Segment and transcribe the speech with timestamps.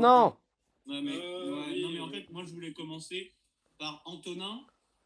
[0.00, 0.36] Non
[0.86, 3.32] Ouais, mais, Euh, ouais, oui, non, mais en fait, moi, je voulais commencer
[3.78, 4.60] par Antonin.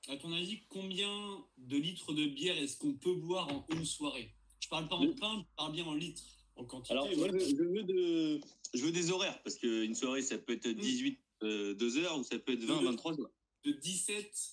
[0.08, 4.34] À ton avis, combien de litres de bière est-ce qu'on peut boire en une soirée?
[4.60, 6.22] Je parle pas en pain, je parle bien en litres.
[6.56, 7.16] En quantité, Alors, ouais.
[7.16, 8.40] moi, je, je veux de,
[8.74, 12.38] je veux des horaires, parce qu'une soirée, ça peut être 18, 2 heures, ou ça
[12.38, 13.30] peut être 20, 23 heures.
[13.64, 14.52] De 17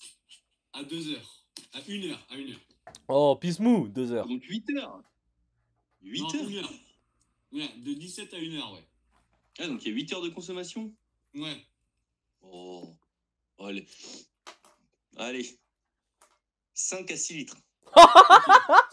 [0.73, 1.45] à 2 heures.
[1.73, 2.25] À 1 heure.
[2.29, 2.59] À 1 heure.
[3.07, 4.27] Oh, Pismou, deux heures.
[4.27, 5.01] Donc 8 heures.
[6.03, 6.73] 8 non, heures 1 heure.
[7.53, 8.85] Ouais, de 17 à 1 heure, ouais.
[9.59, 10.93] Ah, donc il y a 8 heures de consommation?
[11.33, 11.65] Ouais.
[12.41, 12.83] Oh.
[13.59, 13.87] Allez.
[15.17, 15.57] Allez.
[16.73, 17.57] 5 à 6 litres.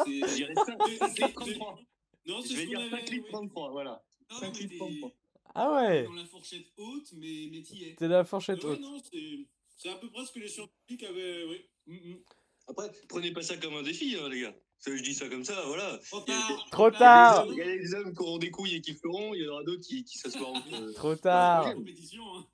[0.05, 0.79] C'est- Je dirais 5,
[1.17, 1.79] c'est- 33.
[2.27, 2.91] Non, Je c'est vais ce qu'on dire avait.
[2.91, 3.31] 5 litres oui.
[3.33, 4.05] 33, voilà.
[4.31, 5.13] Non, 5 non, mais litres t'es 33.
[5.55, 7.95] Ah ouais dans la fourchette haute, mais, mais t'y es.
[7.97, 8.81] T'es dans la fourchette Ouais, haute.
[8.81, 11.45] non, c'est c'est à peu près ce que les scientifiques avaient.
[11.45, 11.67] Oui.
[11.87, 12.23] Mm, mm.
[12.69, 14.55] Après, prenez pas ça comme un défi, hein, les gars.
[14.85, 15.97] Ça, je dis ça comme ça, voilà.
[16.11, 16.67] Trop tard.
[16.73, 17.45] Trop Il y a tard.
[17.47, 19.43] des hommes- Il y a des hommes qui auront des couilles et qui feront, il
[19.43, 20.61] y en aura d'autres qui, qui s'assoiront.
[20.73, 21.69] euh, Trop tard.
[21.69, 21.75] hein.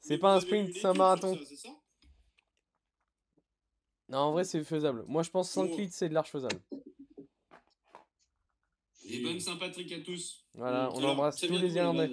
[0.03, 1.35] C'est Mais pas un sprint, c'est un marathon.
[1.43, 1.69] ça, ça
[4.11, 5.05] Non, en vrai, c'est faisable.
[5.09, 5.77] Moi, je pense 5 Oh.
[5.79, 6.61] litres, c'est de large faisable.
[9.11, 10.45] Et bonne Saint-Patrick à tous.
[10.53, 12.11] Voilà, on Alors, embrasse tous les Irlandais.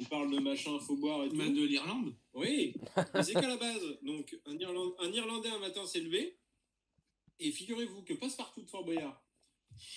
[0.00, 1.36] On parle de machin, faut boire et tout.
[1.36, 2.14] Bah, de l'Irlande?
[2.32, 2.72] Oui,
[3.14, 3.82] mais c'est qu'à la base?
[4.02, 6.37] Donc, un, Irland- un Irlandais un matin s'est levé,
[7.40, 9.22] et figurez-vous que Passepartout de Fort Boyard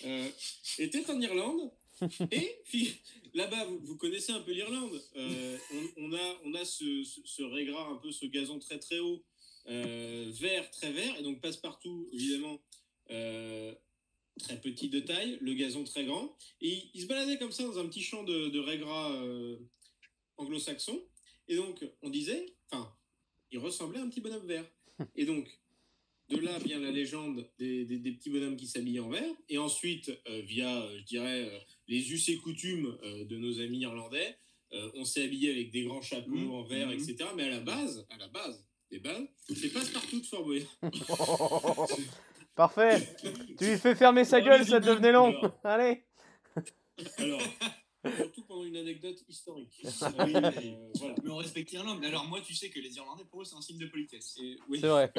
[0.06, 0.30] euh,
[0.78, 1.72] était en Irlande,
[2.31, 2.58] et
[3.33, 5.02] là-bas, vous, vous connaissez un peu l'Irlande.
[5.16, 5.58] Euh,
[5.98, 9.00] on, on a, on a ce, ce, ce régras, un peu ce gazon très très
[9.00, 9.23] haut,
[9.67, 12.59] euh, vert, très vert, et donc Passepartout, évidemment,
[13.08, 17.78] très petit de taille, le gazon très grand, et il, se baladait comme ça dans
[17.80, 19.16] un petit champ de, de régras
[20.38, 21.02] anglo-saxon.
[21.48, 22.95] Et donc, on disait, enfin,
[23.52, 24.66] il ressemblait à un petit bonhomme vert.
[25.16, 25.61] Et donc,
[26.32, 29.34] de là vient la légende des, des- des petits bonhommes qui s'habillent en vert.
[29.50, 33.60] Et ensuite, euh, via, euh, je dirais, euh, les us et coutumes euh, de nos
[33.60, 34.36] amis irlandais,
[34.96, 36.52] on s'est habillé avec des grands chapeaux Mhm.
[36.52, 36.94] en vert, Mhm.
[36.94, 37.16] etc.
[37.36, 40.68] Mais à la base, à la base, des bases, c'est passe-partout de Fort Boyard.
[42.56, 43.08] Parfait.
[43.58, 45.34] Tu lui fais fermer sa gueule, ça devenait long.
[45.64, 46.04] Allez.
[47.17, 47.42] Alors,
[48.17, 49.82] surtout pendant une anecdote historique.
[49.84, 49.89] Oui,
[50.36, 51.16] Euh, mais- voilà.
[51.23, 52.00] Mais on respecte l'Irlande.
[52.02, 54.38] Mais alors, moi, tu sais que les Irlandais, pour eux, c'est un signe de politesse.
[54.42, 54.80] Et- oui.
[54.82, 55.12] C'est vrai.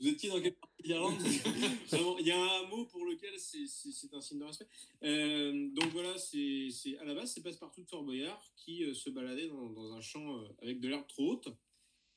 [0.00, 1.14] Vous étiez dans quelle partie d'Irlande?
[2.20, 4.66] Il y a un mot pour lequel c'est- c'est c'est un signe de respect.
[5.02, 8.92] Euh, donc voilà, c'est c'est- à la base, c'est Passepartout de Fort Boyard qui euh,
[8.94, 11.48] se baladait dans, dans un champ euh, avec de l'herbe trop haute.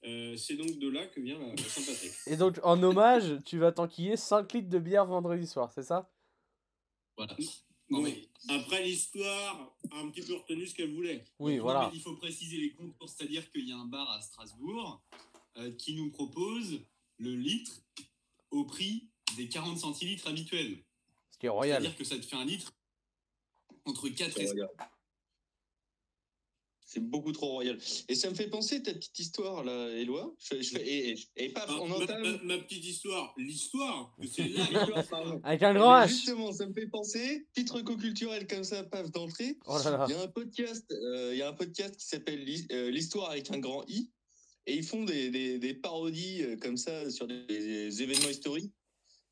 [0.06, 2.12] Euh, c'est donc de là que vient la, la Saint-Patrick.
[2.28, 6.12] Et donc, en hommage, tu vas t'enquiller 5 litres de bière vendredi soir, c'est ça?
[7.16, 7.38] Voilà.
[7.94, 11.24] Bon, mais- après, l'histoire a un petit peu retenu ce qu'elle voulait.
[11.40, 11.92] Oui, voilà.
[11.94, 15.02] il faut préciser les contours, c'est-à-dire qu'il y a un bar à Strasbourg
[15.58, 16.82] euh, qui nous propose
[17.18, 17.84] le litre
[18.52, 20.84] au prix des 40 centilitres habituels.
[21.32, 21.82] Ce qui est royal.
[21.82, 22.74] C'est-à-dire que ça te fait un litre
[23.86, 24.70] entre 4 et royal.
[26.94, 27.76] C'est beaucoup trop royal.
[28.08, 30.32] Et ça me fait penser ta petite histoire là, Éloi.
[30.38, 32.22] Je, je fais, et, et, et paf, Ah, on ma, entame.
[32.22, 34.64] ma- ma petite histoire, l'histoire, que c'est là.
[34.72, 35.42] L'histoire, pardon.
[35.44, 36.10] Avec un grand H.
[36.10, 39.58] Justement, ça me fait penser, titre co-culturel comme ça, paf, d'entrée.
[39.66, 39.78] Oh.
[40.08, 43.32] Il y a un podcast, euh, il y a un podcast qui s'appelle euh, L'Histoire
[43.32, 44.12] avec un grand I.
[44.68, 48.72] Et ils font des, des, des parodies euh, comme ça sur des, des événements historiques.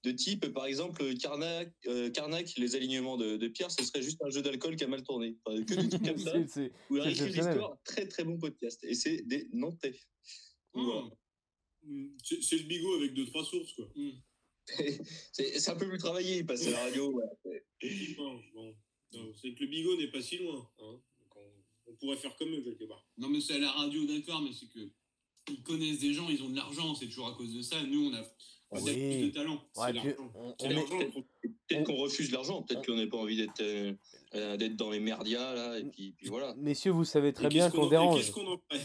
[0.03, 4.19] De type, par exemple, Carnac, euh, Carnac les alignements de, de Pierre, ce serait juste
[4.25, 5.37] un jeu d'alcool qui a mal tourné.
[5.45, 6.31] Enfin, que des trucs comme ça.
[6.33, 7.33] C'est- c'est- Où exceptionnel.
[7.53, 7.77] l'histoire.
[7.83, 8.83] Très très bon podcast.
[8.83, 9.99] Et c'est des Nantais.
[10.73, 11.09] Voilà.
[11.83, 12.07] Hmm.
[12.23, 13.91] C'est c'est le bigot avec deux, trois sources, quoi.
[15.33, 17.11] C'est c'est un peu plus travaillé, il passe à la radio.
[17.11, 17.31] voilà.
[18.17, 18.75] Bon, bon.
[19.13, 20.69] Non, c'est que le bigot n'est pas si loin.
[20.79, 21.01] hein.
[21.19, 21.51] Donc on,
[21.87, 23.05] on pourrait faire comme eux, quelque part.
[23.17, 24.89] Non, mais c'est à la radio, d'accord, mais c'est que
[25.51, 27.83] ils connaissent des gens, ils ont de l'argent, c'est toujours à cause de ça.
[27.83, 28.23] Nous, on a
[28.71, 29.27] Oui.
[29.27, 29.61] de talent.
[29.75, 29.91] Ouais,
[30.59, 31.25] C'est on- est-.
[31.67, 33.93] Peut-être qu'on refuse l'argent, peut-être qu'on n'a pas envie d'être euh,
[34.35, 36.53] euh, d'être dans les merdias, là, et puis, puis voilà.
[36.57, 38.17] Messieurs, vous savez très Et bien qu'on dérange.
[38.19, 38.81] Qu'est-ce qu'on en fait?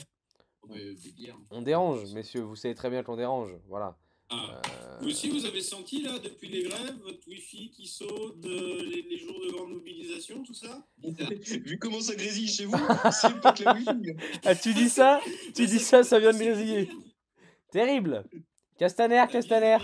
[0.69, 1.39] Ouais, des bières.
[1.51, 3.51] On dérange, messieurs, vous savez très bien qu'on dérange.
[3.69, 3.97] Voilà.
[4.31, 4.61] ah.
[4.69, 8.83] Euh, Vous aussi, vous avez senti, là, depuis les grèves, votre Wi-Fi qui saute, euh,
[8.85, 10.85] les, les jours de grande mobilisation, tout ça?
[11.65, 12.77] Vu comment ça grésille chez vous,
[13.13, 14.17] c'est pas que la wifi.
[14.45, 15.21] Ah, tu dis ça?
[15.55, 16.89] Tu dis ça, ça vient de grésiller.
[17.71, 18.25] Terrible.
[18.79, 19.79] Castaner, Castaner.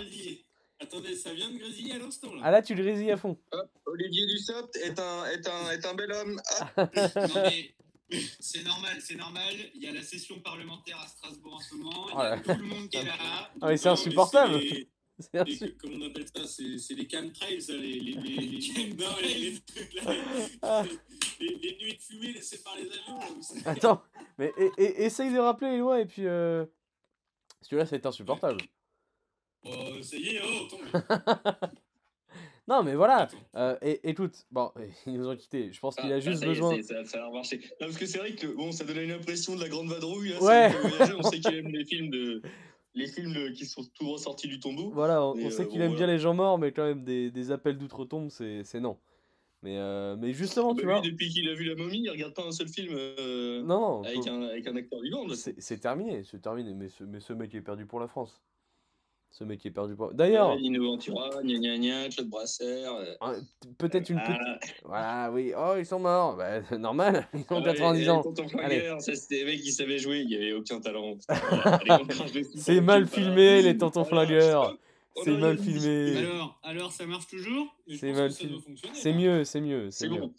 [0.80, 2.40] Attendez, ça vient de grésiller à l'instant, là.
[2.44, 3.38] Ah là, tu le grésilles à fond.
[3.86, 6.40] Olivier Dussopt est un, est un, est un bel homme.
[6.58, 6.72] Ah,
[7.16, 7.70] Non, mais
[8.40, 9.54] c'est normal, c'est normal.
[9.74, 12.06] Il y a la session parlementaire à Strasbourg en ce moment.
[12.08, 13.14] Il y Oh a tout le monde qui est là.
[13.60, 14.60] Ah, mais c'est insupportable.
[15.20, 19.06] c'est comment on appelle ça C'est c'est les chemtrails, ça, les, les, les, les, non,
[19.22, 20.14] les, les trucs là,
[20.62, 20.82] Ah.
[21.38, 23.20] les, nuits de fumée laissées par les avions.
[23.66, 24.02] Attends,
[24.36, 26.26] mais et- et- essaye de rappeler les lois et puis.
[26.26, 26.66] Euh...
[27.60, 28.60] Parce que là, c'est insupportable.
[29.64, 31.00] Oh, ça y est, oh, mais-
[32.68, 33.22] Non, mais voilà.
[33.22, 33.36] Attends.
[33.56, 34.70] euh, et écoute, bon,
[35.06, 35.72] ils nous ont quittés.
[35.72, 36.76] Je pense qu'il a Ah, juste est, besoin.
[36.76, 37.58] c'est- Ça, ça a marché.
[37.80, 40.30] Non, parce que c'est vrai que bon, ça donnait une impression de la grande vadrouille.
[40.30, 40.72] Là, Ouais.
[41.18, 42.40] on sait qu'il aime les films de,
[42.94, 44.90] les films de- qui sont tout ressortis du tombeau.
[44.94, 47.30] Voilà, on, sait euh, qu'il bon, aime bien les gens morts, mais quand même des,
[47.30, 48.96] des appels d'outre-tombe, c'est non.
[49.64, 51.02] Mais, euh, mais justement, tu Bah, vois.
[51.02, 52.94] lui, depuis qu'il a vu la momie, il regarde pas un seul film
[53.64, 55.24] Non, avec, faut- un, avec un acteur vivant.
[55.34, 56.74] c'est terminé, c'est terminé.
[56.74, 58.40] Mais ce, mais ce mec est perdu pour la France.
[59.32, 60.12] Ce mec est perdu pour.
[60.12, 62.84] D'ailleurs, Lino Ventura, gna gna gna, Claude Brasser.
[62.84, 63.40] euh, hein,
[63.78, 64.36] peut-être une petite.
[64.38, 65.54] ah, Voilà, oui.
[65.56, 66.36] Oh, ils sont morts.
[66.36, 68.22] Bah, normal, ils ont ouais, 90 et ans.
[68.98, 71.16] C'était des mecs qui savaient jouer, il n'y avait aucun talent.
[72.56, 74.76] C'est mal filmé, les tontons flingueurs.
[75.16, 76.18] on C'est mal filmé.
[76.18, 77.74] Alors, alors, ça marche toujours?
[77.88, 78.58] C'est mal filmé.
[78.92, 80.30] C'est mieux, c'est mieux, c'est bon,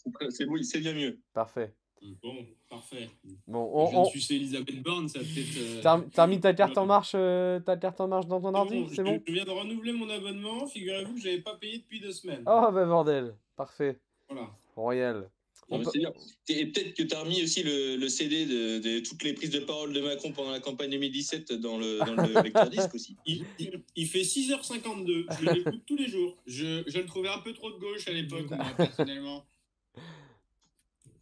[0.61, 1.17] c'est bien mieux.
[1.33, 1.73] Parfait.
[2.21, 2.35] Bon,
[2.69, 3.09] parfait.
[3.47, 5.57] Bon, Je on, de sucer Elisabeth Borne, ça peut-être.
[5.57, 8.51] euh, T'as t'as mis ta carte en marche, euh, ta carte en marche dans ton
[8.51, 10.67] C'est ordi, bon, c'est je- bon Je viens de renouveler mon abonnement.
[10.67, 12.43] Figurez-vous que j'avais pas payé depuis deux semaines.
[12.45, 14.49] Oh bah bordel, parfait, Voilà.
[14.75, 15.29] royal.
[15.69, 16.13] On Non, mais peut- c'est bien.
[16.49, 19.49] Et peut-être que tu as remis aussi le, le CD de, de toutes les prises
[19.49, 23.15] de parole de Macron pendant la campagne 2017 dans le, dans le lecteur disque aussi.
[23.25, 25.25] Il, il- il fait 6h52.
[25.39, 26.35] Je l'écoute tous les jours.
[26.45, 28.65] Je, je le trouvais un peu trop de gauche à l'époque, moi,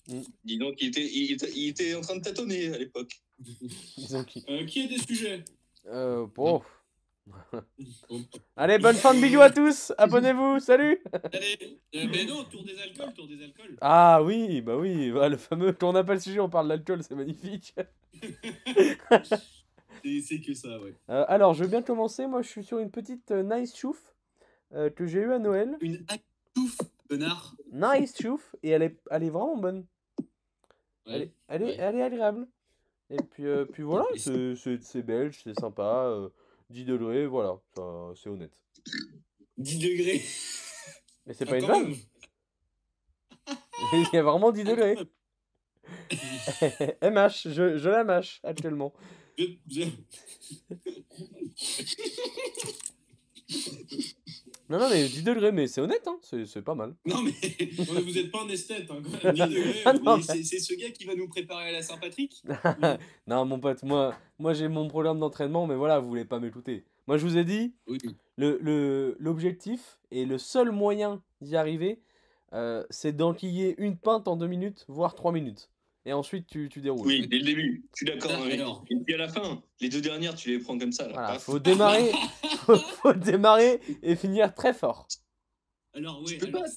[0.06, 0.34] personnellement.
[0.44, 3.22] Dis donc, il était, il, était- il était en train de tâtonner à l'époque.
[4.50, 5.44] Euh, qui a des sujets?
[5.88, 6.62] Euh, bon.
[7.26, 7.62] Bon.
[8.56, 11.02] Allez, bonne fin de vidéo à tous, abonnez-vous, salut
[11.32, 13.78] Allez, euh, mais non, tour des alcools, tour des alcools.
[13.82, 16.68] Ah oui, bah oui, bah, le fameux, quand on n'a pas le sujet, on parle
[16.68, 17.74] d'alcool, c'est magnifique.
[20.04, 20.96] C'est que ça, ouais.
[21.10, 24.16] Euh, alors, je veux bien commencer, moi je suis sur une petite euh, nice chouf
[24.74, 25.78] euh, que j'ai eu à Noël.
[25.80, 26.78] Une actouf,
[27.16, 27.56] connard.
[27.72, 29.86] Nice chouf, et elle est, elle est vraiment bonne.
[31.06, 31.22] Elle, Ouais.
[31.24, 31.76] est, elle, est, Ouais.
[31.80, 32.48] elle est agréable.
[33.10, 36.30] Et puis, euh, puis voilà, c'est belge, c'est sympa, euh,
[36.70, 37.60] 10 degrés, voilà,
[38.16, 38.54] c'est honnête.
[39.58, 40.22] 10 degrés.
[41.26, 41.94] Mais c'est Ah, pas une vanne,
[43.94, 44.96] il y a vraiment 10 degrés.
[44.98, 45.04] Ah,
[47.10, 48.94] MH, je, je la mâche actuellement.
[49.38, 49.90] Je- je-
[54.72, 56.96] Non, non, mais 10 degrés, mais c'est honnête, hein, c'est pas mal.
[57.06, 57.32] Non, mais.
[57.78, 58.90] Vous n'êtes pas un esthète.
[58.90, 59.36] Hein, quand même.
[59.36, 59.82] 10 degrés.
[59.86, 62.42] Ah mais c'est ce gars qui va nous préparer à la Saint-Patrick
[63.28, 66.86] non, mon pote, moi, moi j'ai mon programme d'entraînement, mais voilà, vous voulez pas m'écouter.
[67.08, 67.98] Moi, je vous ai dit, Oui.
[68.38, 72.00] le- le- l'objectif et le seul moyen d'y arriver,
[72.54, 75.70] euh, c'est d'enquiller une pinte en 2 minutes, voire 3 minutes.
[76.06, 77.06] Et ensuite, tu, tu déroules.
[77.06, 78.32] Oui, dès le début, je suis d'accord.
[78.34, 78.84] Ah, alors.
[78.90, 81.06] Et puis à la fin, les deux dernières, tu les prends comme ça.
[81.08, 81.14] Là.
[81.14, 82.12] Voilà, faut démarrer,
[82.66, 85.08] faut, faut démarrer et finir très fort.
[85.94, 86.38] Alors, ouais.
[86.38, 86.70] peux alors, pas.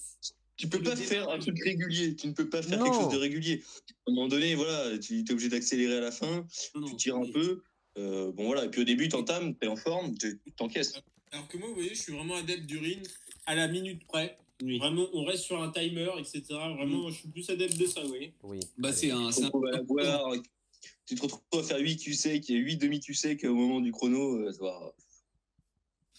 [0.57, 2.15] Tu peux pas faire un truc régulier.
[2.15, 2.85] Tu ne peux pas faire Non.
[2.85, 3.63] quelque chose de régulier.
[4.07, 7.17] À un moment donné, voilà, tu es obligé d'accélérer à la fin, non, tu tires
[7.17, 7.63] un peu.
[7.99, 10.95] euh, bon voilà, et puis au début, t'entames, t'es en forme, tu t'encaisses.
[11.33, 13.03] Alors que moi, vous voyez, je suis vraiment adepte d'urine
[13.47, 14.37] à la minute près.
[14.63, 14.79] Oui.
[14.79, 16.43] Vraiment, on reste sur un timer, etc.
[16.49, 18.35] Vraiment, je suis plus adepte de ça, voyez.
[18.43, 18.61] Oui.
[18.79, 19.31] Bah, c'est un.
[19.31, 20.33] Tu te un- retrouves à la boire,
[21.07, 23.91] tu te retrouves à faire 8 QC, qui est 8 demi QC au moment du
[23.93, 24.37] chrono.
[24.39, 24.95] euh, ça va.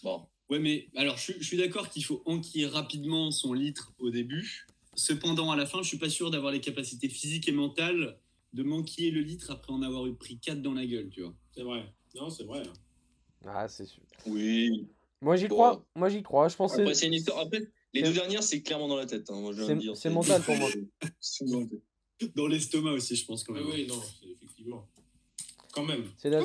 [0.02, 0.26] Bon.
[0.48, 4.10] Ouais, mais alors, je, suis- je suis d'accord qu'il faut enquiller rapidement son litre au
[4.10, 4.66] début.
[4.94, 8.18] Cependant, à la fin, je suis pas sûr d'avoir les capacités physiques et mentales
[8.52, 11.34] de manquiller le litre après en avoir eu pris 4 dans la gueule, tu vois.
[11.54, 11.92] C'est vrai.
[12.14, 12.60] Non, c'est vrai.
[12.66, 12.72] hein.
[13.46, 14.02] Ah, c'est sûr.
[14.26, 14.86] Oui.
[15.20, 15.54] Moi, j'y Bon.
[15.56, 15.86] crois.
[15.96, 16.48] Moi, j'y crois.
[16.48, 17.40] Je pense que Après, c'est- c'est une histoire.
[17.40, 17.60] Après,
[17.96, 19.28] les deux dernières, c'est clairement dans la tête.
[19.30, 19.50] hein,
[19.94, 20.68] C'est- mental pour moi.
[22.34, 23.68] Dans l'estomac aussi, je pense, quand Mais même.
[23.70, 24.00] oui, non,
[24.32, 24.86] effectivement.
[25.74, 26.04] Quand même.
[26.16, 26.40] C'est la-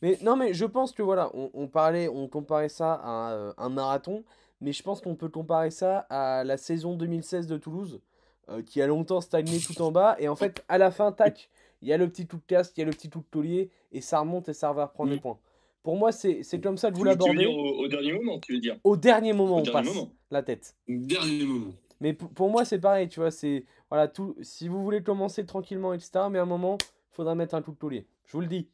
[0.00, 3.54] Mais non, mais je pense que voilà, on, on parlait, on comparait ça à un,
[3.58, 4.24] un marathon,
[4.62, 8.00] mais je pense qu'on peut comparer ça à la saison 2016 de Toulouse,
[8.48, 11.50] euh, qui a longtemps stagné tout en bas, et en fait, à la fin, tac,
[11.82, 13.24] il y a le petit coup de casque, il y a le petit coup de
[13.30, 15.14] taulier, et ça remonte et ça va reprendre Mm.
[15.14, 15.38] les points.
[15.82, 17.38] Pour moi, c'est c'est comme ça que vous tu veux l'abordez.
[17.38, 19.94] dire au, au dernier moment, tu veux dire Au dernier moment, Au on dernier passe
[19.94, 20.12] moment.
[20.30, 20.76] la tête.
[20.88, 21.72] Dernier moment.
[22.02, 24.34] Mais pour, moi, c'est pareil, tu vois, c'est voilà tout.
[24.40, 27.72] Si vous voulez commencer tranquillement, etc., mais à un moment, il faudra mettre un coup
[27.72, 28.06] de taulier.
[28.26, 28.68] Je vous le dis.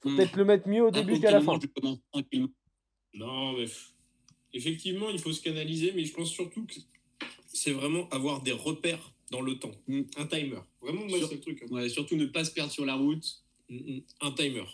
[0.00, 0.16] Faut Mm.
[0.16, 1.58] peut-être le mettre mieux au début qu'à la fin.
[3.14, 3.66] Non, mais
[4.52, 6.74] effectivement, il faut se canaliser, mais je pense surtout que
[7.46, 9.72] c'est vraiment avoir des repères dans le temps.
[9.88, 10.02] Mm.
[10.16, 10.58] Un timer.
[10.80, 11.62] Vraiment, moi, Sur- c'est le truc.
[11.62, 11.74] hein.
[11.74, 13.42] Ouais, surtout ne pas se perdre sur la route.
[13.68, 14.00] Mm, mm.
[14.22, 14.64] Un timer.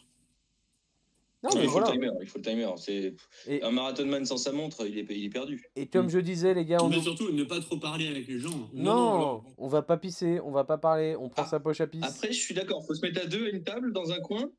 [1.54, 1.86] Non, il faut voilà.
[1.88, 2.10] le timer.
[2.20, 2.68] Il faut le timer.
[2.76, 3.14] C'est
[3.46, 5.64] Et, un marathonman sans sa montre, il est, il est perdu.
[5.76, 8.38] et comme je disais, les gars, on Mais surtout, ne pas trop parler avec les
[8.38, 8.50] gens.
[8.72, 11.60] Non, Non, non, on va pas pisser, on va pas parler, on prend Ah, sa
[11.60, 12.02] poche à pisse.
[12.04, 12.84] Après, je suis d'accord.
[12.86, 14.50] Faut se mettre à deux à une table dans un coin.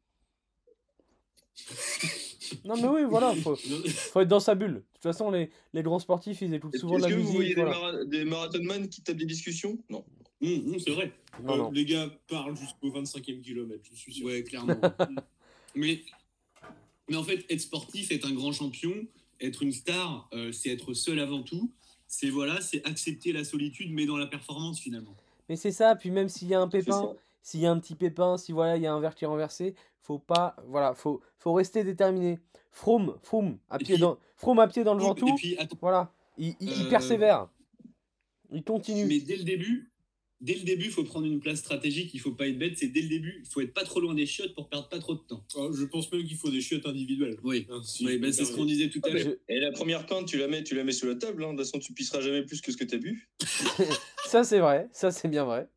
[2.66, 3.56] Non, mais oui, voilà, faut,
[3.88, 4.74] faut être dans sa bulle.
[4.76, 7.20] De toute façon, les, les grands sportifs, ils écoutent Est-ce souvent de la que vous
[7.22, 7.36] musique.
[7.36, 9.78] voyez des, mara- des marathonman qui tapent des discussions?
[9.90, 10.06] Non.
[10.42, 11.12] Hum, hum, c'est vrai.
[11.44, 11.72] Non, euh, non.
[11.72, 14.26] Les gars parlent jusqu'au 25e kilomètre, je suis sûr.
[14.28, 14.76] Ouais, clairement.
[15.76, 16.00] mais,
[17.10, 18.94] mais en fait, être sportif, être un grand champion,
[19.42, 21.72] être une star, euh, c'est être seul avant tout.
[22.10, 25.16] c'est voilà, c'est accepter la solitude, mais dans la performance finalement.
[25.50, 27.96] Mais c'est ça, puis même s'il y a un pépin, s'il y a un petit
[27.96, 31.20] pépin, si voilà, il y a un verre qui est renversé, faut pas, voilà, faut,
[31.38, 32.40] faut rester déterminé.
[32.72, 35.58] Froome, Froome, à Et pied puis- dans, Froome à pied dans le Et Ventoux, puis
[35.58, 37.50] attends, voilà, il, il- il Euh, persévère,
[38.52, 39.06] il continue.
[39.06, 39.92] mais dès le début,
[40.42, 42.12] dès le début, il faut prendre une place stratégique.
[42.14, 42.78] Il faut pas être bête.
[42.78, 45.00] C'est dès le début, il faut être pas trop loin des chiottes pour perdre pas
[45.00, 45.46] trop de temps.
[45.56, 47.38] Oh, je pense même qu'il faut des chiottes individuelles.
[47.44, 47.68] Oui.
[47.70, 49.34] Hein, si Oui, je bah, c'est ce qu'on disait tout à Ah, l'heure.
[49.50, 51.44] Et la première pinte, tu la mets, tu la mets sous la table.
[51.44, 51.54] Hein.
[51.54, 53.30] De toute façon, tu pisseras jamais plus que ce que t'as bu.
[54.28, 55.70] Ça c'est vrai, ça c'est bien vrai.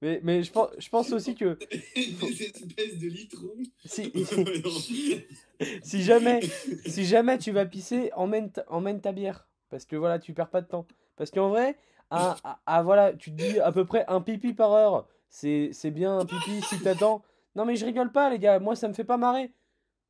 [0.00, 1.58] Mais, mais je pense, je pense aussi que
[1.94, 3.54] Des espèces de litrons.
[5.82, 6.40] si jamais,
[6.86, 9.46] si jamais tu vas pisser, emmène ta, emmène ta bière.
[9.70, 10.86] Parce que voilà, tu perds pas de temps.
[11.16, 11.76] Parce qu'en vrai,
[12.10, 15.08] à, à- à- voilà, tu te dis à peu près un pipi par heure.
[15.28, 17.22] C'est c'est bien un pipi si t'attends.
[17.54, 19.52] Non mais je rigole pas les gars, moi ça me fait pas marrer.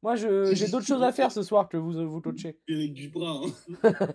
[0.03, 2.59] Moi je- j'ai d'autres choses à faire ce soir que vous vous toucher.
[2.69, 3.41] Avec du bras.
[3.43, 3.93] hein.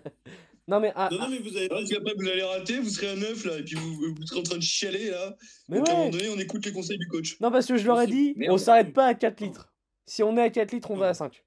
[0.68, 3.16] Non mais, à- Non, non, à- mais vous qu'après, vous allez rater, vous serez à
[3.16, 5.36] neuf là, et puis vous, vous serez en train de chialer là.
[5.68, 6.10] mais Donc à un moment ouais.
[6.12, 7.38] donné, on écoute les conseils du coach.
[7.40, 9.72] Non parce que je leur ai dit, on s'arrête pas à 4 litres.
[10.06, 11.44] Si on est à 4 litres, on va à 5.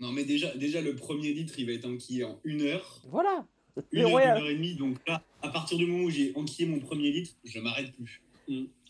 [0.00, 3.00] Non, mais déjà, déjà, le premier litre, il va être enquillé en une heure.
[3.08, 3.46] Voilà.
[3.76, 4.74] Une Mais heure, ouais, une heure et demie.
[4.76, 8.22] Donc là, à partir du moment où j'ai enquillé mon premier litre, je m'arrête plus.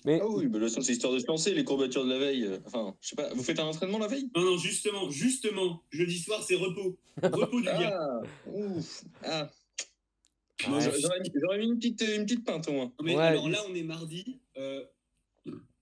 [0.06, 2.44] Mais Ah oui, toute façon, c'est histoire de se lancer, les courbatures de la veille.
[2.44, 4.28] euh, Enfin, je sais pas, vous faites un entraînement la veille?
[4.36, 6.98] Non, non, justement, justement, jeudi soir, c'est repos.
[7.22, 7.98] Repos du gars.
[7.98, 9.50] Ah, ouf, ah.
[10.68, 10.80] Ouais.
[11.00, 12.84] J'aurais- mis, une, petite, une petite pinte au moins.
[12.86, 14.40] Non, mais Ouais, alors là, on est mardi.
[14.58, 14.84] euh,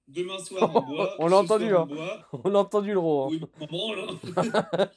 [0.08, 1.16] demain soir, on boit.
[1.18, 2.22] On l'a entendu, soir, hein.
[2.32, 2.42] on boit.
[2.44, 3.24] on a entendu le ro.
[3.24, 3.28] hein.
[3.30, 4.06] Oui, on branle,
[4.36, 4.90] hein.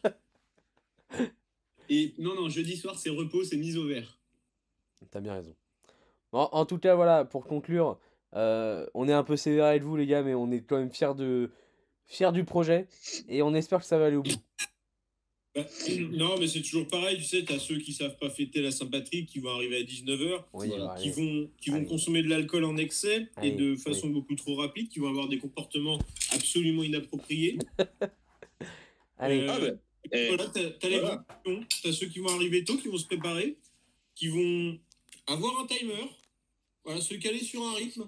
[1.90, 4.20] Et non, non, jeudi soir, c'est repos, c'est mise au vert.
[5.12, 5.56] T'as bien raison.
[6.32, 8.00] En, en tout cas, voilà, pour conclure,
[8.36, 10.92] euh, on est un peu sévère avec vous, les gars, mais on est quand même
[10.92, 11.52] fiers de
[12.08, 12.88] fiers du projet
[13.30, 14.30] et on espère que ça va aller au bout.
[15.56, 15.64] Bah,
[16.12, 19.30] non, mais c'est toujours pareil, tu sais, t'as ceux qui savent pas fêter la Saint-Patrick,
[19.30, 21.86] qui vont arriver à 19h, Oui, Voilà, bah, qui vont, qui vont Allez.
[21.86, 25.30] consommer de l'alcool en excès Allez, et de façon beaucoup trop rapide, qui vont avoir
[25.30, 25.98] des comportements
[26.34, 27.58] absolument inappropriés.
[29.18, 29.42] Allez.
[29.42, 29.68] Euh, Ah bah,
[30.12, 31.26] eh, Voilà, t'as t'as les Voilà.
[31.46, 33.58] grands, t'as ceux qui vont arriver tôt, qui vont se préparer,
[34.16, 34.80] qui vont
[35.28, 36.10] avoir un timer,
[36.84, 38.08] voilà, se caler sur un rythme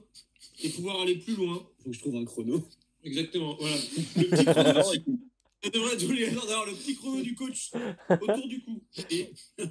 [0.63, 1.68] et pouvoir aller plus loin.
[1.84, 2.68] Faut que je trouve un chrono.
[3.04, 3.75] Exactement, voilà.
[4.16, 5.20] Le petit chrono, non, écoute,
[5.63, 7.72] ça devrait les d'avoir le petit chrono du coach
[8.10, 8.82] autour du cou.
[9.10, 9.32] Et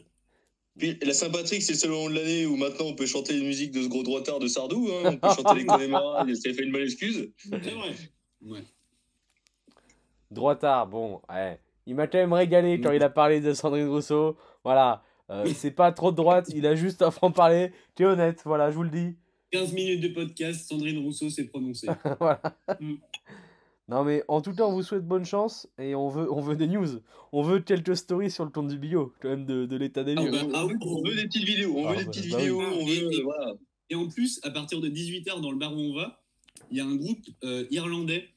[0.78, 3.46] Puis la Saint-Patrick, c'est le seul moment de l'année où maintenant on peut chanter les
[3.46, 4.90] musiques de ce gros droitard de Sardou.
[4.92, 5.02] Hein.
[5.04, 7.32] On peut chanter les Connemara, ça fait une bonne excuse.
[7.38, 7.94] c'est vrai.
[8.42, 8.62] Ouais.
[10.30, 11.58] Droitard, bon, ouais.
[11.86, 14.36] Il m'a quand même régalé quand il a parlé de Sandrine Rousseau.
[14.64, 15.02] Voilà.
[15.30, 17.72] Euh, c'est pas trop de droite, il a juste un franc-parler.
[17.96, 19.16] Tu es honnête, voilà, je vous le dis.
[19.52, 21.88] 15 minutes de podcast, Sandrine Rousseau s'est prononcée.
[22.20, 22.40] voilà.
[22.80, 22.94] Mm.
[23.88, 26.56] Non mais en tout cas on vous souhaite bonne chance et on veut, on veut
[26.56, 26.88] des news.
[27.32, 30.14] On veut quelques stories sur le compte du bio, quand même de, de l'état des
[30.16, 30.30] Ah, lieux.
[30.32, 32.36] bah, On, veut, on veut des petites vidéos, on Ah, veut des bah, petites bah
[32.38, 32.42] oui.
[32.42, 32.92] vidéos, on veut.
[33.12, 33.52] Et- et- voilà.
[33.90, 36.20] Et en plus, à partir de 18h dans le bar où on va,
[36.72, 38.28] il y a un groupe euh, irlandais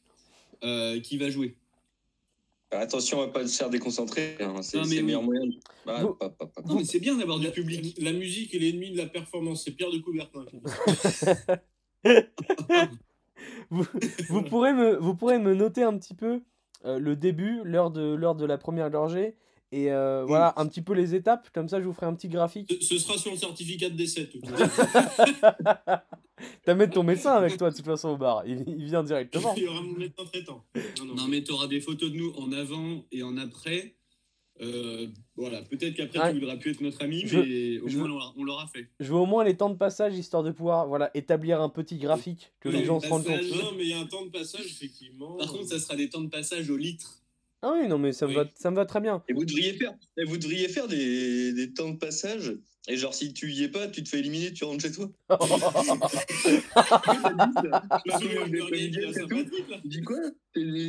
[0.63, 1.55] euh, qui va jouer.
[2.71, 4.35] Bah, attention, on va pas se faire déconcentrer.
[4.39, 4.61] Hein.
[4.61, 5.03] C'est Non, mais c'est le oui.
[5.05, 5.45] meilleur moyen.
[5.45, 5.53] de-
[5.85, 7.97] Bah, Vous- pas- pas- pas- Non, mais c'est bien d'avoir du La, public.
[7.99, 10.45] la musique est l'ennemi de la performance, c'est Pierre de Coubertin.
[13.71, 13.85] vous,
[14.29, 16.41] vous pourrez me, vous pourrez me noter un petit peu
[16.85, 19.35] euh, le début, l'heure de, l'heure de la première gorgée,
[19.71, 22.27] et euh, voilà un petit peu les étapes, comme ça je vous ferai un petit
[22.29, 22.73] graphique.
[22.81, 24.29] Ce, sera sur le certificat de décès.
[26.67, 29.53] mettre ton médecin avec toi de toute façon au bar, il, il vient directement.
[29.57, 30.63] Il y aura mon médecin traitant.
[30.99, 31.15] Non, non.
[31.15, 33.95] Non, mais tu auras des photos de nous en avant et en après.
[34.61, 35.07] Euh,
[35.37, 36.33] voilà, peut-être qu'après Ouais.
[36.33, 38.89] tu voudras plus être notre ami, Je- mais au je- moins on l'aura- fait.
[38.99, 41.97] Je veux au moins les temps de passage histoire de pouvoir voilà, établir un petit
[41.97, 43.41] graphique, que Oui, les gens se rendent compte.
[43.41, 45.37] Non, non, mais il y a un temps de passage, effectivement.
[45.37, 47.18] Par contre, ça sera des temps de passage au litre.
[47.61, 48.35] Ah oui, non mais ça me, Oui.
[48.37, 49.21] va, ça me va très bien.
[49.27, 52.55] Et vous devriez faire, et vous devriez faire des, des temps de passage.
[52.87, 55.11] Et genre, si tu y es pas, tu te fais éliminer, tu rentres chez toi.
[59.85, 60.17] Dis quoi?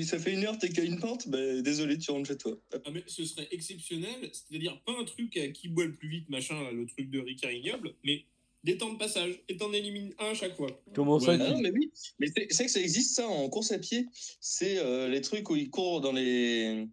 [0.04, 1.28] Ça fait une heure, t'es qu'à une pente?
[1.28, 2.56] Bah, désolé, tu rentres chez toi.
[2.84, 6.28] Ah, mais ce serait exceptionnel, c'est-à-dire pas un truc à qui boit le plus vite,
[6.28, 8.24] machin, le truc de Ricard ignoble, mais
[8.62, 10.68] des temps de passage, et t'en élimines un à chaque fois.
[10.94, 13.72] Comment ça Ouais, non, mais oui, mais c'est c'est que ça existe ça en course
[13.72, 14.06] à pied.
[14.40, 16.86] C'est euh, les trucs où ils courent dans les.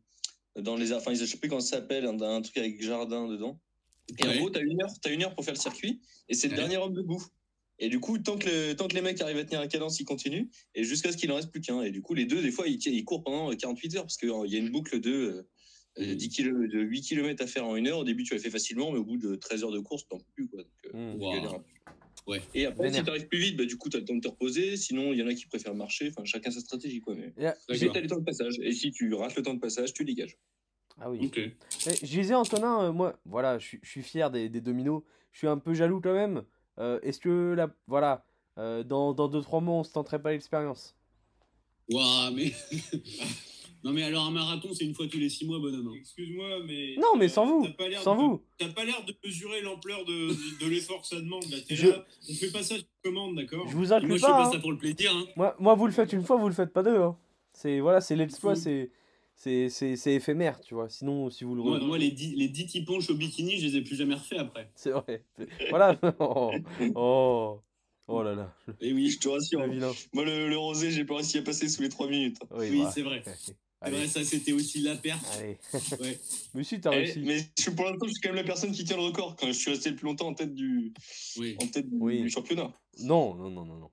[0.56, 3.60] Dans les enfin, je sais plus comment ça s'appelle, un, un truc avec jardin dedans.
[4.20, 6.48] Et en gros, t'as une heure, t'as une heure pour faire le circuit, et c'est
[6.48, 6.60] le Ouais.
[6.62, 7.24] dernier homme debout.
[7.80, 10.00] Et du coup, tant que, le- tant que les mecs arrivent à tenir la cadence,
[10.00, 11.84] ils continuent, et jusqu'à ce qu'il en reste plus qu'un.
[11.84, 14.30] Et du coup, les deux, des fois, ils, ils courent pendant 48 heures, parce qu'il
[14.48, 15.44] y a une boucle de, euh, euh.
[16.06, 18.00] 10 kilo- de 8 km à faire en une heure.
[18.00, 20.18] Au début, tu la fais facilement, mais au bout de 13 heures de course, t'en
[20.18, 20.48] peux plus.
[20.48, 20.64] Quoi.
[20.64, 21.64] Donc, euh, tu Wow.
[22.28, 22.42] Ouais.
[22.54, 23.00] Et après, Vénère.
[23.00, 24.76] si t'arrives plus vite, bah, du coup, t'as le temps de te reposer.
[24.76, 26.10] Sinon, il y en a qui préfèrent marcher.
[26.10, 27.16] Enfin, chacun sa stratégie, quoi.
[27.16, 28.56] Mais, euh, t'as le temps de passage.
[28.62, 30.38] Et si tu rates le temps de passage, tu dégages.
[31.00, 31.20] Ah oui.
[31.24, 31.38] Ok.
[31.86, 35.04] Mais je disais, Antonin, euh, moi, voilà, je suis- je suis fier des, des dominos.
[35.32, 36.44] Je suis un peu jaloux quand même.
[36.80, 38.26] Euh, Est-ce que, là, voilà,
[38.58, 40.96] euh, dans 2-3 mois, on se tenterait pas l'expérience?
[41.90, 42.52] Ouah, mais.
[43.84, 45.88] non, mais alors un marathon, c'est une fois tous les six mois, bonhomme.
[45.88, 45.98] hein.
[46.00, 46.96] Excuse-moi, mais.
[46.98, 48.42] Non, mais sans vous, t'as pas l'air sans de- vous.
[48.58, 51.44] T'as pas l'air de mesurer l'ampleur de, de, de l'effort que ça demande.
[51.50, 51.58] Là.
[51.70, 53.68] Je- là, on fait pas ça sur commande, d'accord?
[53.68, 54.32] Je vous Moi, inclus je fais pas.
[54.34, 54.52] pas hein.
[54.52, 55.12] ça pour le plaisir.
[55.16, 55.26] Hein.
[55.36, 56.98] Moi, moi, vous le faites une fois, vous le faites pas deux.
[57.02, 57.18] hein.
[57.54, 58.92] C'est voilà, c'est l'exploit, c'est
[59.36, 60.90] c'est c'est c'est éphémère, tu vois.
[60.90, 63.68] Sinon, si vous le Moi, moi, les 10 les 10 petits ponches au bikini, je
[63.68, 64.70] les ai plus jamais refaits après.
[64.76, 65.24] c'est vrai.
[65.70, 66.00] Voilà.
[66.20, 66.52] Oh,
[66.96, 67.62] oh
[68.08, 69.60] oh là là, Et oui, Je te rassure.
[70.14, 72.38] Moi, le, le rosé, j'ai pas réussi à passer sous les 3 minutes.
[72.52, 73.22] Oui, c'est vrai.
[73.82, 75.24] Vrai, ça, c'était aussi la perte.
[75.38, 75.58] allez.
[76.02, 76.18] Ouais.
[76.56, 77.20] Mais si t'as Eh, réussi.
[77.20, 79.36] mais je suis pour l'instant, je suis quand même la personne qui tient le record
[79.36, 80.94] quand je suis resté le plus longtemps en tête du,
[81.38, 81.56] Oui.
[81.62, 82.22] en tête du, Oui.
[82.24, 82.74] du championnat.
[83.00, 83.92] Non, non, non, non, non.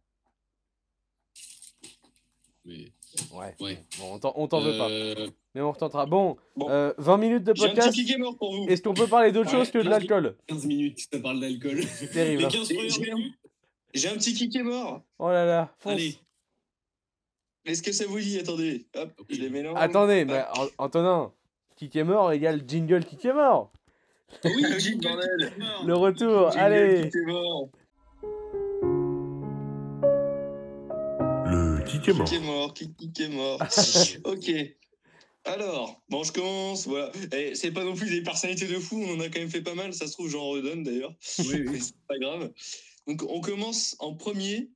[2.64, 2.93] Mais...
[3.33, 3.55] Ouais.
[3.61, 3.79] Ouais.
[3.99, 4.88] Bon, on t'en on t'en veut pas.
[4.91, 6.07] Euh, Mais on retentera.
[6.07, 6.69] Bon, Bon.
[6.71, 7.91] euh, 20 minutes de J'ai un podcast.
[7.91, 8.67] petit kick est mort pour vous.
[8.69, 11.83] Est-ce qu'on peut parler d'autre Ouais, chose que de l'alcool 15 minutes, ça parle d'alcool.
[11.85, 12.41] C'est terrible.
[12.41, 12.49] Les hein.
[12.49, 13.35] 15 J'ai- premières j'ai un- minutes
[13.93, 15.03] J'ai un petit kick est mort.
[15.19, 15.75] Oh là là.
[15.79, 15.93] fonce.
[15.93, 16.17] Allez.
[17.66, 18.38] Est-ce que ça vous dit?
[18.38, 19.76] Attendez, hop, je les mélange.
[19.80, 21.33] Attendez, mais An- Antonin,
[21.76, 23.73] qui est mort égale jingle qui est mort.
[24.44, 25.52] Oui, oui, bordel.
[25.87, 27.02] Le retour, Jingle allez.
[27.04, 27.68] kick est mort.
[31.47, 32.25] Le kick est mort.
[32.26, 33.62] Kick est mort, kick est mort.
[34.25, 34.50] ok.
[35.47, 36.87] Alors, bon, je commence.
[36.87, 37.12] Voilà.
[37.37, 39.61] Et c'est pas non plus des personnalités de fou, on en a quand même fait
[39.62, 39.92] pas mal.
[39.94, 41.14] Ça se trouve, j'en redonne d'ailleurs.
[41.40, 41.80] Oui, Mais oui.
[41.80, 42.50] c'est pas grave.
[43.06, 44.71] Donc, on commence en premier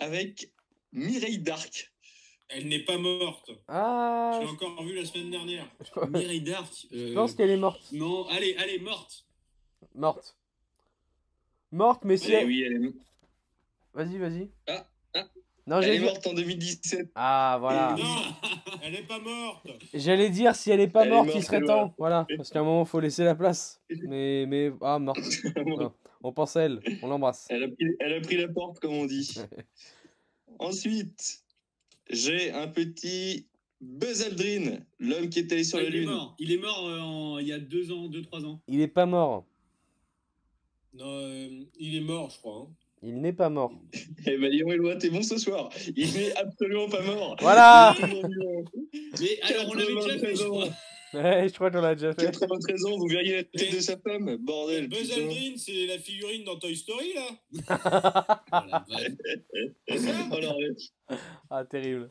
[0.00, 0.50] avec
[0.92, 1.92] Mireille Darc.
[2.52, 3.50] Elle n'est pas morte.
[3.68, 5.66] Ah, Je l'ai encore vue la semaine dernière.
[5.96, 6.86] je Mireille Dark.
[6.90, 7.80] je pense qu'elle est morte.
[7.92, 9.24] Non, allez, allez, morte.
[9.94, 10.36] Morte.
[11.70, 12.46] Morte, mais si elle...
[12.46, 12.92] oui, elle est,
[13.94, 14.50] Vas-y, vas-y.
[14.68, 15.24] Ah, ah.
[15.66, 17.12] Non, elle est morte en 2017.
[17.14, 17.94] Ah, voilà.
[17.96, 18.04] Non,
[18.82, 19.68] elle n'est pas morte.
[19.94, 21.94] J'allais dire si elle est pas Elle est morte, morte, il serait elle, temps.
[21.98, 23.80] Voilà, parce qu'à un moment, faut laisser la place.
[24.08, 25.18] Mais, mais, ah, morte.
[26.22, 27.46] On pense à elle, on l'embrasse.
[27.48, 29.40] Elle a, pris, elle a pris la porte, comme on dit.
[30.58, 31.42] Ensuite,
[32.10, 33.46] j'ai un petit
[33.80, 36.10] Buzz Aldrin, l'homme qui est allé sur Ah, la il est Lune.
[36.10, 36.36] mort.
[36.38, 38.60] Il est mort euh, en- il y a deux ans, deux, trois ans.
[38.68, 39.46] Il est pas mort.
[40.92, 42.66] Non, euh, il est mort, je crois.
[42.68, 42.74] hein.
[43.02, 43.72] Il n'est pas mort.
[44.26, 45.70] Eh ben, Léon Eloi, t'es bon ce soir.
[45.96, 47.36] Il n'est absolument pas mort.
[47.40, 48.64] Voilà est.
[49.20, 50.68] Mais alors, on l'avait déjà fait, je 93 crois.
[51.14, 52.30] Ouais, je crois qu'on l'a déjà fait.
[52.30, 54.36] 93 ans, vous verriez la tête de sa femme.
[54.36, 55.10] Bordel, Buzz.
[55.12, 57.26] Aldrin, c'est la figurine dans Toy Story, là
[59.90, 60.10] Oh, ça
[61.10, 61.14] Oh.
[61.50, 62.10] Ah, terrible.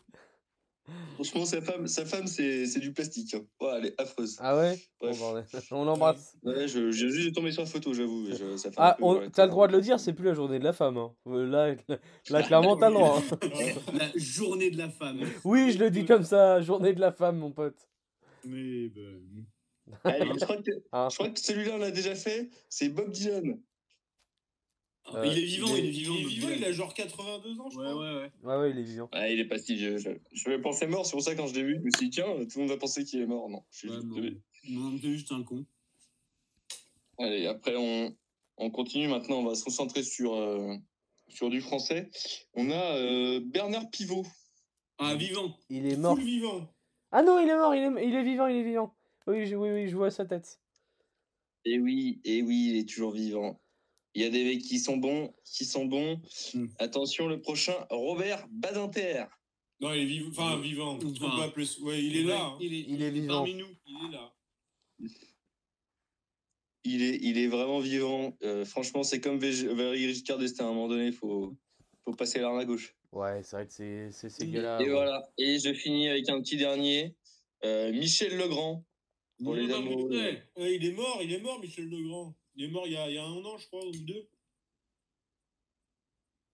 [1.13, 3.35] Franchement, sa femme, sa femme c'est c'est du plastique.
[3.35, 3.41] hein.
[3.61, 4.37] Ouais, elle est affreuse.
[4.41, 4.79] Ah ouais?
[4.99, 5.45] Bon, bordel.
[5.71, 6.35] On l'embrasse.
[6.43, 8.27] Ouais, je, j'ai juste tombé sur la photo, j'avoue.
[8.75, 8.97] Ah,
[9.31, 10.97] t'as le droit de le dire, c'est plus la journée de la femme.
[10.97, 11.13] hein.
[11.27, 11.75] Euh, Là,
[12.29, 13.21] là, clairement, t'as le droit.
[13.31, 13.37] hein.
[13.93, 15.19] La journée de la femme.
[15.43, 17.77] Oui, je le dis comme ça, journée de la femme, mon pote.
[18.49, 19.43] Mais ben,
[20.03, 21.07] Allez, je crois que, Hein.
[21.09, 22.49] je crois que celui-là, on l'a déjà fait.
[22.69, 23.59] C'est Bob Dylan.
[25.15, 26.13] Euh, il est vivant, il est- il est vivant.
[26.13, 26.59] Il est Bob vivant, Dylan.
[26.59, 27.95] il a genre 82 ans, je Ouais, crois.
[27.95, 28.31] ouais, ouais.
[28.43, 29.09] Ouais, ouais, il est vivant.
[29.11, 29.97] Ah, il est pas si vieux.
[29.97, 32.09] Je, je le pensais mort, c'est pour ça quand je l'ai vu, je me suis
[32.09, 33.49] dit, tiens, tout le monde va penser qu'il est mort.
[33.49, 33.95] Non, je suis Ouais,
[35.01, 35.31] juste.
[35.31, 35.65] Non, un con.
[37.17, 38.15] Allez, après, on,
[38.57, 39.39] on continue maintenant.
[39.39, 40.75] On va se concentrer sur, euh,
[41.29, 42.09] sur du français.
[42.53, 44.25] On a euh, Bernard Pivot.
[44.99, 45.57] Ah, vivant.
[45.69, 46.15] Il est mort.
[46.15, 46.67] Full vivant.
[47.11, 48.95] Ah non, il est mort, il est, il est vivant, il est vivant.
[49.27, 50.59] Oui, je, oui, oui, je vois sa tête.
[51.65, 53.59] Et Eh oui, et oui, il est toujours vivant.
[54.15, 56.21] Il y a des mecs qui sont bons, qui sont bons.
[56.53, 56.67] Hmm.
[56.79, 59.25] Attention, le prochain, Robert Badinter.
[59.81, 60.29] Non, il est vivant.
[60.29, 60.99] Enfin, vivant.
[61.03, 61.51] Enfin.
[61.83, 62.41] Ouais, il est là.
[62.45, 62.57] hein.
[62.59, 63.35] Il est, Il est vivant.
[63.35, 63.67] Parmi nous.
[63.85, 64.33] Il est là.
[66.83, 68.33] Il est, il est vraiment vivant.
[68.43, 70.65] Euh, franchement, c'est comme Valéry Giscard d'Estaing.
[70.65, 71.55] À un moment donné, il faut,
[72.03, 72.95] faut passer l'arme à gauche.
[73.11, 74.79] Ouais, c'est vrai que c'est c'est ces Et gars-là.
[74.81, 75.29] Et voilà.
[75.37, 77.15] Et je finis avec un petit dernier.
[77.63, 78.85] Euh, Michel Legrand.
[79.43, 80.09] Pour les amoureux.
[80.57, 82.35] Ouais, il est mort, il est mort, Michel Legrand.
[82.55, 84.27] Il est mort il y a, il y a un an, je crois, ou deux.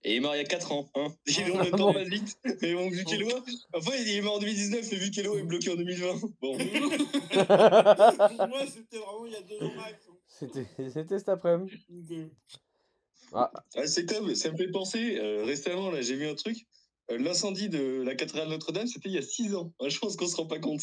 [0.04, 0.88] Et il est mort il y a 4 ans.
[0.94, 1.08] Hein.
[1.26, 2.38] Il en Ah le temps passe vite.
[2.62, 3.28] Mais bon, vu Kélo,
[3.74, 6.20] enfin, il est mort en 2019, mais vu Kélo est bloqué en 2020.
[6.40, 6.56] Bon.
[6.58, 6.58] Pour
[8.48, 10.06] moi, c'était vraiment il y a deux ans max.
[10.08, 10.16] hein.
[10.28, 11.76] C'était c'était cet après-midi.
[12.12, 12.28] Euh,
[13.32, 16.66] Ah, Ah, c'est comme, ça me fait penser, euh, récemment, là, j'ai vu un truc.
[17.10, 19.72] Euh, L'incendie de la cathédrale Notre-Dame, c'était il y a 6 ans.
[19.80, 20.82] Ah, je pense qu'on se rend pas compte.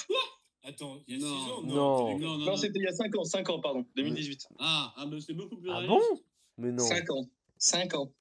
[0.63, 1.43] Attends, il y a Non.
[1.45, 1.73] six ans Non.
[1.75, 2.57] Non, non, Non, non.
[2.57, 4.47] c'était il y a 5 ans, 5 ans, pardon, 2018.
[4.59, 5.99] Ah, ah bah, c'est beaucoup plus ah réaliste.
[6.11, 6.21] bon?
[6.57, 7.27] Mais non, 5 ans.
[7.57, 8.13] 5 ans.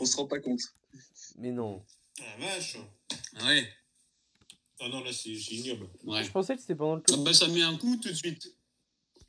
[0.00, 0.60] On se rend pas compte.
[1.38, 1.84] mais non.
[2.20, 2.76] Ah, la vache.
[3.44, 3.68] Ouais.
[4.80, 5.88] Ah non, là, c'est ignoble.
[6.04, 6.24] Ouais.
[6.24, 7.24] Je pensais que c'était pendant le Ah Covid.
[7.24, 8.56] bah, ça met un coup tout de suite.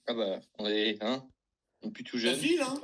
[0.07, 1.23] Ah bah, on est, hein,
[1.83, 2.39] on est plus tout jeune.
[2.39, 2.79] file, hein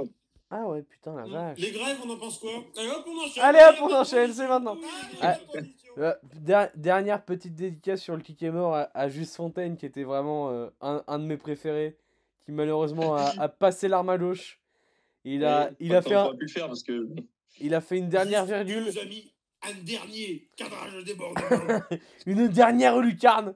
[0.49, 1.57] Ah ouais, putain, la vache.
[1.59, 2.51] Les grèves, on en pense quoi?
[2.77, 4.77] Allez hop, on enchaîne Allez, hop, on enchaîne, c'est maintenant.
[5.21, 5.35] Ah.
[5.97, 9.85] Euh, der- dernière petite dédicace sur le kick est mort à, à Juste Fontaine, qui
[9.85, 11.97] était vraiment euh, un, un de mes préférés,
[12.45, 14.59] qui malheureusement a, a passé l'arme à gauche.
[15.25, 17.07] Il a, Ouais, il, a fait un- le faire parce que
[17.59, 18.89] il a fait une dernière virgule,
[19.63, 21.81] un dernier cadrage débordement.
[22.25, 23.53] une dernière lucarne,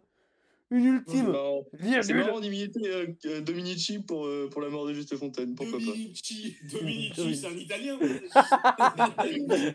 [0.72, 1.66] une ultime marrant.
[2.02, 5.78] C'est marrant d'imiter euh, euh, Dominici pour, euh, pour la mort de Juste Fontaine, pourquoi
[5.80, 5.86] pas.
[5.86, 7.36] Dominici, Dominici, Dominici.
[7.42, 8.00] c'est un italien.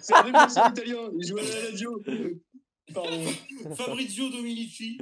[0.00, 2.02] C'est un défenseur italien, il joue à la radio.
[2.94, 3.20] Pardon,
[3.74, 4.98] Fabrizio Dominici.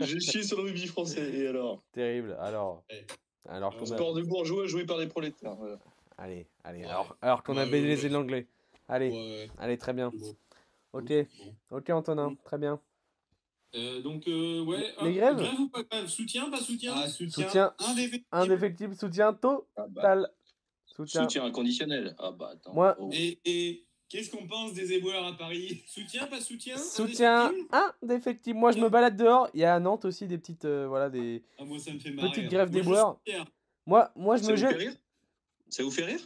[0.00, 1.82] j'ai chié sur le rugby français, et alors?
[1.92, 2.36] Terrible.
[2.40, 3.06] Alors, Ouais.
[3.48, 5.54] alors qu'on a, Sport de bourgeois joué par des prolétaires.
[5.56, 5.78] voilà.
[6.18, 6.80] allez, allez.
[6.80, 6.84] Ouais.
[6.86, 8.46] Alors, alors qu'on a baisé ouais, l'anglais.
[8.88, 10.12] Allez, Ouais, allez, très bien.
[10.92, 11.10] Ok,
[11.70, 12.78] ok, Antonin, très bien.
[13.74, 14.94] Euh, donc, euh, ouais.
[15.02, 16.06] Les grèves Grève ou pas grève?
[16.06, 16.92] Soutien, pas soutien?
[16.96, 17.74] Ah, soutien, Soutien.
[17.80, 18.24] indéfectible.
[18.32, 19.64] Indéfectible, soutien total.
[19.76, 20.26] Ah bah,
[20.86, 21.22] Soutien.
[21.22, 22.14] soutien inconditionnel.
[22.18, 22.72] Ah bah attends.
[22.72, 23.10] Moi- Oh.
[23.12, 25.82] Et, et qu'est-ce qu'on pense des éboueurs à Paris?
[25.88, 26.76] Soutien, pas soutien?
[26.78, 28.58] Soutien indéfectible indéfectible.
[28.60, 29.48] Moi, je me balade dehors.
[29.54, 31.98] Il y a à Nantes aussi des petites, euh, voilà, des ah, Moi, ça me
[31.98, 32.30] fait marrer.
[32.30, 32.48] petites hein.
[32.48, 33.44] grèves Moi, fier.
[33.86, 34.76] Moi, moi, je Ça me jette.
[34.76, 34.94] rire?
[35.68, 36.20] Ça vous fait rire?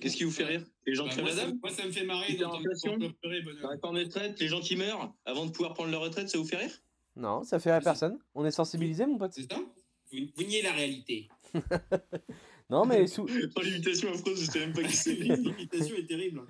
[0.00, 1.92] Qu'est-ce qui vous fait rire Les gens Bah, crèvent moi, ça, dalle moi, ça me
[1.92, 6.38] fait marrer d'entendre retraites, les gens qui meurent avant de pouvoir prendre leur retraite, ça
[6.38, 6.82] vous fait rire
[7.16, 8.18] Non, ça fait à personne.
[8.34, 9.32] On est sensibilisé, mon pote.
[9.34, 9.58] C'est ça?
[10.12, 11.28] Vous, vous niez la réalité.
[12.70, 13.26] Non, mais sous...
[13.56, 15.14] Oh, l'imitation affreuse, je sais même pas qui c'est.
[15.14, 16.42] L'imitation est terrible.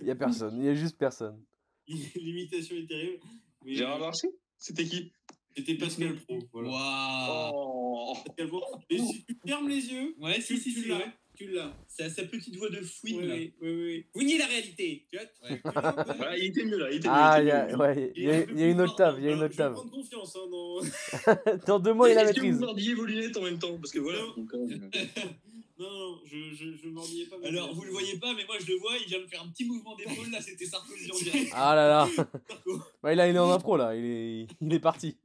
[0.00, 0.58] il y a personne.
[0.58, 1.40] Il y a juste personne.
[1.86, 3.20] L'imitation est terrible.
[3.64, 5.12] Mais, Gérard Larcher C'était qui?
[5.56, 6.38] C'était Pascal Pro.
[6.52, 6.70] Voilà.
[6.70, 7.52] Waouh.
[7.54, 8.62] Oh Pascal Pro.
[8.90, 10.98] Et si tu fermes les yeux, Ouais, tu, si, si, tu si, l'as.
[10.98, 11.12] ouais.
[11.40, 11.72] Tu l'as.
[11.88, 13.34] C'est à sa petite voix de fouine, Oui, là.
[13.34, 14.06] oui, oui, oui.
[14.14, 15.06] Vous niez la réalité.
[15.10, 15.56] Tu vois Ouais.
[15.58, 16.14] tu l'as, ouais.
[16.18, 17.14] Voilà, il était mieux là, il était mieux.
[17.16, 17.76] Ah, il il y était a, mieux.
[17.76, 19.14] ouais, il y a, un il peu y a une octave.
[19.18, 19.72] Il y a une Je vais octave.
[19.72, 20.36] prendre confiance.
[20.36, 21.56] Hein, dans...
[21.66, 22.54] Dans deux mots, il a Est-ce que maîtrise.
[22.58, 24.18] vous mordiez vos lunettes en même temps Parce que voilà.
[24.18, 24.34] Non.
[24.36, 24.66] donc, euh,
[25.78, 27.48] Non, non, je, je, je pas.
[27.48, 28.92] Alors, vous le voyez pas, mais moi, je le vois.
[29.00, 30.38] Il vient me faire un petit mouvement d'épaule, là.
[30.42, 31.50] C'était Sarkozy en direct.
[31.54, 32.08] Ah là là.
[32.14, 32.80] Sarko.
[33.02, 33.96] Bah, il, est en impro, là.
[33.96, 35.16] Il est, il est parti.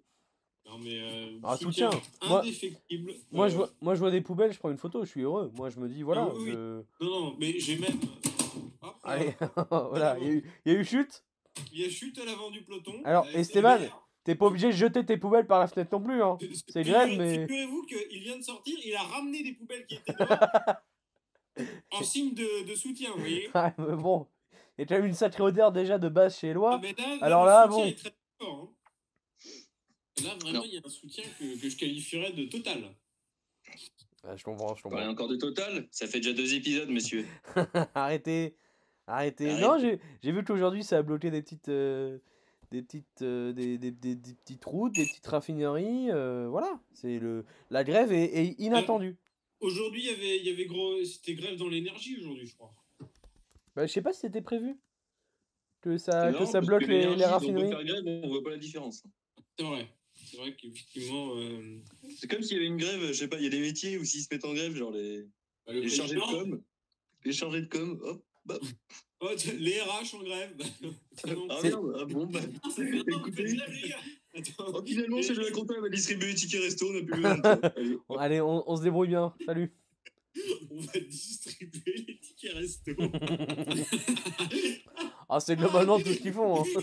[0.78, 1.00] Non, mais.
[1.02, 1.90] Euh, Ah, soutien.
[2.28, 3.14] Moi- Indéfectible.
[3.32, 5.22] Moi Euh, je, vois, moi, je vois des poubelles, je prends une photo, je suis
[5.22, 5.52] heureux.
[5.56, 6.28] Moi, je me dis, voilà.
[6.30, 6.52] Ah oui.
[6.54, 8.00] Non, non, mais j'ai même.
[8.82, 8.94] Là.
[9.04, 9.34] Allez,
[9.92, 10.18] voilà.
[10.20, 11.24] Il y, a eu- il y a eu chute.
[11.72, 12.94] Il y a chute à l'avant du peloton.
[13.06, 13.92] Alors, Euh, Esteban, c'est-
[14.26, 16.38] T'es pas obligé de jeter tes poubelles par la fenêtre non plus, hein.
[16.68, 19.96] C'est grève, Figurez- mais- Figurez-vous qu'il vient de sortir, il a ramené des poubelles qui
[19.96, 20.76] étaient dehors.
[21.92, 23.50] en signe de, de soutien, vous voyez.
[23.56, 24.26] Ouais, mais bon.
[24.78, 26.82] Il y a quand même une sacrée odeur déjà de base chez Eloi.
[26.84, 27.86] Ah, là, Alors là, bon.
[27.86, 28.75] est très fort, hein.
[30.24, 32.84] Là, vraiment, il y a un soutien que, que je qualifierais de total.
[34.24, 35.12] Ouais, je comprends, je On parlait comprends.
[35.12, 37.26] encore de Total Ça fait déjà deux épisodes, monsieur.
[37.96, 38.56] arrêtez.
[39.08, 39.50] Arrêtez.
[39.52, 39.62] Arrête.
[39.62, 39.78] Non,
[40.24, 41.70] j'ai vu qu'aujourd'hui ça a bloqué des petites.
[41.70, 42.18] euh,
[42.72, 43.22] des petites.
[43.22, 46.10] euh, des, des, des- des petites routes, des petites raffineries.
[46.12, 46.80] euh, voilà.
[46.94, 47.46] C'est le.
[47.70, 49.18] La grève est, est inattendue.
[49.60, 51.04] Aujourd'hui, il y avait, il y avait gros.
[51.04, 52.74] C'était grève dans l'énergie aujourd'hui, je crois.
[53.76, 54.78] Bah, je sais pas si c'était prévu.
[55.82, 57.70] Que ça, que ça bloque que les, on raffineries.
[57.70, 59.04] faire grève, on voit pas la différence.
[59.60, 59.88] C'est vrai.
[60.26, 61.36] C'est vrai qu'effectivement.
[61.38, 61.78] Euh,
[62.18, 63.98] C'est comme s'il y avait une grève, je sais pas, il y a des métiers
[63.98, 65.24] où s'ils se mettent en grève, genre les,
[65.66, 66.62] bah, le les chargés de com.
[67.24, 68.24] Les chargés de com, hop.
[68.46, 68.60] Bah.
[69.22, 70.56] Oh, les RH en grève.
[70.58, 70.66] Bah,
[71.34, 71.48] non.
[71.50, 72.42] Ah merde, ah bon, bah.
[72.64, 73.58] Ah, Écoutez.
[74.60, 77.38] Oh, finalement, c'est la compta, on va distribuer les tickets resto, on n'a plus besoin
[77.38, 77.54] de ça.
[77.78, 77.98] Allez.
[78.10, 79.34] Bon, allez, on, on se débrouille bien.
[79.46, 79.74] Salut.
[80.70, 82.92] On va distribuer les tickets resto.
[85.30, 86.62] Ah, c'est globalement tout ce qu'ils font.
[86.62, 86.82] hein.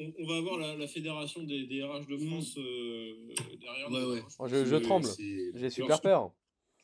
[0.00, 3.14] On, on va avoir la, la fédération des, des RH de France euh,
[3.60, 4.12] derrière Ouais, nous.
[4.14, 4.22] ouais.
[4.48, 5.06] je- je C'est- tremble.
[5.18, 6.32] J'ai leur super sou- peur.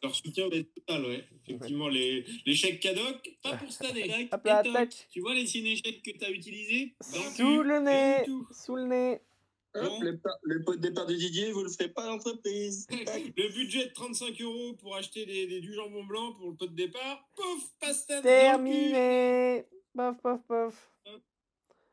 [0.02, 1.24] Leur soutien va être total, ouais.
[1.48, 4.28] Effectivement, les, les chèques cadoc, pas pour cette année.
[4.32, 4.72] Hop là, Et toc.
[4.74, 5.08] tac.
[5.10, 6.94] Tu vois les ciné-chèques que tu as utilisés?
[7.00, 8.24] Le Sous le nez.
[8.52, 9.20] Sous le nez.
[9.74, 9.92] Hop,
[10.42, 12.86] le, pot de départ de Didier, vous le ferez pas à l'entreprise.
[12.90, 16.66] Le budget de 35 euros pour acheter des, des- du jambon blanc pour le pot
[16.66, 18.22] de départ, pouf, pasta.
[18.22, 19.64] Terminé.
[19.94, 20.90] Pof, pof, pof.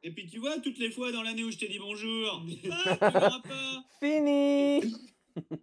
[0.03, 2.97] Et puis tu vois, toutes les fois dans l'année où je t'ai dit bonjour, ah,
[2.97, 3.85] tu verras pas.
[4.01, 4.81] Fini.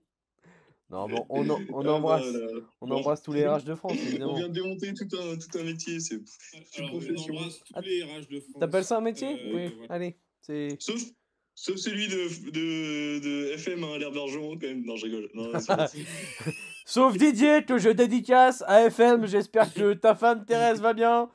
[0.91, 2.25] non, bon, on, en- on Ah, embrasse.
[2.27, 2.47] voilà.
[2.81, 2.97] On Bon.
[2.97, 4.35] embrasse tous les RH de France, On évidemment.
[4.35, 6.17] vient de démonter tout un, tout un métier, c'est.
[6.81, 7.35] On profession.
[7.35, 8.55] embrasse tous les RH de France.
[8.61, 9.29] T'appelles ça un métier?
[9.29, 9.87] Euh, Oui.
[9.91, 10.17] Allez.
[10.41, 10.77] C'est.
[10.81, 11.03] Sauf,
[11.55, 14.85] sauf celui de, de, de FM à l'air Bergeron, quand même.
[14.87, 15.29] Non, je rigole.
[15.35, 15.53] Non.
[16.87, 19.27] Sauf Didier que je dédicace à FM.
[19.27, 21.31] J'espère que ta femme Thérèse va bien.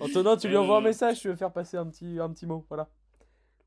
[0.00, 0.84] Antonin, tu lui envoies un Euh.
[0.84, 1.20] message.
[1.20, 2.64] Tu veux faire passer un petit, un petit mot.
[2.68, 2.88] Voilà.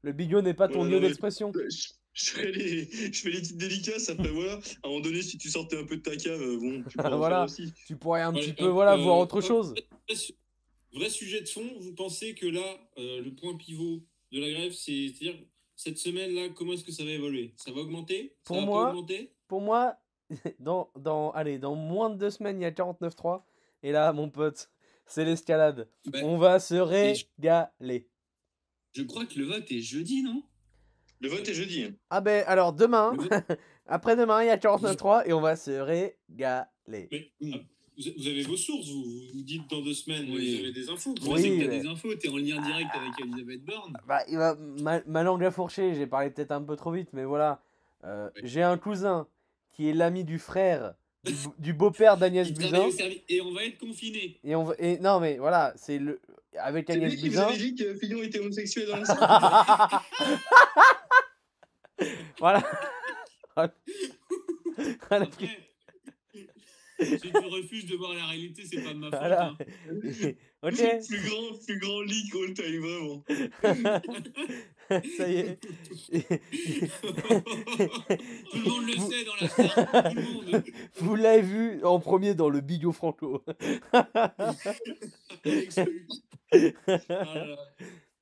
[0.01, 1.51] Le bigot n'est pas ton lieu d'expression.
[1.55, 4.09] je, je ferai les, je fais les petites dédicaces.
[4.09, 4.53] Après, voilà.
[4.53, 6.97] À un moment donné, si tu sortais un peu de ta cave, euh, bon, tu
[6.97, 7.45] Voilà.
[7.45, 7.73] aussi.
[7.99, 9.73] Pourrais un Ouais, petit euh, peu, voilà, euh, voir autre chose.
[10.07, 10.33] Vrai, su-
[10.93, 14.73] vrai sujet de fond, vous pensez que là, euh, le point pivot de la grève,
[14.73, 15.39] c'est- c'est-à-dire
[15.75, 17.53] cette semaine-là, comment est-ce que ça va évoluer?
[17.55, 18.35] Ça va augmenter?
[18.39, 19.31] Ça Pour va pas moi- augmenter?
[19.47, 19.95] Pour moi,
[20.59, 23.45] dans, dans, allez, dans moins de deux semaines, il y a 49.3.
[23.83, 24.69] Et là, mon pote,
[25.05, 25.87] c'est l'escalade.
[26.05, 28.07] Bah, On va se je- régaler.
[28.93, 30.43] Je crois que le vote est jeudi, non?
[31.19, 31.87] Le vote est jeudi.
[32.09, 33.13] Ah ben, alors demain,
[33.87, 37.07] après-demain, il y a 49.3 et on va se régaler.
[37.09, 37.51] Mais Mm.
[37.53, 37.57] ah,
[37.97, 40.55] vous vous avez vos sources, vous, vous vous dites dans deux semaines, Oui.
[40.57, 41.13] vous avez des infos.
[41.23, 43.93] Moi, Oui, que t'as mais- des infos, t'es en lien direct avec Elisabeth Borne?
[44.07, 47.09] Bah, il va, ma, ma langue a fourché, j'ai parlé peut-être un peu trop vite,
[47.13, 47.61] mais voilà.
[48.03, 48.41] Euh, Ouais.
[48.43, 49.27] J'ai un cousin
[49.71, 52.89] qui est l'ami du frère du, beau- du beau-père d'Agnès Buzyn.
[53.29, 54.39] et on va être confinés.
[54.43, 56.19] Et on va, et non mais voilà, c'est le
[56.59, 57.47] avec Agnès lui qui vous Buzyn.
[57.47, 59.15] avait dit que Fillon était homosexuel dans le sang
[62.39, 62.63] voilà.
[63.55, 63.73] Voilà.
[65.09, 65.49] Après,
[67.01, 69.19] si tu refuses de voir la réalité, c'est pas de ma faute.
[69.19, 69.47] Voilà.
[69.49, 69.57] hein.
[70.63, 73.23] ok, plus grand, plus grand leak all time, vraiment.
[75.17, 75.59] ça y est.
[75.59, 75.69] Tout
[78.57, 80.09] le monde le sait dans la star.
[80.09, 80.63] Tout le monde.
[80.95, 83.43] Vous l'avez vu en premier dans le Bigot Franco.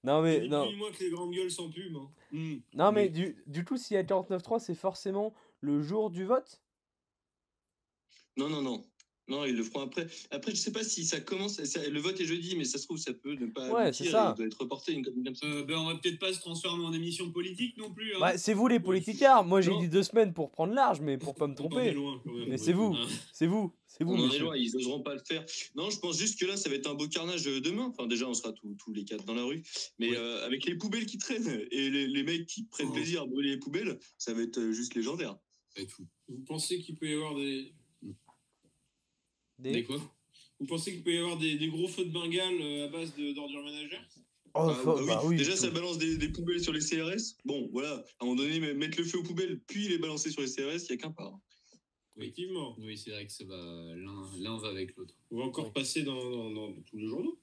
[0.04, 1.95] Non mais non, moins que les grandes gueules sans pub.
[1.95, 2.10] hein.
[2.32, 2.56] Hmm.
[2.74, 3.10] non mais Oui.
[3.12, 6.60] du, du coup s'il y a 49.3 c'est forcément le jour du vote?
[8.38, 8.84] Non, non, non.
[9.27, 10.07] Non, ils le feront après.
[10.31, 11.63] Après, je sais pas si ça commence.
[11.63, 13.69] ça- le vote est jeudi, mais ça se trouve, ça peut ne pas.
[13.69, 14.34] Ouais, aboutir, c'est ça.
[14.36, 15.45] Doit être reporté une ça.
[15.45, 18.13] Euh, ben, on va peut-être pas se transformer en émission politique non plus.
[18.15, 18.19] Hein.
[18.19, 19.45] Bah, c'est vous les politicards.
[19.45, 21.69] Moi j'ai dit deux semaines pour prendre large, mais pour pas me On en est
[21.69, 21.91] tromper.
[21.93, 22.49] loin, quand même.
[22.49, 22.95] Mais c'est vous,
[23.31, 24.13] c'est vous, c'est vous.
[24.13, 24.39] On en est monsieur.
[24.43, 25.45] loin, ils n'oseront pas le faire.
[25.75, 27.93] Non, je pense juste que là, ça va être un beau carnage euh, demain.
[27.95, 29.62] Enfin, déjà, on sera tous tous les quatre dans la rue.
[29.99, 30.17] Mais Ouais.
[30.17, 32.93] euh, avec les poubelles qui traînent et les, les mecs qui prennent Oh.
[32.93, 35.38] plaisir à brûler les poubelles, ça va être euh, juste légendaire.
[36.27, 37.73] Vous pensez qu'il peut y avoir des.
[39.62, 39.97] Des- Des quoi
[40.60, 43.15] Vous pensez qu'il peut y avoir des, des gros feux de Bengale euh, à base
[43.15, 44.06] de- d'ordures ménagères?
[44.54, 45.08] Oh, Bah, faut- bah oui.
[45.08, 47.36] bah oui, Déjà, ça balance des, des poubelles sur les CRS.
[47.45, 50.41] Bon, voilà, à un moment donné, mettre le feu aux poubelles, puis les balancer sur
[50.41, 51.32] les CRS, il n'y a qu'un pas.
[52.17, 52.24] Oui.
[52.26, 52.76] Effectivement.
[52.80, 53.56] Oui, c'est vrai que ça va.
[54.39, 55.13] L'un va avec l'autre.
[55.32, 55.71] On va encore Oui.
[55.74, 57.39] passer dans, dans- dans tous les journaux.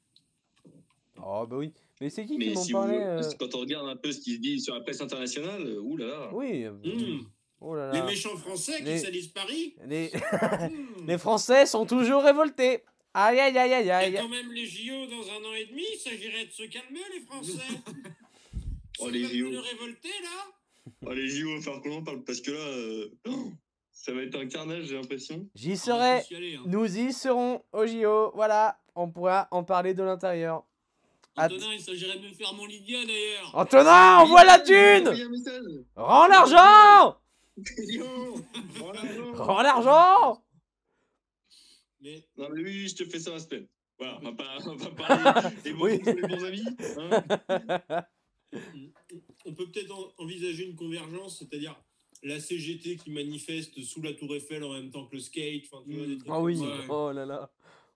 [1.20, 1.72] Oh bah oui.
[2.00, 4.12] Mais c'est qui qui Mais m'en si parlait vous, euh, quand on regarde un peu
[4.12, 6.30] ce qui se dit sur la presse internationale, euh, oulala.
[6.34, 6.64] Oui.
[6.66, 7.26] Mmh.
[7.60, 10.10] Oh là Les méchants français qui salissent Paris Les...
[10.14, 11.06] Mmh.
[11.06, 12.84] les Français sont toujours révoltés.
[13.14, 14.14] Aïe aïe aïe aïe Il y a aïe.
[14.14, 17.20] quand même les JO dans un an et demi, il s'agirait de se calmer les
[17.20, 17.62] Français.
[19.00, 19.46] Oh, Vous les JO.
[19.46, 20.52] venus révolter là
[21.06, 22.24] Oh, les JO, il va falloir qu'on en parle?
[22.24, 23.52] Parce que là, euh, oh,
[23.92, 25.46] ça va être un carnage, j'ai l'impression.
[25.54, 26.22] J'y va serai.
[26.26, 26.62] tous y aller, hein.
[26.66, 28.32] Nous y serons au JO.
[28.34, 28.80] Voilà.
[28.96, 30.64] On pourra en parler de l'intérieur.
[31.36, 33.50] Antonin, il s'agirait de me faire mon Lydia d'ailleurs.
[33.54, 35.14] Antonin, envoie la thune.
[35.94, 37.16] Rends l'argent
[37.88, 38.36] Yo.
[39.34, 40.44] Rends l'argent
[42.00, 43.66] Mais Non, mais oui, je te fais ça la semaine.
[43.98, 45.98] Voilà, on va pas, on va parler des bons, Oui.
[45.98, 46.64] des bons amis.
[46.98, 48.04] hein.
[49.44, 51.74] on peut peut-être en- envisager une convergence, c'est-à-dire
[52.22, 55.64] la CGT qui manifeste sous la Tour Eiffel en même temps que le skate.
[55.70, 56.58] Enfin, tu vois, des trucs Oh oui.
[56.58, 56.76] comme ça.
[56.78, 56.86] Ouais.
[56.88, 57.50] Oh là là.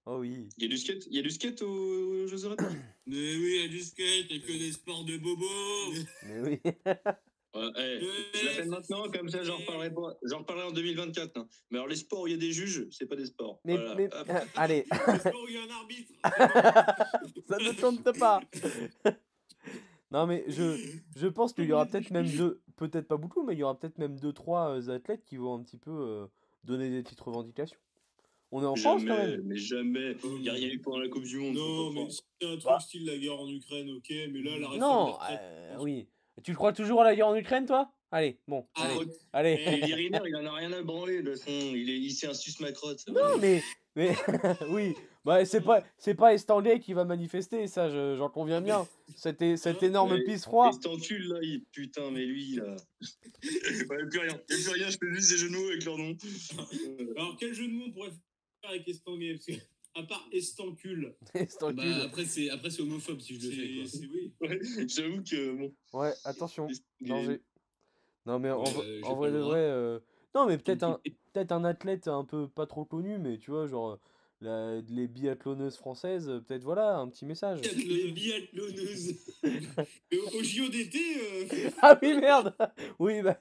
[0.07, 0.49] Oh oui.
[0.59, 2.67] Il y a du skate, il y a du skate aux, aux Jeux Olympiques.
[3.07, 5.47] Mais oui, il y a du skate et que des sports de bobo.
[6.27, 6.61] Mais oui.
[7.55, 8.01] Ouais, eh,
[8.35, 11.37] je l'appelle maintenant, comme ça j'en reparlerai, pas- j'en reparlerai en 2024.
[11.37, 11.47] hein.
[11.71, 13.61] Mais alors les sports où il y a des juges, c'est pas des sports.
[13.65, 13.95] Mais, Voilà.
[13.95, 14.27] mais Hop.
[14.31, 16.13] euh, allez, Le sport où il y a un arbitre.
[17.49, 18.41] ça ne tente pas.
[20.11, 20.77] non mais je,
[21.17, 23.79] je pense qu'il y aura peut-être même deux, peut-être pas beaucoup, mais il y aura
[23.79, 26.27] peut-être même deux trois euh, athlètes qui vont un petit peu euh,
[26.65, 27.79] donner des petites revendications.
[28.55, 29.43] On est en France quand jamais, même.
[29.47, 30.17] mais jamais.
[30.25, 31.55] Il n'y a rien eu pendant la Coupe du Monde.
[31.57, 32.81] Non, mais c'est un truc Bah.
[32.81, 36.07] style la guerre en Ukraine, ok, mais là, la réforme Non, euh, oui.
[36.43, 37.93] Tu crois toujours à la guerre en Ukraine, toi?
[38.11, 39.09] Allez, bon, Ah, allez, ok.
[39.33, 39.55] allez.
[39.95, 41.51] Riner, il en a rien à branler, de toute façon.
[41.75, 43.01] Il est, il c'est un sus macrotte.
[43.09, 43.63] Non, mais,
[43.97, 44.15] mais
[44.69, 48.87] oui, bah c'est pas, c'est pas Estanguet qui va manifester, ça, je- j'en conviens bien.
[49.17, 50.69] Cet, cet énorme Ouais, pisse froid.
[50.71, 51.65] Et cet encul là, il...
[51.73, 52.77] putain, mais lui là.
[53.43, 54.41] Il n'y a plus rien.
[54.51, 56.15] Il n'y a plus rien, je fais juste des genoux avec leur nom.
[57.17, 58.11] Alors, quel jeu de mots on pourrait
[58.63, 59.35] faire avec Estanguet?
[59.35, 59.53] Parce que,
[59.95, 61.77] à part Estancule, Estancule.
[61.77, 63.75] Bah, après, c'est après, c'est homophobe si je le fais.
[63.75, 63.85] Quoi.
[63.87, 64.33] c'est oui.
[64.41, 65.75] ouais, J'avoue que bon.
[65.93, 66.69] Ouais, attention,
[67.01, 67.41] danger.
[68.27, 69.59] Non, mais en, vrai- euh, en vrai de vrai.
[69.59, 69.99] euh,
[70.35, 71.01] Non, mais peut-être un,
[71.33, 73.99] peut-être un athlète un peu pas trop connu, mais tu vois, genre
[74.41, 77.61] la- les biathlonneuses françaises, euh, peut-être voilà, un petit message.
[77.63, 79.17] Les biathloneuses.
[80.13, 82.55] Au, au JO d'été, euh, Ah oui, merde
[82.99, 83.39] Oui, bah.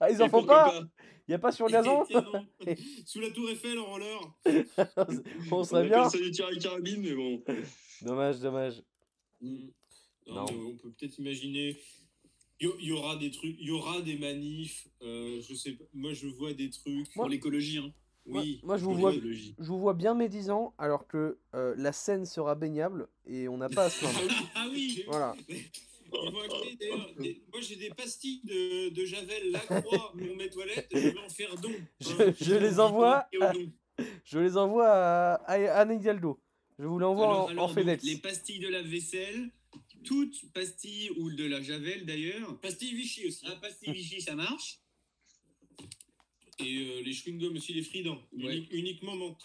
[0.00, 0.80] Ah, ils en font pas
[1.28, 2.04] Y a pas sur le gazon
[3.06, 4.20] sous la Tour Eiffel en roller.
[5.50, 6.08] On serait bien.
[6.08, 7.42] ça du tir à carabine, mais bon.
[8.02, 8.82] Dommage, dommage.
[9.40, 9.66] Mm.
[10.28, 11.78] Non, on peut peut-être imaginer.
[12.60, 14.88] Il y, il y aura des trucs, il y aura des manifs.
[15.02, 15.84] euh, je sais pas.
[15.94, 17.12] Moi, je vois des trucs.
[17.14, 17.92] Pour l'écologie, hein.
[18.28, 18.60] Oui.
[18.64, 19.12] moi, je vous vois-.
[19.12, 23.68] Je vous vois bien médisant, alors que euh, la Seine sera baignable et on n'a
[23.68, 24.28] pas à se Ah plaindre.
[24.28, 25.36] oui, Ah oui Voilà.
[26.12, 30.48] Ils vont acheter, d'ailleurs, des- moi j'ai des pastilles de, de Javel Lacroix pour mes
[30.50, 31.72] toilettes, je vais en faire don.
[32.00, 33.72] Je- Hein, je les envoie don.
[34.24, 36.40] Je les envoie à, à, à Anne Hidalgo.
[36.78, 38.04] Je vous l'envoie en, alors, en FedEx.
[38.04, 39.50] les pastilles de la vaisselle,
[40.04, 42.58] toutes pastilles ou de la javel d'ailleurs.
[42.60, 43.44] Pastilles Vichy aussi.
[43.48, 44.78] Ah, pastilles Vichy, ça marche.
[46.58, 48.18] Et euh, les chewing-gums aussi, les fridents.
[48.32, 48.56] Ouais.
[48.56, 49.44] Uni- uniquement menthe.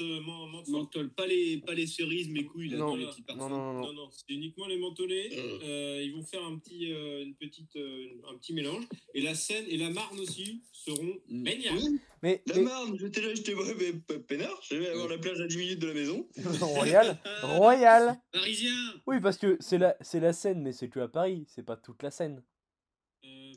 [0.70, 3.36] Menthol, pas les, pas les cerises, mes couilles, là, Non, dans les non, petits Non,
[3.38, 3.50] parfums.
[3.52, 3.82] non, non, non.
[3.88, 5.30] Non, non, c'est uniquement les mentholés.
[5.34, 5.60] Euh.
[5.64, 8.86] Euh, ils vont faire un petit, euh, une petite, euh, un petit mélange.
[9.14, 11.44] Et la Seine et la Marne aussi seront Mm.
[11.44, 11.82] baignables.
[12.24, 15.48] Mais, La mais- Marne, j'étais là, j'étais mais, peinard, je vais avoir la plage à
[15.48, 16.28] 10 minutes de la maison.
[16.62, 18.72] Royal Royal Parisien
[19.08, 21.76] Oui, parce que c'est la, c'est la Seine, mais c'est que à Paris, c'est pas
[21.78, 22.42] toute la Seine.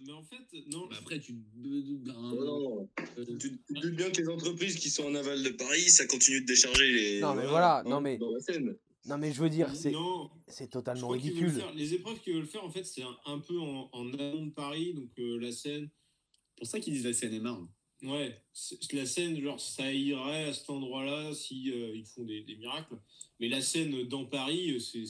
[0.06, 0.36] Mais en fait,
[0.72, 0.86] non.
[0.88, 1.34] Bah, Après, tu.
[1.56, 2.88] Non.
[3.18, 5.88] Euh, Tu, tu te doutes bien que les entreprises qui sont en aval de Paris,
[5.90, 7.20] ça continue de décharger les.
[7.20, 8.76] Non, mais voilà, non, hein, mais- Dans la Seine.
[9.06, 9.92] Non, mais je veux dire, c'est,
[10.48, 11.50] c'est je totalement ridicule.
[11.50, 14.46] faire- les épreuves qu'ils veulent faire, en fait, c'est un, un peu en, en amont
[14.46, 14.94] de Paris.
[14.94, 15.90] Donc euh, la Seine,
[16.56, 17.68] pour ça qu'ils disent la Seine-et-Marne.
[18.02, 22.42] ouais, c'est- la Seine, genre, ça irait à cet endroit-là si euh, ils font des,
[22.44, 22.94] des miracles.
[23.40, 25.04] Mais la Seine dans Paris, euh, c'est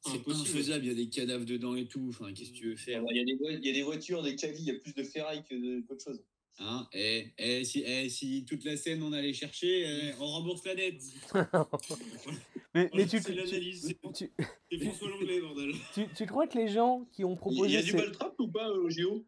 [0.00, 2.06] c'est- infaisable, il y a des cadavres dedans et tout.
[2.08, 3.82] Enfin, qu'est-ce que tu veux faire Il y, a des voi- il y a des
[3.82, 6.22] voitures, des calis, il y a plus de ferraille que de- qu'autre chose.
[6.60, 10.64] Hein eh, eh, si, eh, si toute la Seine on allait chercher, eh, on rembourse
[10.66, 11.00] la dette.
[12.74, 14.30] Mais, mais tu, c'est tu, l'analyse, c'est tu,
[14.70, 15.72] c'est François Langlais, bordel.
[15.94, 18.34] tu, tu crois que les gens qui ont Il y proposé a du ces- baltrap
[18.38, 19.24] ou pas euh, au JO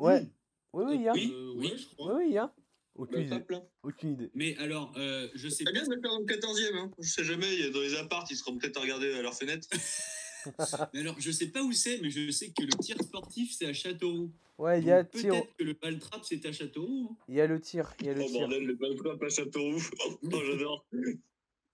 [0.00, 0.26] Ouais.
[0.72, 1.12] Oui, oui, il y a.
[1.12, 1.68] Oui, Euh, oui.
[1.70, 2.16] ouais, je Oui, crois.
[2.16, 2.52] oui, il y a.
[2.96, 3.30] Aucune idée.
[3.30, 3.68] Baltrap, là.
[3.82, 4.30] Aucune idée.
[4.34, 5.72] Mais alors, euh, je sais C'est pas.
[5.72, 6.90] bien de le faire dans le 14e, hein.
[6.98, 9.22] Je sais jamais, il y a dans les apparts, ils seront peut-être à regarder à
[9.22, 9.68] leur fenêtre.
[10.94, 13.66] Mais alors, je sais pas où c'est, mais je sais que le tir sportif c'est
[13.66, 14.30] à Châteauroux.
[14.58, 15.32] Ouais, il y a tir.
[15.32, 17.08] Peut-être que le ball-trap c'est à Châteauroux.
[17.10, 17.16] hein.
[17.28, 17.92] Il y a le tir.
[17.98, 18.40] Il y a le Oh tir.
[18.42, 19.82] bordel, le baltrap à Châteauroux.
[20.32, 20.86] Oh, j'adore.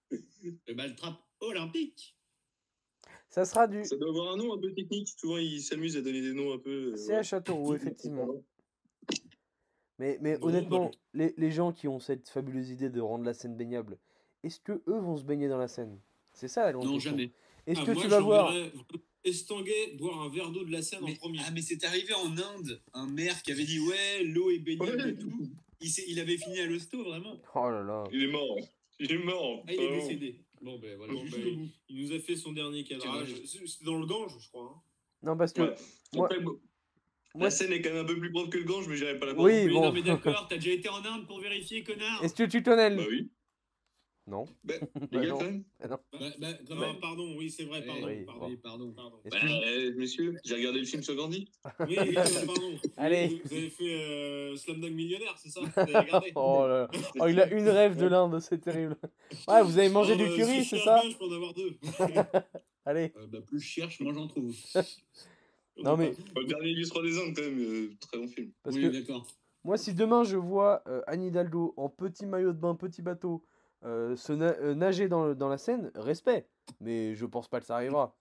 [0.09, 2.15] Le ball-trap olympique.
[3.29, 3.85] Ça sera du.
[3.85, 5.09] Ça doit avoir un nom un peu technique.
[5.19, 6.93] Souvent, ils s'amusent à donner des noms un peu.
[6.93, 8.43] euh, C'est à Châteauroux, effectivement.
[10.21, 13.97] Mais, honnêtement, les, les gens qui ont cette fabuleuse idée de rendre la Seine baignable,
[14.43, 15.99] est-ce que eux vont se baigner dans la Seine
[16.33, 17.11] C'est ça la grande Non, question.
[17.11, 17.31] jamais.
[17.67, 18.53] Est-ce Ah, que moi, tu vas voir
[19.23, 21.39] Estanguet boire un verre d'eau de la Seine Mais- en premier.
[21.45, 24.97] ah, mais c'est arrivé en Inde, un maire qui avait dit ouais, l'eau est baignable
[25.01, 25.09] Ouais.
[25.11, 25.31] et tout.
[25.79, 27.37] Il, s'est- il avait fini à l'hosto, vraiment.
[27.55, 28.03] Oh là là.
[28.11, 28.57] Il est mort.
[28.99, 29.63] Il est mort.
[29.67, 30.39] Ah, il est décédé.
[30.61, 31.67] Bon, ben voilà, Bon, ben.
[31.89, 33.33] Il nous a fait son dernier cadrage.
[33.45, 34.73] C'est- C'était dans le Gange, je crois.
[34.75, 34.81] hein.
[35.23, 35.61] Non, parce que.
[35.61, 35.75] Ouais.
[36.13, 36.59] Moi- Après, bon, moi,
[37.39, 39.25] la scène est quand même un peu plus propre que le Gange, mais j'irai pas
[39.25, 39.45] la voir.
[39.45, 39.81] Oui, bon.
[39.81, 42.23] non, mais d'accord, t'as déjà été en Inde pour vérifier, connard.
[42.23, 43.31] Est-ce que tu tunnel Bah oui.
[44.25, 44.45] Non.
[44.63, 45.37] Bah, Bah les gars, non.
[45.39, 45.63] quand même.
[45.81, 45.97] Bah,
[46.39, 48.07] bah, Non, pardon, oui, c'est vrai, pardon.
[48.07, 48.55] oui, pardon.
[48.63, 48.91] Pardon.
[48.93, 49.19] pardon.
[49.25, 51.49] Est-ce Bah, que- euh, monsieur, j'ai regardé le film sur Gandhi.
[51.81, 52.79] Oui, oui, pardon.
[52.97, 53.27] Allez.
[53.27, 56.99] Vous, vous avez fait euh, Slamdog Millionnaire, c'est ça Vous avez regardé Oh là là.
[57.19, 58.95] Oh, il a une rêve de l'Inde, c'est terrible.
[59.47, 61.77] Ouais, vous avez mangé Oh, du euh, curry, c'est ça Je peux en avoir deux.
[62.85, 63.11] Allez.
[63.17, 64.55] Euh, bah, plus je cherche, moins j'en trouve.
[65.77, 67.59] Non, mais Le dernier illustre des Indes, quand même.
[67.59, 68.51] euh, très bon film.
[68.61, 69.25] parce oui, que d'accord.
[69.63, 73.43] moi, si demain je vois euh, Anne Hidalgo en petit maillot de bain, petit bateau,
[73.83, 76.47] euh, se na- euh, nager dans, le- dans la Seine, respect.
[76.79, 78.17] Mais je pense pas que ça arrivera.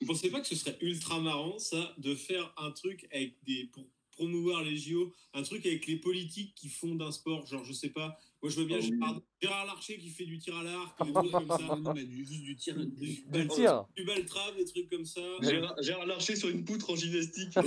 [0.00, 3.66] Vous pensez pas que ce serait ultra marrant, ça, de faire un truc avec des.
[3.72, 7.72] pour promouvoir les JO, un truc avec les politiques qui font d'un sport, genre, je
[7.72, 8.18] sais pas.
[8.42, 8.90] Moi, je vois bien Ah oui.
[8.98, 11.58] Gérard, Gérard Larcher qui fait du tir à l'arc, des trucs comme ça.
[11.82, 12.74] Non, mais du- juste du tir.
[12.76, 12.86] Du...
[12.86, 13.84] Du Bal- tir.
[13.96, 15.20] Du baltrap, des trucs comme ça.
[15.42, 17.54] Gérard, Gérard Larcher sur une poutre en gymnastique.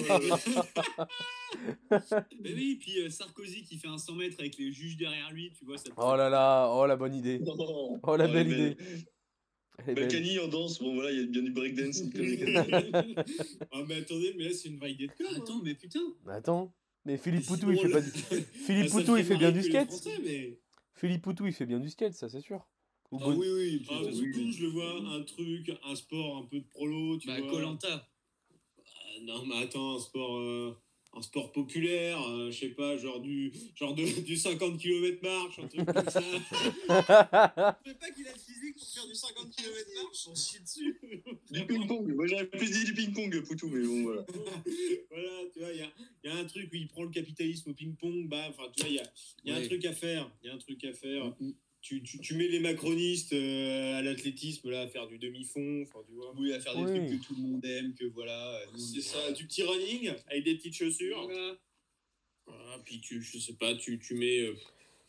[2.41, 5.51] Mais oui, puis euh, Sarkozy qui fait un 100 mètres avec les juges derrière lui,
[5.57, 5.77] tu vois.
[5.77, 7.39] Ça Oh là là, oh la bonne idée.
[7.39, 7.99] Non.
[8.01, 8.77] Oh la belle idée.
[9.85, 9.95] Belle.
[9.95, 11.97] Balkany en danse, bon voilà, il y a bien du breakdance.
[11.97, 12.05] ça.
[13.71, 15.25] ah, mais attendez, mais là, c'est une vague de com.
[15.29, 15.33] hein.
[15.37, 15.99] Attends, mais putain.
[16.25, 16.73] Mais Attends.
[17.05, 18.11] Mais Philippe Poutou, il fait pas du...
[18.31, 19.87] Ah, Philippe Poutou, il fait bien du skate.
[19.89, 20.57] Français, mais...
[20.93, 22.65] Philippe Poutou, il fait bien du skate, ça c'est sûr.
[23.11, 23.85] Ou Ah Bon- oui, oui.
[23.89, 24.51] Ah, oui, coup, oui.
[24.53, 27.49] je le vois, un truc, un sport un peu de prolo, tu Bah, vois.
[27.51, 28.09] Colanta.
[28.77, 30.77] Ah, non, mais attends, un sport, euh,
[31.15, 35.59] un sport populaire, euh, je sais pas, genre du, genre de, du 50 km marche,
[35.59, 36.21] un truc comme ça.
[37.85, 40.59] Je sais pas qu'il a le physique pour faire du 50 km marche, on chie
[40.61, 40.99] dessus.
[41.51, 42.13] Du ping-pong.
[42.15, 44.25] Moi j'aurais plus dit du ping-pong, Poutou, mais bon voilà.
[45.11, 45.91] voilà, tu vois, il y a,
[46.23, 48.81] il y a un truc où il prend le capitalisme au ping-pong, bah, enfin, tu
[48.81, 49.13] vois, il y a,
[49.45, 51.35] il y a un truc à faire, il y a un truc à faire.
[51.39, 51.51] Mm.
[51.83, 55.99] Tu, tu, tu mets les macronistes euh, à l'athlétisme, là, à faire du demi-fond, enfin,
[56.07, 56.33] tu vois.
[56.39, 57.07] Oui, à faire des Oui.
[57.07, 58.55] trucs que tout le monde aime, que voilà.
[58.55, 61.21] euh, C'est est- ça, du petit running avec des petites chaussures.
[61.25, 61.55] Voilà.
[62.47, 64.39] Voilà, puis tu, je sais pas, tu, tu mets.
[64.47, 64.55] euh,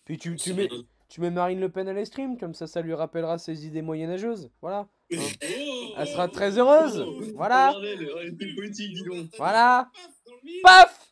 [0.04, 2.80] Puis tu, tu, mets, un- tu mets Marine Le Pen à l'estream, comme ça, ça
[2.82, 4.50] lui rappellera ses idées moyenâgeuses.
[4.60, 4.88] Voilà.
[5.12, 5.16] Hein.
[5.16, 7.04] Oh, Elle sera oh, très oh, heureuse.
[7.06, 7.72] oh, Voilà.
[8.56, 9.28] Politique, dis donc.
[9.36, 9.90] Voilà.
[10.64, 11.03] Paf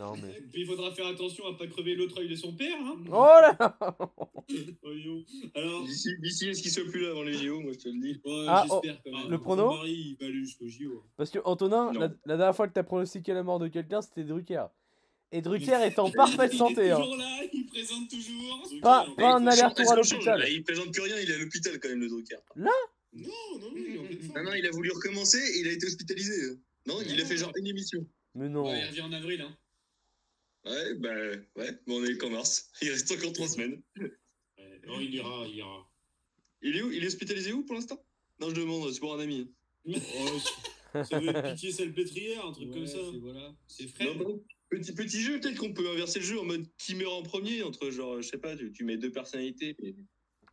[0.00, 0.30] Non, mais.
[0.38, 2.76] Et Puis il faudra faire attention à pas crever l'autre œil de son père.
[2.80, 3.76] Hein Oh là là.
[5.54, 7.88] Alors, D'ici, d'ici à ce qu'il soit plus là avant les JO, moi je te
[7.88, 8.20] le dis.
[8.24, 9.30] ouais, Ah, j'espère quand même.
[9.30, 11.04] le prono Marie, il va aller jusqu'au JO.
[11.16, 14.24] Parce que Antonin, la, la dernière fois que t'as pronostiqué la mort de quelqu'un, c'était
[14.24, 14.64] Drucker.
[15.32, 16.74] Et Drucker est en parfaite santé.
[16.76, 16.96] Il est Hein.
[16.96, 18.68] toujours là, il présente toujours.
[18.82, 20.40] Pas, pas un Est-ce aller-retour à l'hôpital.
[20.40, 22.36] Là, Il présente plus rien, il est à l'hôpital quand même, le Drucker.
[22.56, 22.70] Non,
[23.12, 23.28] non,
[23.60, 25.86] non, il est en pleine Non, non, il a voulu recommencer et il a été
[25.86, 26.56] hospitalisé.
[26.86, 28.04] Non, il a fait genre une émission.
[28.34, 28.64] Mais non.
[28.64, 29.40] Ouais, il revient en avril.
[29.42, 29.56] Hein.
[30.66, 31.08] Ouais, bah
[31.56, 32.70] ouais, bon, on est qu'en mars.
[32.82, 33.82] Il reste encore trois semaines.
[33.98, 34.10] Ouais,
[34.86, 35.90] Non, il ira, il ira.
[36.62, 36.90] Il est où?
[36.92, 38.02] Il est hospitalisé où pour l'instant?
[38.40, 39.50] Non, je demande, c'est pour un ami.
[39.86, 39.92] Oh,
[41.04, 42.98] ça veut être pitié salpêtrière, un truc Ouais, comme ça.
[42.98, 43.18] c'est-
[43.96, 44.42] Voilà, Non.
[44.68, 47.62] Petit, petit jeu, peut-être qu'on peut inverser le jeu en mode qui meurt en premier,
[47.64, 49.74] entre genre, je sais pas, tu, tu mets deux personnalités.
[49.82, 49.96] et-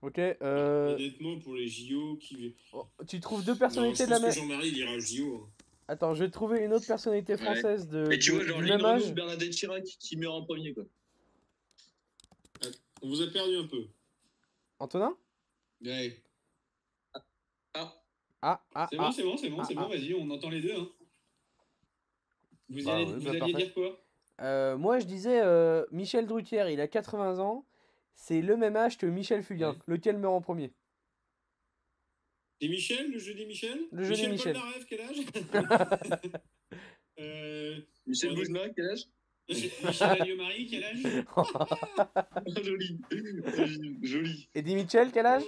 [0.01, 2.55] Ok, euh, Honnêtement, pour les JO, qui.
[2.71, 4.33] oh, tu trouves deux Non, je personnalités de la pense même.
[4.33, 5.49] que Jean-Marie, il ira au JO.
[5.89, 7.39] Attends, je vais trouver une autre personnalité Ouais.
[7.39, 9.13] française de, Et tu vois, genre, même âge.
[9.13, 10.83] Bernadette Chirac qui meurt en premier, quoi.
[13.01, 13.85] On vous a perdu un peu.
[14.79, 15.15] Antonin?
[15.85, 16.17] Ouais.
[17.73, 17.93] Ah,
[18.41, 19.01] Ah, ah, C'est ah.
[19.03, 19.81] bon, c'est bon, c'est bon, Ah, c'est ah.
[19.81, 20.73] bon, vas-y, on entend les deux.
[20.75, 20.87] Hein.
[22.69, 24.03] Vous, Bah allez, ouais, vous bah alliez dire quoi?
[24.41, 27.65] Euh, moi, je disais, euh, Michel Drucker, il a 80 ans.
[28.15, 29.69] C'est le même âge que Michel Fugain.
[29.71, 29.77] Ouais.
[29.87, 30.73] Lequel meurt en premier?
[32.59, 34.53] Et Michel, le jeu des Michel Le jeu des Michel.
[34.53, 35.17] Polnareff, quel âge
[37.19, 38.35] euh, Michel Ouais.
[38.35, 39.03] Bougenat, quel âge
[39.49, 41.03] Michel Alliot-Marie, quel âge
[41.35, 42.99] Ah, Joli.
[44.01, 44.49] Joli.
[44.55, 45.43] Eddie Mitchell, quel âge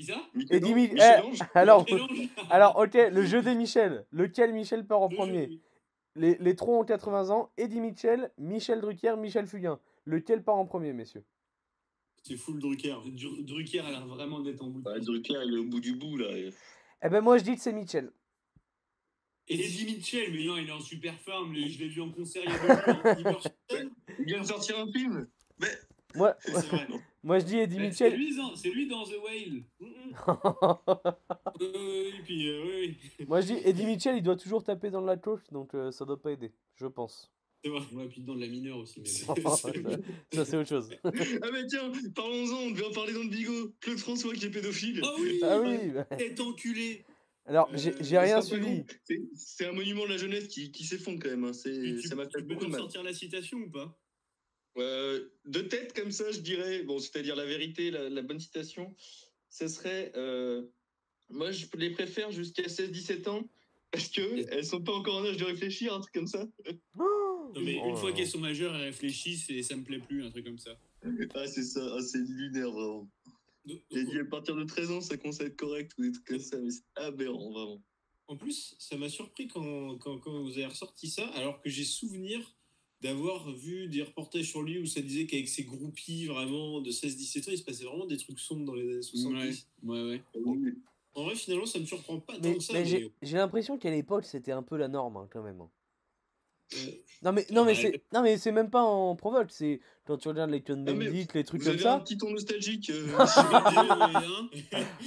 [0.00, 0.14] ça
[0.50, 1.84] Eddie Mi- Michel-Ange alors,
[2.50, 4.06] alors, ok, le jeu des Michel.
[4.12, 5.60] Lequel Michel part en Le premier
[6.14, 7.50] les, les trois ont 80 ans.
[7.56, 9.78] Eddie Mitchell, Michel Drucker, Michel Fugain.
[10.04, 11.24] Lequel part en premier, messieurs
[12.22, 12.96] C'est full Drucker.
[13.06, 16.16] Dru- Drucker a l'air vraiment d'être en bout Drucker, il est au bout du bout,
[16.16, 16.28] là.
[17.02, 18.10] Eh ben, moi, je dis que c'est Mitchell.
[19.50, 22.42] Et Eddie Mitchell, mais non, il est en super forme, je l'ai vu en concert
[22.44, 23.42] il y a deux jours.
[24.18, 25.26] Il vient de sortir un film.
[25.58, 25.68] Mais
[26.14, 26.86] Moi, vrai.
[27.22, 28.14] moi je dis Eddie C'est Mitchell.
[28.14, 29.62] lui, dans- c'est lui dans The Whale.
[29.80, 30.14] Mm, mm.
[31.62, 33.26] Euh, et puis, euh, oui, oui.
[33.26, 36.04] moi, je dis Eddie Mitchell, il doit toujours taper dans la cloche, donc euh, ça
[36.04, 37.32] doit pas aider, je pense.
[37.64, 37.80] C'est vrai.
[37.92, 39.00] Ouais, puis dans de la mineure aussi.
[39.00, 39.06] Mais...
[39.08, 39.34] ça,
[40.44, 40.90] c'est autre chose.
[41.42, 43.74] Ah mais tiens, parlons-en, on devait en parler dans le bigot.
[43.80, 45.00] Claude François qui est pédophile.
[45.04, 46.04] Oh oui Ah oui bah.
[46.16, 47.04] Tête enculé
[47.46, 48.84] Alors, Euh, j'ai rien suivi.
[49.34, 51.44] C'est- un monument de la jeunesse qui, qui s'effondre quand même.
[51.44, 51.52] hein.
[51.52, 52.80] C'est- Tu, tu- Ça m'a tu fait peux beaucoup de mal.
[52.80, 53.98] sortir la citation ou pas?
[54.76, 58.94] Euh, de tête comme ça, je dirais, bon, c'est-à-dire la vérité, la, la bonne citation,
[59.50, 60.62] ce serait, euh,
[61.30, 63.42] moi je les préfère jusqu'à 16-17 ans,
[63.90, 64.20] parce que
[64.52, 66.46] elles sont pas encore en âge de réfléchir, un truc comme ça.
[67.48, 69.82] Oh, Non, mais oh une fois là qu'elles sont majeures, elles réfléchissent et ça me
[69.82, 70.78] plaît plus, un truc comme ça.
[71.34, 73.08] Ah c'est ça, ah, c'est lunaire vraiment.
[73.68, 76.26] A dit à partir de 13 ans, ça commence à être correct ou des trucs
[76.26, 77.82] comme ça, mais c'est aberrant vraiment.
[78.26, 81.84] En plus, ça m'a surpris quand, quand, quand vous avez ressorti ça, alors que j'ai
[81.84, 82.54] souvenir
[83.00, 87.48] d'avoir vu des reportages sur lui où ça disait qu'avec ses groupies vraiment de 16-17
[87.48, 89.68] ans, il se passait vraiment des trucs sombres dans les années 70.
[89.82, 90.22] Ouais, ouais.
[90.34, 90.74] Oui.
[91.14, 92.72] En vrai, finalement, ça me surprend pas Mais, tant que ça.
[92.72, 95.62] mais mais- j'ai j'ai l'impression qu'à l'époque, c'était un peu la norme, hein, quand même.
[96.74, 96.76] Euh,
[97.22, 97.74] Non mais, non, mais Ouais.
[97.76, 100.60] c'est non mais c'est même pas en provoque, c'est quand tu regardes les
[100.94, 101.94] mais Bendit, les trucs Vous comme avez ça.
[101.94, 102.90] un petit ton nostalgique.
[102.90, 104.48] euh, hein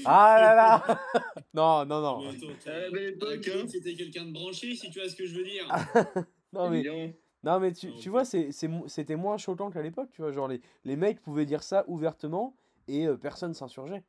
[0.05, 0.99] Ah là là
[1.53, 2.21] Non, non, non.
[2.21, 2.71] mais attends, attends.
[2.71, 3.65] à la belle époque, hein.
[3.67, 5.67] C'était quelqu'un de branché, si tu vois ce que je veux dire.
[6.53, 7.13] Non mais, Évidemment.
[7.43, 10.33] non, mais tu, vois, c'est- c'est mo- c'était moins choquant qu'à l'époque, tu vois.
[10.33, 12.57] Genre, les, les mecs pouvaient dire ça ouvertement
[12.89, 14.03] et euh, personne s'insurgeait.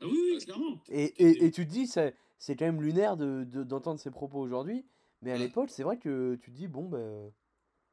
[0.00, 0.78] Ah oui, oui, clairement.
[0.88, 4.10] Et, et, et tu te dis, c'est c'est quand même lunaire d'entendre de, d'entendre ces
[4.12, 4.84] propos aujourd'hui.
[5.22, 7.32] Mais à l'époque, c'est vrai que tu te dis, bon, ben.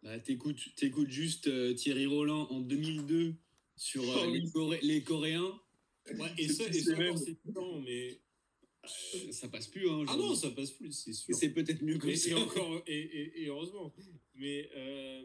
[0.03, 3.35] Bah, t'écoutes, t'écoutes juste euh, Thierry Roland en 2002
[3.75, 4.41] sur euh, les.
[4.49, 5.59] Coré- les Coréens.
[6.19, 8.19] Ouais, et ça, et C'est ça c'est temps, mais.
[8.83, 10.03] Euh, Ça passe plus, hein.
[10.09, 11.33] Ah non, ça passe plus, c'est sûr.
[11.33, 12.31] C'est peut-être mieux que Mais ça.
[12.31, 13.93] et encore, et, et- et heureusement.
[14.35, 15.23] Mais euh,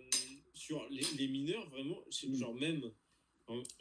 [0.55, 2.35] sur les, les mineurs, vraiment, c'est Mm.
[2.37, 2.93] genre même.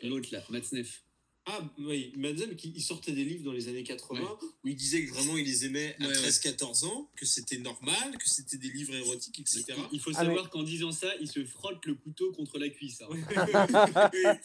[0.02, 1.04] L'autre là, Matzneff.
[1.50, 4.28] Ah oui, Madzen qui il sortait des livres dans les années 80 Ouais.
[4.64, 6.14] où il disait que vraiment il les aimait à Ouais, ouais.
[6.30, 9.64] 13-14 ans, que c'était normal, que c'était des livres érotiques, etc.
[9.70, 12.60] Il- Il faut Ah, mais- savoir qu'en disant ça, il se frotte le couteau contre
[12.60, 13.02] la cuisse.
[13.02, 13.08] hein.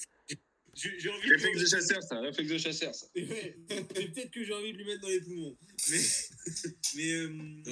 [0.75, 3.07] J'ai envie de Réflexe de chasseur, ça, réflexe de chasseur, ça.
[3.15, 5.55] Ouais, peut-être que j'ai envie de lui mettre dans les poumons.
[5.91, 5.99] Mais,
[6.97, 7.29] mais euh,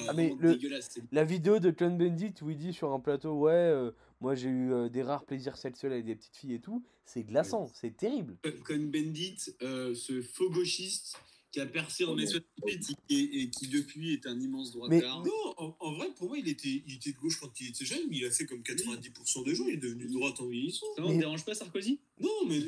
[0.06, 3.32] Ah, mais Vraiment le- La vidéo de Clone Bendit où il dit sur un plateau,
[3.38, 3.90] ouais, euh,
[4.20, 7.24] moi j'ai eu euh, des rares plaisirs sexuels avec des petites filles et tout, c'est
[7.24, 8.36] glaçant, c'est terrible.
[8.64, 11.16] Cohn-Bendit, euh, ce faux gauchiste
[11.52, 15.00] qui a percé en mai 68 et, et qui depuis est un immense droit Mais-.
[15.00, 17.84] Non, en, en vrai, pour moi, il était, il était de gauche quand il était
[17.84, 20.46] jeune, mais il a fait comme 90% des gens, il est devenu de droite en
[20.46, 20.86] vieillissant.
[20.96, 21.98] Ça ne Mais- dérange pas Sarkozy?
[22.20, 22.60] Non, mais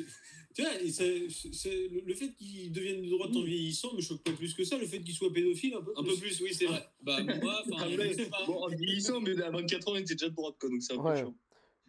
[0.53, 4.01] tu vois, et c'est- c'est- le, le fait qu'il devienne de droite en vieillissant me
[4.01, 4.77] choque pas plus que ça.
[4.77, 6.85] Le fait qu'il soit pédophile, un peu Un peu plus, oui, c'est vrai.
[7.01, 8.45] Bah, moi, enfin, je sais pas.
[8.45, 10.93] Bon, en vieillissant, mais à 24 ans, il était déjà de droite, quoi, donc c'est
[10.93, 11.35] un peu chiant.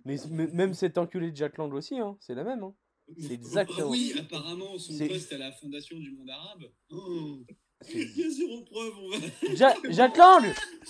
[0.05, 2.62] Mais, mais même cet enculé de Jack Lang aussi, hein, c'est la même.
[2.62, 2.74] Hein.
[3.18, 3.90] C'est exactement.
[3.90, 6.64] oui, apparemment, son C'est- poste à la fondation du monde arabe.
[6.90, 7.44] Oh.
[7.92, 9.55] Il y a zéro preuve, on va.
[9.55, 10.44] Ja- Jack Lang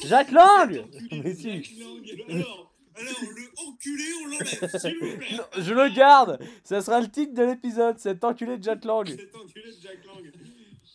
[0.06, 1.48] Jack Lang Mais si.
[1.80, 2.04] Lang.
[2.28, 5.28] Alors, alors, le enculé, on l'enlève, s'il vous plaît.
[5.36, 9.08] Non, Je le garde Ça sera le titre de l'épisode, cet enculé de Jack Lang.
[9.08, 10.32] Cet enculé de Jack Lang.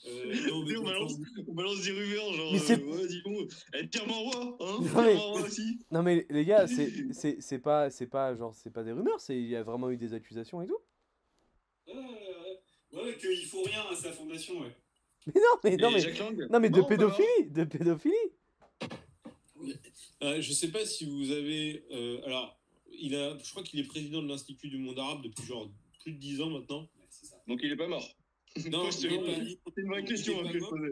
[0.07, 1.13] Euh, non, mais on, balance,
[1.47, 4.78] on balance des rumeurs, genre, Mais c'est- euh, ouais, dis donc, eh, Pierre Marois, hein
[4.80, 5.80] Non, mais- Marois aussi.
[5.91, 9.20] Non mais les gars, c'est c'est- c'est pas c'est pas genre c'est pas des rumeurs,
[9.20, 10.78] c'est il y a vraiment eu des accusations et tout.
[11.90, 12.56] Euh,
[13.04, 14.76] ouais, qu'il faut rien à sa fondation, ouais.
[15.34, 18.16] Mais non mais non mais non mais de Non, pas pédophilie, de pédophilie.
[20.24, 21.86] Euh, je sais pas si vous avez.
[21.92, 22.58] euh, alors,
[22.98, 25.70] il a, je crois qu'il est président de l'Institut du monde arabe depuis genre
[26.02, 26.82] plus de 10 ans maintenant.
[26.82, 27.36] Ouais, ça.
[27.48, 28.08] Donc il est pas mort.
[28.72, 28.90] Non.
[28.92, 30.90] C'est une question est hein.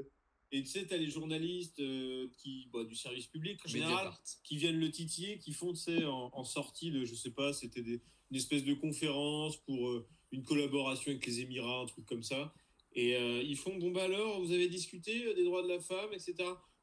[0.54, 4.12] Et tu sais, t'as les journalistes euh, qui, bah, du service public en général,
[4.46, 7.52] qui viennent le titiller, qui font, tu sais, en, en sortie de, je sais pas,
[7.52, 12.06] c'était des- une espèce de conférence pour euh, une collaboration avec les Émirats, un truc
[12.06, 12.54] comme ça.
[12.94, 15.80] Et euh, ils font, bon bah alors, vous avez discuté euh, des droits de la
[15.80, 16.36] femme, etc.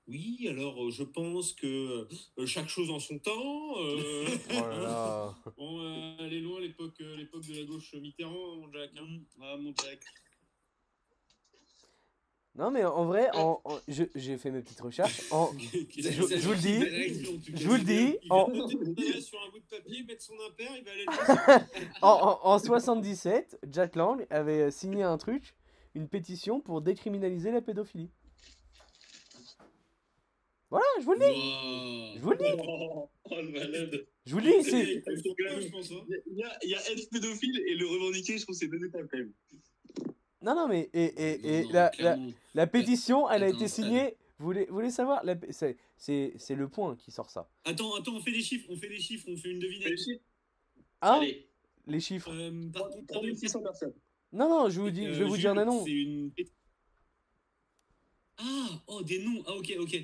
[0.06, 2.06] Oui, alors euh, je pense que
[2.38, 3.80] euh, chaque chose en son temps.
[3.80, 5.34] euh, Oh là là.
[5.56, 8.90] bon, euh, elle est loin l'époque, euh, l'époque de la gauche Mitterrand, mon Jack.
[8.96, 9.18] hein.
[9.40, 10.00] Ah, mon Jack.
[12.56, 15.22] Non mais en vrai, en, en- je- j'ai fait mes petites recherches.
[15.32, 18.46] En, Je- je vous le dis, je vous le dis, en,
[19.20, 22.58] sur un bout de papier, mettre son impair, il va aller le en, en- en
[22.60, 25.54] 77, Jack Lang avait signé un truc,
[25.96, 28.10] une pétition pour décriminaliser la pédophilie.
[30.70, 32.16] Voilà, je vous le dis, Wow.
[32.16, 34.06] je vous le dis, Oh, oh, le malade.
[34.26, 34.82] je vous le dis, c'est...
[34.82, 35.60] Il hein.
[36.32, 38.84] Y, a, il y a être pédophile et le revendiquer, je trouve que c'est deux
[38.84, 39.32] étapes quand même.
[40.44, 42.30] Non, non, mais et, et, et Non, non, la, la, clairement.
[42.54, 44.16] la pétition, elle a Attends, été signée.
[44.38, 45.24] Vous voulez, vous voulez savoir?
[45.50, 47.48] C'est c'est- c'est le point qui sort ça.
[47.64, 49.98] Attends, attends, on fait des chiffres, on fait des chiffres, on fait une devinette.
[51.00, 51.12] Hein?
[51.20, 51.48] Allez,
[51.86, 53.94] Les chiffres Euh, par contre, 3600 personnes.
[54.32, 55.54] Non, non, je, vous dis, je vais euh, vous dire.
[55.84, 56.30] C'est une.
[58.38, 59.42] Ah, oh, des noms.
[59.46, 59.96] Ah, ok, ok.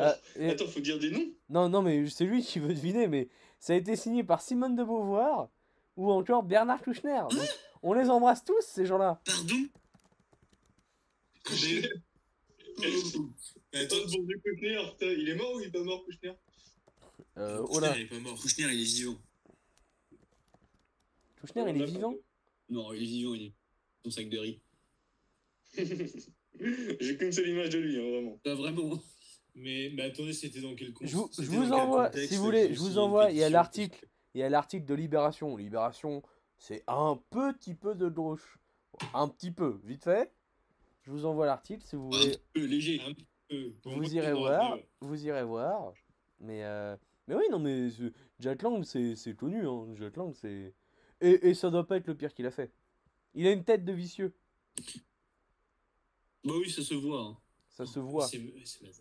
[0.00, 3.06] Euh, et- Attends, faut dire des noms non, non, mais c'est lui qui veut deviner,
[3.06, 3.28] mais
[3.60, 5.48] ça a été signé par Simone de Beauvoir
[5.96, 7.22] ou encore Bernard Kouchner.
[7.30, 7.40] Donc,
[7.84, 9.20] on les embrasse tous, ces gens-là.
[9.24, 9.68] Pardon?
[11.46, 13.28] Attends,
[13.74, 16.32] Attends, bon, du Kouchner, il est mort ou il est pas mort, Kouchner?
[17.36, 18.40] Euh, oh Kouchner, là, il est pas mort.
[18.40, 19.18] Kouchner, il est vivant.
[21.40, 22.14] Kouchner, il est vivant?
[22.70, 23.52] Non, il est vivant, il est.
[24.04, 24.60] Son sac de riz.
[25.78, 28.40] J'ai qu'une seule image de lui, hein, vraiment.
[28.42, 29.02] Pas vraiment.
[29.56, 32.72] Mais, mais attendez, c'était dans quel contexte Je vous, je vous envoie, si vous voulez,
[32.72, 35.56] je vous envoie, il y a l'article, il y a l'article de Libération.
[35.56, 36.22] Libération,
[36.58, 38.58] c'est un petit peu de gauche.
[39.12, 40.32] Un petit peu, vite fait.
[41.02, 42.38] Je vous envoie l'article si vous voulez.
[42.56, 43.00] Euh, léger.
[43.02, 43.12] Un
[43.48, 43.72] peu.
[43.84, 45.92] Vous irez voir, vous irez voir.
[46.40, 46.96] Mais, euh,
[47.26, 47.88] mais oui, non, mais
[48.38, 49.66] Jack Lang, c'est connu.
[49.66, 49.94] Hein.
[49.96, 50.74] Jack Lang, c'est.
[51.20, 52.72] Et, et ça doit pas être le pire qu'il a fait.
[53.34, 54.34] Il a une tête de vicieux.
[56.44, 57.20] Bah oui, ça se voit.
[57.22, 57.36] hein.
[57.68, 58.28] Ça se voit.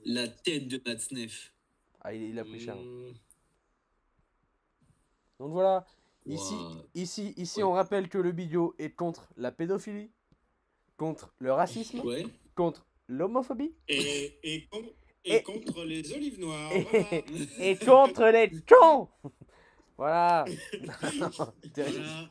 [0.06, 1.54] La tête de Matzneff.
[2.02, 2.78] Ah, il, il a pris cher.
[2.78, 3.14] Hum,
[5.40, 5.86] Donc voilà.
[6.26, 6.54] Ici,
[6.96, 7.64] ici, ici Ouais.
[7.64, 10.10] on rappelle que le bidot est contre la pédophilie,
[10.98, 12.26] contre le racisme, Ouais.
[12.56, 14.84] contre l'homophobie Et, et, con-
[15.26, 16.72] Et- et contre les olives noires.
[16.74, 17.08] et, voilà.
[17.60, 19.10] et contre les cons.
[19.96, 20.44] Voilà.
[21.76, 22.30] Voilà,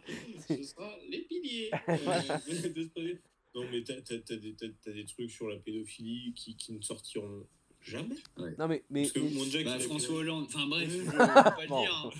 [0.48, 3.14] ce sera les piliers euh.
[3.54, 6.72] Non, mais t'as t'as- t'as des, t'as- t'as des trucs sur la pédophilie qui, qui
[6.72, 7.46] ne sortiront
[7.80, 8.16] jamais.
[8.58, 10.46] non mais mais Parce que mon Jack, Bah, François Hollande.
[10.48, 10.98] Enfin bref, Ouais.
[11.04, 12.10] je peux pas le dire.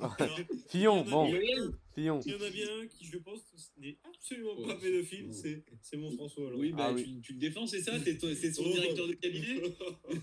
[0.00, 0.16] Alors,
[0.68, 1.32] Fillon, bon,
[1.94, 2.20] Fillon.
[2.24, 3.40] Il y en a bien un qui, je pense,
[3.76, 4.80] n'est absolument pas Oh.
[4.80, 6.60] pédophile, c'est c'est mon François Hollande.
[6.60, 7.04] Oui, bah, Ah oui.
[7.04, 8.72] Tu, tu le défends, c'est ça C'est son Oh.
[8.72, 9.62] directeur de cabinet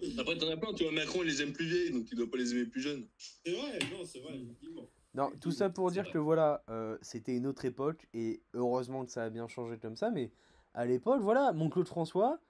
[0.18, 2.30] Après, t'en as plein, tu vois, Macron, il les aime plus vieilles, donc il doit
[2.30, 3.06] pas les aimer plus jeunes.
[3.16, 4.88] C'est vrai, non, c'est vrai, effectivement.
[5.14, 6.12] Non, tout ça pour dire vrai.
[6.12, 9.96] que voilà, euh, c'était une autre époque et heureusement que ça a bien changé comme
[9.96, 10.10] ça.
[10.10, 10.32] Mais
[10.74, 12.40] à l'époque, voilà, mon Claude François,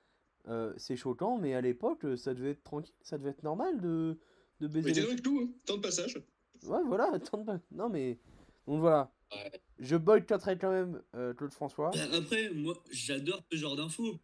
[0.48, 3.80] euh, c'est choquant, mais à l'époque, euh, ça devait être tranquille, ça devait être normal
[3.82, 4.18] de,
[4.60, 5.52] de baiser Mais t'es les dans le clou, hein.
[5.66, 6.16] temps de passage.
[6.64, 8.18] Ouais, voilà, attends de- Non, mais.
[8.66, 9.12] Donc voilà.
[9.32, 9.60] Ouais.
[9.78, 11.90] Je boycotterai quand même euh, Claude François.
[11.92, 14.18] Bah, Après, moi, j'adore ce genre d'infos.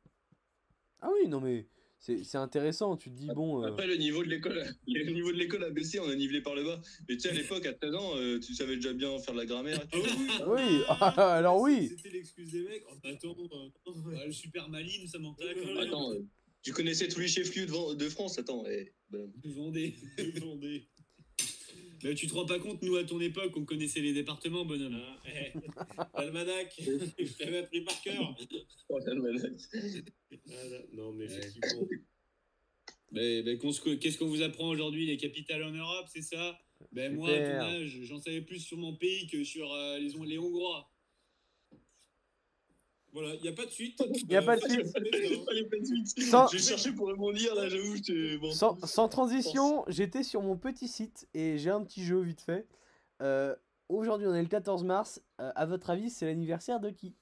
[1.00, 1.66] Ah oui, non, mais.
[1.98, 2.96] c'est c'est intéressant.
[2.96, 3.62] Tu te dis, bon.
[3.62, 6.40] euh, Après, le niveau de l'école, le niveau de l'école a baissé, on a nivelé
[6.40, 6.80] par le bas.
[7.08, 9.40] Mais tu sais, à l'époque, à 13 ans, euh, tu savais déjà bien faire de
[9.40, 9.80] la grammaire.
[9.92, 11.88] Ah oui, ah, alors oui.
[11.88, 12.84] C'était l'excuse des mecs.
[12.90, 15.78] Oh, bah, attends, euh, le super maline, ouais, même.
[15.78, 16.20] Attends, euh,
[16.62, 18.64] tu connaissais tous les chefs-lieux de, de France, attends.
[18.68, 18.90] eh, ben,
[19.44, 19.94] Vendée.
[20.18, 20.84] euh, Vendée.
[22.02, 24.98] Mais tu te rends pas compte, nous, à ton époque, on connaissait les départements, bonhomme.
[24.98, 25.52] Ah, eh,
[26.18, 28.34] L'almanach, je l'avais appris par cœur.
[28.88, 29.52] oh, l'almanach.
[30.46, 30.78] Voilà.
[30.94, 31.38] Non, mais Ouais.
[31.38, 31.86] effectivement.
[33.12, 36.58] Mais, mais qu'est-ce qu'on vous apprend aujourd'hui Les capitales en Europe, c'est ça?
[36.92, 40.12] Ben moi, à ton âge, j'en savais plus sur mon pays que sur euh, les,
[40.26, 40.88] les Hongrois.
[43.12, 44.02] Voilà, il n'y a pas de suite.
[44.28, 44.84] Y a pas de Euh.
[45.44, 46.14] Fallait pas de suite.
[46.52, 47.96] J'ai cherché pour rebondir, là, j'avoue,
[48.40, 48.52] bon.
[48.52, 52.66] Sans, sans transition, j'étais sur mon petit site et j'ai un petit jeu vite fait.
[53.22, 53.54] Euh,
[53.90, 55.20] Aujourd'hui, on est le 14 mars.
[55.40, 57.16] Euh, à votre avis, c'est l'anniversaire de qui?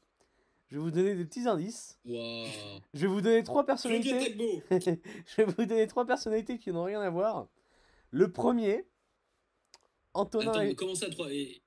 [0.67, 1.99] Je vais vous donner des petits indices.
[2.05, 4.37] Je vais vous donner trois personnalités.
[4.71, 7.49] Je vais vous donner trois personnalités qui n'ont rien à voir.
[8.11, 8.85] Le premier,
[10.13, 10.51] Antonin.
[10.51, 11.33] Attends, et- comment ça, trois?
[11.33, 11.63] Et...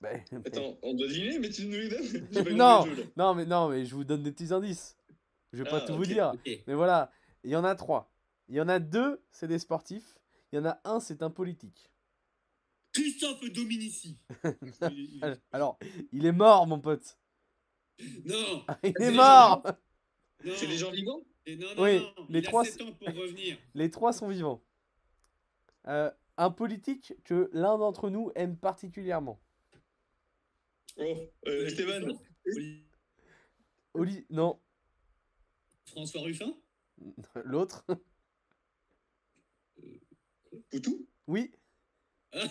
[0.00, 2.86] Ben, mais- Attends, on doit deviner, mais tu nous les donnes Non.
[2.86, 3.12] jeu.
[3.16, 4.96] Non, mais non, mais je vous donne des petits indices.
[5.52, 6.32] Je vais pas Ah, tout vous dire.
[6.66, 7.12] Mais voilà,
[7.44, 8.10] il y en a trois.
[8.48, 10.16] Il y en a deux, c'est des sportifs.
[10.52, 11.90] Il y en a un, c'est un politique.
[12.92, 14.18] Christophe Dominici.
[14.90, 15.78] Il- il- Alors,
[16.12, 17.18] il est mort, mon pote.
[18.24, 19.62] Non, Il C'est est mort.
[20.42, 22.26] C'est des gens vivants Et non, non, Oui, non.
[22.30, 23.58] les il trois- a 7 ans pour revenir.
[23.74, 24.62] Les trois sont vivants.
[25.86, 29.38] Euh, un politique que l'un d'entre nous aime particulièrement.
[30.96, 31.16] Oh,
[31.46, 32.06] euh, Esteban
[32.46, 32.84] Oli-
[33.94, 34.26] Oli...
[34.30, 34.58] Non,
[35.86, 36.54] François Ruffin
[37.44, 37.84] l'autre.
[40.70, 41.50] Poutou Oui,
[42.32, 42.48] Ah, Ah.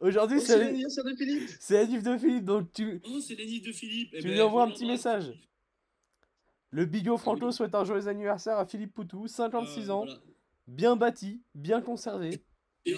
[0.00, 3.00] aujourd'hui Oh, c'est c'est la- l'anniversaire de Philippe c'est la div de Philippe, donc tu,
[3.04, 4.10] Oh, c'est de Philippe.
[4.14, 5.32] Eh tu ben, lui envoies un petit message.
[6.70, 7.52] Le Bigot Franco oui.
[7.52, 10.20] souhaite un joyeux anniversaire à Philippe Poutou, 56 Euh, ans, voilà.
[10.66, 12.42] bien bâti, bien conservé.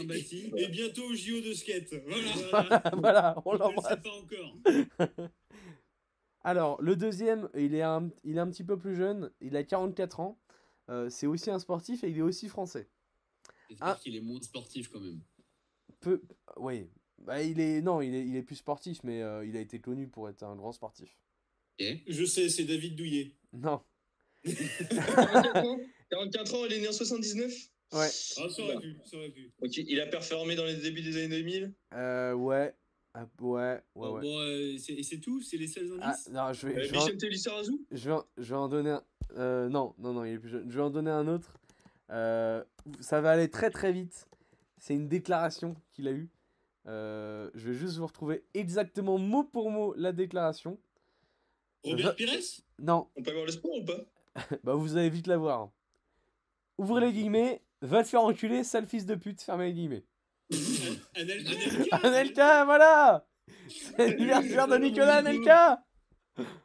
[0.04, 0.52] Bâti.
[0.56, 1.94] Et bientôt au JO de skate.
[2.06, 2.32] Voilà.
[2.50, 2.82] Voilà.
[2.96, 4.00] voilà, on l'embrasse.
[4.02, 4.56] pas encore.
[6.42, 9.64] Alors, le deuxième, il est, un, il est un petit peu plus jeune, il a
[9.64, 10.38] 44 ans.
[10.88, 12.88] Euh, c'est aussi un sportif et il est aussi français.
[13.68, 13.98] J'espère Ah.
[14.02, 15.20] qu'il est moins sportif quand même.
[16.00, 16.22] Peu,
[16.56, 19.60] oui, bah, il est, non, il est, il est plus sportif, mais euh, il a
[19.60, 21.18] été connu pour être un grand sportif.
[21.78, 23.32] Je sais, c'est David Douillet.
[23.52, 23.82] Non,
[24.44, 25.78] 44 ans
[26.10, 27.52] 44 ans, il est né en 79
[27.92, 28.08] ouais,
[28.38, 29.50] Ah, ça aurait pu, ça aurait pu.
[29.62, 32.74] Ok, il a performé dans les débuts des années 2000 euh, ouais,
[33.14, 34.20] ah, ouais, ouais, Bon, ouais.
[34.22, 35.40] bon, euh, c'est et c'est tout?
[35.42, 36.28] C'est les seuls Ah, indices?
[36.30, 38.68] non, je vais, euh, je vais, en, Michel Telissarazu je vais, en- je vais en
[38.68, 39.04] donner un.
[39.36, 40.70] euh, non, non, non, il est plus jeune.
[40.70, 41.54] Je vais en donner un autre.
[42.10, 42.62] Euh,
[43.00, 44.28] ça va aller très très vite.
[44.78, 46.28] C'est une déclaration qu'il a eue.
[46.86, 50.78] Euh, je vais juste vous retrouver exactement mot pour mot la déclaration.
[51.84, 52.30] Robert Pires?
[52.78, 54.04] Non, On peut avoir le sport ou pas?
[54.64, 55.70] Bah vous allez vite la voir.
[56.78, 60.04] Ouvrez les guillemets, va te faire enculer, sale fils de pute, fermez les guillemets.
[61.14, 63.26] Anel- Anelka Anelka, voilà
[63.68, 65.84] C'est l'anniversaire de Nicolas Anelka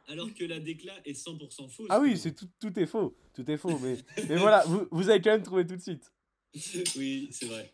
[0.08, 1.86] Alors que la décla est 100% fausse.
[1.90, 3.96] Ah oui, c'est tout, tout est faux, tout est faux, mais,
[4.28, 6.12] mais voilà, vous, vous avez quand même trouvé tout de suite.
[6.96, 7.70] oui, c'est vrai.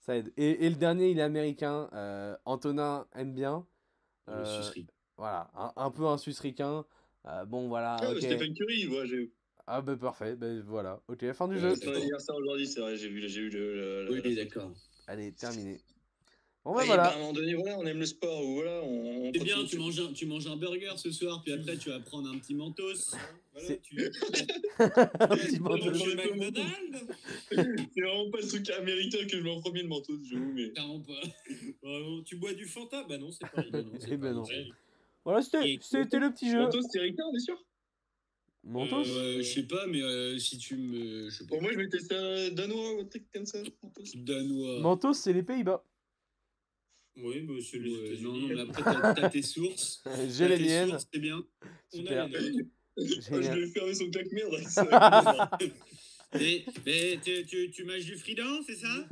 [0.00, 0.32] Ça aide.
[0.36, 3.66] Et, et le dernier, il est américain, euh, Antonin aime bien.
[4.28, 4.70] Euh,
[5.16, 6.84] voilà, un, un peu un suisse-ricain.
[7.26, 8.18] Euh, bon, voilà, Ah, ok.
[8.18, 9.30] Stephen Curry, ouais, j'ai
[9.66, 11.74] Ah bah parfait, bah, voilà, ok, fin du Ouais, jeu.
[11.76, 13.74] c'est son anniversaire aujourd'hui, c'est vrai, j'ai vu, j'ai vu le.
[13.74, 14.72] le- le- Oui, d'accord.
[15.06, 15.80] Allez, terminé.
[16.64, 17.02] Bon bah voilà.
[17.04, 19.28] bah, à un moment donné, voilà, on aime le sport, ou voilà, on.
[19.28, 21.90] on C'est bien, tu manges, un, tu manges un burger ce soir, puis après tu
[21.90, 23.16] vas prendre un petit mentos.
[23.52, 27.06] Voilà, tu un petit McDonald's.
[27.50, 30.52] C'est vraiment pas le truc américain que je mets en premier, le manteau, je vous,
[30.52, 30.70] mais.
[30.70, 31.20] Clairement pas.
[31.82, 33.04] Vraiment, tu bois du Fanta?
[33.08, 33.62] Bah non, c'est pas
[34.08, 34.44] Eh ben non.
[35.24, 36.58] Voilà, c'était le petit jeu.
[36.58, 37.62] Manteau, c'est Ricard, on est sûr
[38.64, 41.28] Mentos Euh, je sais pas, mais euh, si tu me.
[41.28, 41.48] Je sais pas.
[41.48, 43.58] Pour moi, je mettais ça danois ou un truc comme ça.
[44.14, 44.80] Danois.
[44.80, 45.84] Mentos, c'est les Pays-Bas.
[47.16, 48.22] Oui, bah, c'est les États-Unis.
[48.22, 50.02] non, non, mais après t'as t'as tes sources.
[50.30, 50.88] J'ai T'as les tes miennes.
[50.90, 51.44] sources, C'est bien.
[51.92, 52.22] On Super.
[52.22, 52.68] a les nôtres.
[52.96, 53.00] Ah,
[53.42, 54.54] je vais fermer son claque merde.
[56.34, 59.06] Mais, mais tu, tu, tu mâches du frident, c'est ça?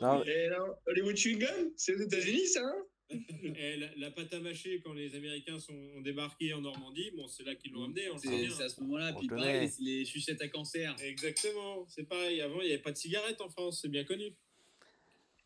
[0.00, 2.62] Non, Et là, Hollywood Chewing Gum, c'est aux États-Unis, ça
[3.08, 7.28] Eh, la, la pâte à mâcher, quand les Américains sont, ont débarqué en Normandie, bon,
[7.28, 9.12] c'est là qu'ils l'ont amené, on le sait C'est à ce moment-là.
[9.12, 9.42] Puis connaît.
[9.42, 10.94] pareil, les, les sucettes à cancer.
[11.04, 12.40] Exactement, c'est pareil.
[12.40, 14.34] Avant, il n'y avait pas de cigarettes en France, c'est bien connu.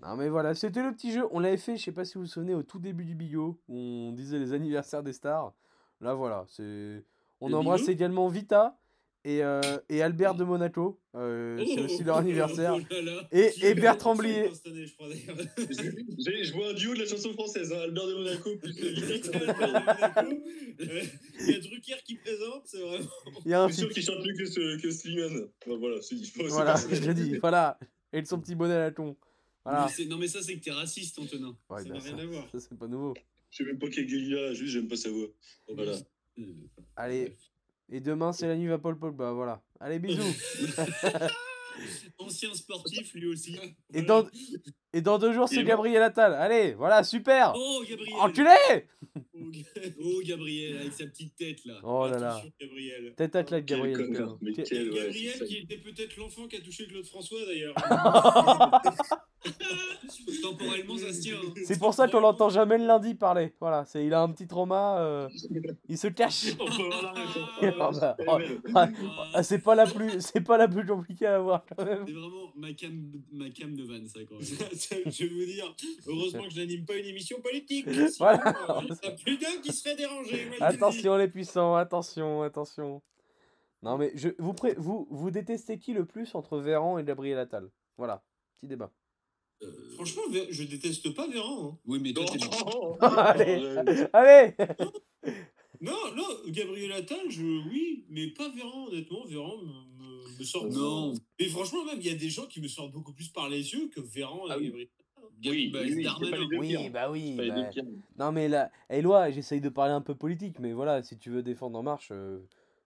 [0.00, 1.26] non mais voilà, c'était le petit jeu.
[1.32, 3.60] On l'avait fait, je sais pas si vous vous souvenez, au tout début du Bigot,
[3.68, 5.52] où on disait les anniversaires des stars.
[6.00, 7.04] Là voilà, c'est.
[7.42, 7.92] On Le embrasse Bigot?
[7.92, 8.79] également Vita
[9.24, 10.98] et, euh, et Albert de Monaco.
[11.14, 12.74] euh, c'est aussi leur anniversaire.
[12.78, 13.28] oh là là.
[13.32, 14.50] Et, et Bertrand Blier.
[14.64, 14.70] je
[16.44, 19.30] Je vois un duo de la chanson française, hein, Albert de Monaco plus Vitex.
[20.80, 21.02] Euh,
[21.40, 23.06] Il y a Drucker qui présente, c'est vraiment.
[23.44, 25.48] Il y a un Je suis sûr qu'il chante mieux que, ce- que Slimane.
[25.66, 25.96] Enfin, voilà,
[26.48, 27.78] Voilà, je dis, voilà.
[28.14, 29.16] Et de son petit bonnet à la con.
[29.64, 29.88] Voilà.
[29.98, 31.54] Mais Non, mais ça, c'est que t'es raciste, Antonin.
[31.68, 32.48] Ouais, ça bah, n'a rien à voir.
[32.50, 33.14] ça, c'est pas nouveau.
[33.50, 35.26] Je sais même pas quel gars il a, juste j'aime pas sa voix.
[35.68, 35.96] Voilà.
[36.38, 36.42] Euh,
[36.96, 37.36] Allez.
[37.92, 39.32] Et demain, c'est la nuit à Paul Pogba.
[39.32, 39.60] Voilà.
[39.80, 40.22] Allez, bisous.
[42.18, 43.58] Ancien sportif, lui aussi.
[43.94, 44.26] Et dans,
[44.92, 46.34] et dans deux jours, c'est est Gabriel Attal.
[46.34, 47.52] Allez, voilà, super.
[47.56, 48.86] Oh, Gabriel Enculé
[49.16, 49.18] Oh,
[50.04, 51.80] Oh, Gabriel, avec sa petite tête, là.
[51.82, 52.42] Oh là là.
[52.60, 53.14] Gabriel.
[53.16, 53.96] Tête à claque, Quel Gabriel.
[53.96, 54.66] connard, quand mais même.
[54.66, 57.74] quel- ouais, Gabriel qui était peut-être l'enfant qui a touché Claude François d'ailleurs.
[60.42, 61.36] Temporellement, ça se tient.
[61.36, 61.52] hein.
[61.64, 63.54] C'est pour ça qu'on l'entend jamais le lundi parler.
[63.60, 64.98] Voilà, c'est il a un petit trauma.
[65.00, 65.28] euh,
[65.88, 66.46] il se cache.
[67.62, 68.38] Ah bah, oh,
[69.34, 72.04] ah, c'est pas la plus, c'est pas la plus compliquée à avoir quand même.
[72.06, 74.42] C'est vraiment ma cam, ma cam de van, ça, quand même.
[75.12, 75.74] je vais vous dire,
[76.06, 77.86] heureusement que je n'anime pas une émission politique.
[78.18, 78.38] Voilà.
[78.38, 80.50] Sinon, euh, il y en a plus d'un qui serait dérangé.
[80.60, 83.02] Attention les puissants, attention, attention.
[83.82, 87.38] Non mais je vous pré- vous vous détestez qui le plus entre Véran et Gabriel
[87.38, 87.68] Attal?
[87.98, 88.22] Voilà,
[88.58, 88.90] petit débat.
[89.62, 91.72] Euh, Franchement, je déteste pas Véran.
[91.72, 91.78] hein.
[91.86, 92.38] Oui, mais toi, t'es
[92.74, 94.54] Oh, allez, allez.
[95.82, 99.24] Non, non, Gabriel Attal, je, oui, mais pas Véran, honnêtement.
[99.24, 99.64] Véran me,
[100.04, 100.66] me, me sort.
[100.68, 101.14] Non.
[101.38, 103.72] Mais franchement, même, il y a des gens qui me sortent beaucoup plus par les
[103.72, 104.66] yeux que Véran et Ah oui.
[104.66, 104.88] Gabriel.
[105.42, 105.90] Oui, Bah, oui,
[106.58, 107.36] oui, bah oui.
[107.36, 107.70] Bah-.
[108.18, 111.42] Non mais là, Eloi, j'essaye de parler un peu politique, mais voilà, si tu veux
[111.42, 112.40] défendre En Marche, euh,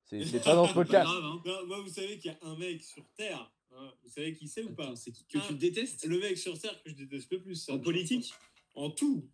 [0.05, 1.05] c'est pas dans ce podcast.
[1.05, 1.43] grave, hein.
[1.45, 3.51] Non, moi, vous savez qu'il y a un mec sur Terre.
[3.77, 5.45] Hein, vous savez qui c'est ou pas Attends, c'est qui que Ah.
[5.49, 7.68] tu détestes Le mec sur Terre que je déteste le plus.
[7.68, 8.33] En politique.
[8.75, 9.29] En tout.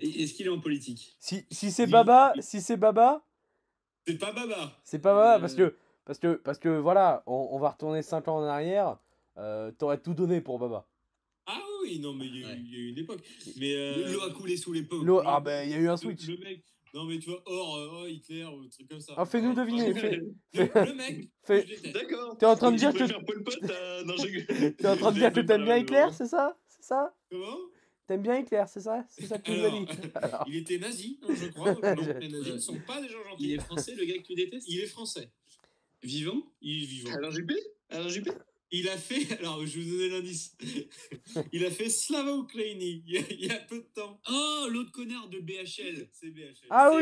[0.00, 1.16] Est-ce qu'il est en politique?
[1.18, 3.26] Si, si c'est Baba, si c'est Baba,
[4.06, 4.78] C'est pas Baba.
[4.84, 5.40] c'est pas Baba Euh.
[5.40, 8.98] parce que parce que parce que voilà, on, on va retourner 5 ans en arrière.
[9.38, 10.86] Euh, T'aurais tout donné pour Baba.
[11.46, 12.60] Ah oui, non, mais il y, a eu- Ouais.
[12.64, 13.20] il y a eu une époque.
[13.56, 13.74] Mais.
[13.74, 14.82] euh, L'eau a coulé sous les.
[14.82, 16.26] L'eau- le- ah ben il y a eu un le- switch.
[16.28, 16.62] Le, mec.
[16.92, 19.14] Non, mais tu vois, or, euh, oh, Hitler, ou un truc comme ça.
[19.16, 19.92] Ah, fais-nous deviner.
[19.92, 20.00] Le,
[20.66, 21.64] Fais, le mec, fais-.
[21.92, 22.36] D'accord.
[22.38, 23.12] T'es en train de dire tu que je-
[24.76, 26.56] t'es en train de dire que t'aimes bien Hitler, c'est ça?
[26.66, 27.14] C'est ça?
[27.30, 27.56] Comment?
[28.06, 29.04] T'aimes bien Hitler, c'est ça?
[29.08, 29.86] C'est ça que tu nous as dit
[30.16, 31.74] Alors, Il était nazi, hein, je crois.
[31.74, 31.84] donc
[32.20, 33.52] les nazis ne sont pas des gens Il gentils.
[33.54, 34.66] est français, le gars que tu détestes?
[34.68, 35.30] Il est français.
[36.02, 36.42] Vivant?
[36.60, 37.10] Il est vivant.
[37.14, 37.54] Alain Juppé?
[37.90, 38.32] Alain Juppé?
[38.72, 40.56] Il a fait, alors je vais vous donner l'indice.
[41.52, 44.20] Il a fait Slava Ukraini il y a, il y a peu de temps.
[44.30, 46.54] Oh, l'autre connard de BHL C'est BHL.
[46.70, 46.96] Ah C'est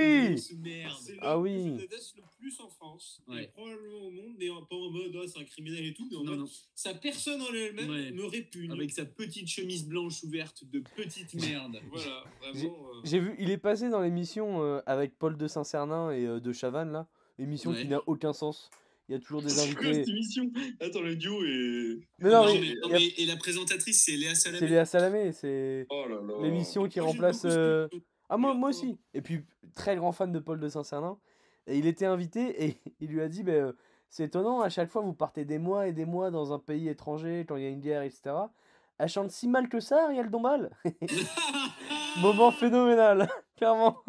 [0.55, 0.95] oui merde.
[1.09, 1.65] Le Ah que oui.
[1.77, 3.45] le plus en France, Ouais.
[3.45, 6.17] et probablement au monde, mais pas en mode ouais, c'est un criminel et tout, mais
[6.17, 6.49] en Non, mode non.
[6.75, 8.11] sa personne en elle-même Ouais.
[8.13, 8.71] me répugne.
[8.73, 11.81] Avec sa petite chemise blanche ouverte de petite merde.
[11.93, 12.89] Voilà, vraiment.
[12.95, 16.41] euh, J'ai vu, il est passé dans l'émission euh, avec Paul de Saint-Cernin et euh,
[16.41, 17.07] de Chavannes là.
[17.39, 17.83] Émission Ouais.
[17.83, 18.71] qui n'a aucun sens.
[19.09, 20.11] Il y a toujours des C'est quoi cette invités.
[20.11, 20.51] émission?
[20.81, 22.01] Attends, le duo est.
[22.19, 24.59] Mais non, Non, mais non, a- et la présentatrice, c'est Léa Salamé.
[24.59, 26.05] c'est Léa Salamé, c'est Oh
[26.43, 27.43] l'émission qui remplace.
[27.45, 27.89] euh,
[28.29, 28.99] Ah moi, moi aussi.
[29.15, 29.41] Et puis
[29.75, 31.19] très grand fan de Paul de Saint-Cernin.
[31.67, 33.73] Et il était invité et il lui a dit, ben, euh,
[34.11, 36.89] c'est étonnant, à chaque fois vous partez des mois et des mois dans un pays
[36.89, 38.51] étranger quand il y a une guerre, etc.
[38.99, 40.71] Elle chante si mal que ça, Ariel Dombal?
[42.21, 44.03] Moment phénoménal, clairement.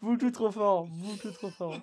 [0.00, 1.74] beaucoup trop fort, beaucoup trop fort.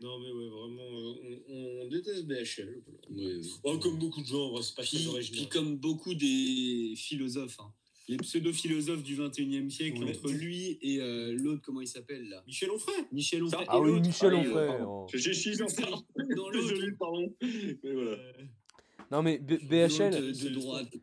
[0.00, 2.82] Non, mais ouais, vraiment, euh, on, on déteste BHL.
[3.10, 3.40] Ouais, ouais.
[3.64, 5.40] Oh, comme beaucoup de gens, c'est pas Puis, original.
[5.40, 7.72] puis comme beaucoup des philosophes, hein.
[8.08, 10.10] les pseudo-philosophes du 21e siècle, Ouais.
[10.16, 12.42] entre lui et euh, l'autre, comment il s'appelle là?
[12.46, 13.64] Michel Onfray Michel Onfray.
[13.68, 14.66] Ah oui, Michel Ah Onfray.
[14.68, 14.84] pardon.
[15.04, 15.06] oh.
[15.12, 15.56] J'ai chié.
[15.56, 16.04] Dans l'autre.
[16.52, 17.34] Désolé, pardon.
[17.42, 18.10] Mais voilà.
[18.12, 18.32] Euh,
[19.10, 20.94] Non mais B- BHL, de droite.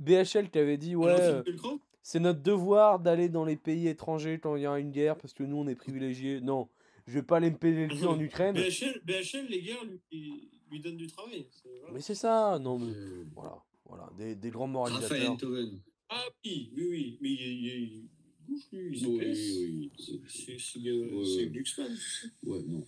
[0.00, 4.56] BHL t'avait dit ouais, euh, Finkielkraut c'est notre devoir d'aller dans les pays étrangers quand
[4.56, 6.40] il y a une guerre parce que nous on est privilégiés.
[6.40, 6.66] Non,
[7.06, 8.54] je vais pas aller me péter le cul en Ukraine.
[8.54, 9.74] BHL, BHL, les gars,
[10.12, 11.46] lui, lui donnent du travail.
[11.64, 11.94] voilà.
[11.94, 15.32] Mais c'est ça, non mais Euh, voilà, voilà, des, des grands Raphaël moralisateurs.
[15.32, 15.80] Enthoven.
[16.08, 18.08] Ah oui, oui, oui, mais il est, il
[18.48, 19.58] gauche, lui, il est Oui, PS.
[19.58, 21.46] oui, C'est- C'est c'est, Ouais, euh, c'est ouais.
[21.50, 21.96] Glucksmann.
[22.44, 22.84] Ouais, non.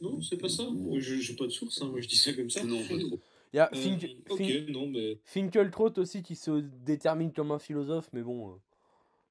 [0.00, 0.68] Non, c'est pas ça?
[0.68, 2.64] Moi, je j'ai pas de source, hein, moi je dis ça comme ça.
[2.64, 3.20] Non, pas trop.
[3.52, 5.18] Il y a Euh, Fink- ok, Fink- non, mais.
[5.24, 8.56] Finkelkraut aussi qui se détermine comme un philosophe, mais bon, euh,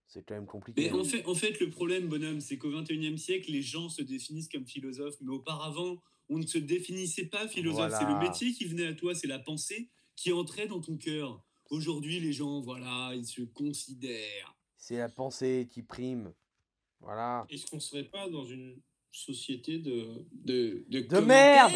[0.08, 0.82] c'est quand même compliqué.
[0.82, 0.99] Mais hein.
[0.99, 4.49] en fait, en fait, le problème, bonhomme, c'est qu'au 21e siècle, les gens se définissent
[4.49, 7.89] comme philosophes, mais auparavant, on ne se définissait pas philosophe.
[7.89, 7.99] Voilà.
[7.99, 11.43] C'est le métier qui venait à toi, c'est la pensée qui entrait dans ton cœur.
[11.70, 14.56] Aujourd'hui, les gens, voilà, ils se considèrent.
[14.78, 16.34] C'est la pensée qui prime.
[16.99, 17.45] Voilà.
[17.49, 18.80] Est-ce qu'on serait pas dans une
[19.12, 20.26] société de.
[20.32, 21.74] De, de, De merde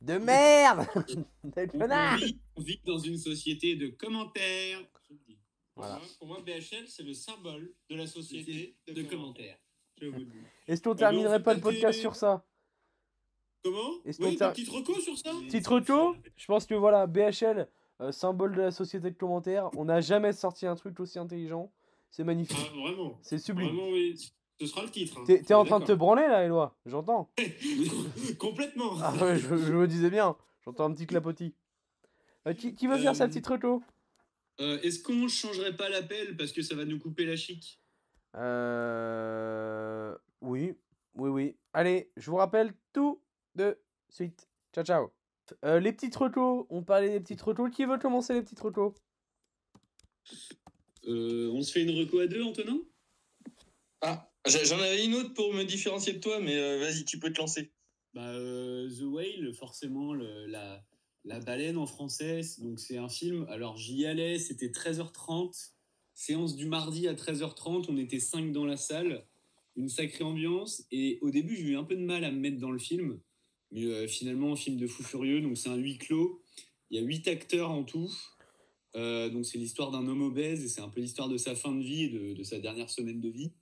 [0.00, 0.86] De merde
[1.44, 4.80] De On vit, on vit dans une société de commentaires.
[5.76, 5.94] Voilà.
[5.94, 9.56] Pour, moi, pour moi, BHL, c'est le symbole de la société De commentaires.
[10.68, 12.44] Est-ce qu'on terminerait pas le podcast sur ça?
[13.64, 13.92] Comment?
[14.04, 14.36] Est-ce Oui,
[14.68, 15.30] recos sur ça?
[15.46, 17.68] Petite reco, je pense que voilà, BHL,
[18.00, 21.72] euh, symbole de la société de commentaires, on n'a jamais sorti un truc aussi intelligent.
[22.10, 23.18] C'est magnifique, Ah, vraiment.
[23.22, 23.68] c'est sublime.
[23.68, 24.18] Vraiment, oui.
[24.60, 25.18] Ce sera le titre.
[25.18, 25.24] hein.
[25.26, 27.30] T'es en train de te branler là, Eloi J'entends.
[28.38, 28.92] Complètement.
[29.00, 31.54] Ah ouais, je, je me disais bien, j'entends un petit clapotis.
[32.48, 33.82] Euh, qui, qui veut faire sa Euh, petite reco?
[34.60, 37.80] Euh, Est-ce qu'on changerait pas l'appel parce que ça va nous couper la chic?
[38.36, 40.16] Euh...
[40.40, 40.74] Oui,
[41.14, 41.56] oui, oui.
[41.72, 43.22] Allez, je vous rappelle tout
[43.54, 43.78] de
[44.08, 44.48] suite.
[44.74, 45.12] Ciao, ciao.
[45.64, 47.70] Euh, les petites recos, on parlait des petites recos.
[47.70, 48.94] Qui veut commencer les petites recos
[51.08, 52.78] Euh, On se fait une reco à deux, Antonin?
[54.00, 57.32] Ah, j'en avais une autre pour me différencier de toi, mais euh, vas-y, tu peux
[57.32, 57.72] te lancer.
[58.14, 60.84] bah, euh, The Whale, forcément, le- la,
[61.24, 62.42] la baleine en français.
[62.58, 63.46] Donc, c'est un film.
[63.48, 65.70] Alors, j'y allais, c'était 13h30.
[66.14, 67.86] Séance du mardi à 13h30.
[67.88, 69.24] On était 5 dans la salle.
[69.76, 70.84] Une sacrée ambiance.
[70.90, 73.20] Et au début, j'ai eu un peu de mal à me mettre dans le film.
[73.70, 75.40] Mais euh, finalement, film de fou furieux.
[75.40, 76.42] Donc, c'est un huis clos.
[76.90, 78.12] Il y a 8 acteurs en tout.
[78.94, 81.72] Euh, donc, c'est l'histoire d'un homme obèse et c'est un peu l'histoire de sa fin
[81.72, 83.52] de vie et de, de sa dernière semaine de vie.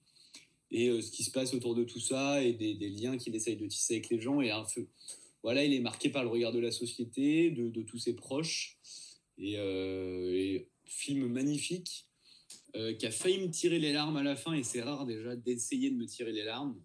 [0.73, 3.35] Et euh, ce qui se passe autour de tout ça et des, des liens qu'il
[3.35, 4.41] essaye de tisser avec les gens.
[4.41, 4.89] Et un feu.
[5.43, 8.79] Voilà, il est marqué par le regard de la société, de, de tous ses proches.
[9.39, 12.07] Et, euh, et film magnifique
[12.77, 14.53] euh, qui a failli me tirer les larmes à la fin.
[14.53, 16.79] Et c'est rare déjà d'essayer de me tirer les larmes.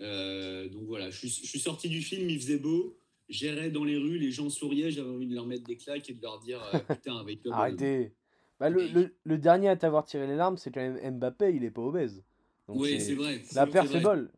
[0.00, 2.98] Euh, donc voilà, je suis, je suis sorti du film, il faisait beau.
[3.28, 6.14] J'errais dans les rues, les gens souriaient, j'avais envie de leur mettre des claques et
[6.14, 7.54] de leur dire Putain, avec toi.
[7.56, 8.12] Arrêtez.
[8.58, 11.62] Bah, le, le- le dernier à t'avoir tiré les larmes, c'est quand même Mbappé, il
[11.62, 12.24] est pas obèse.
[12.66, 13.42] Donc Oui, c'est vrai.
[13.54, 14.32] La c'est paire fait bol.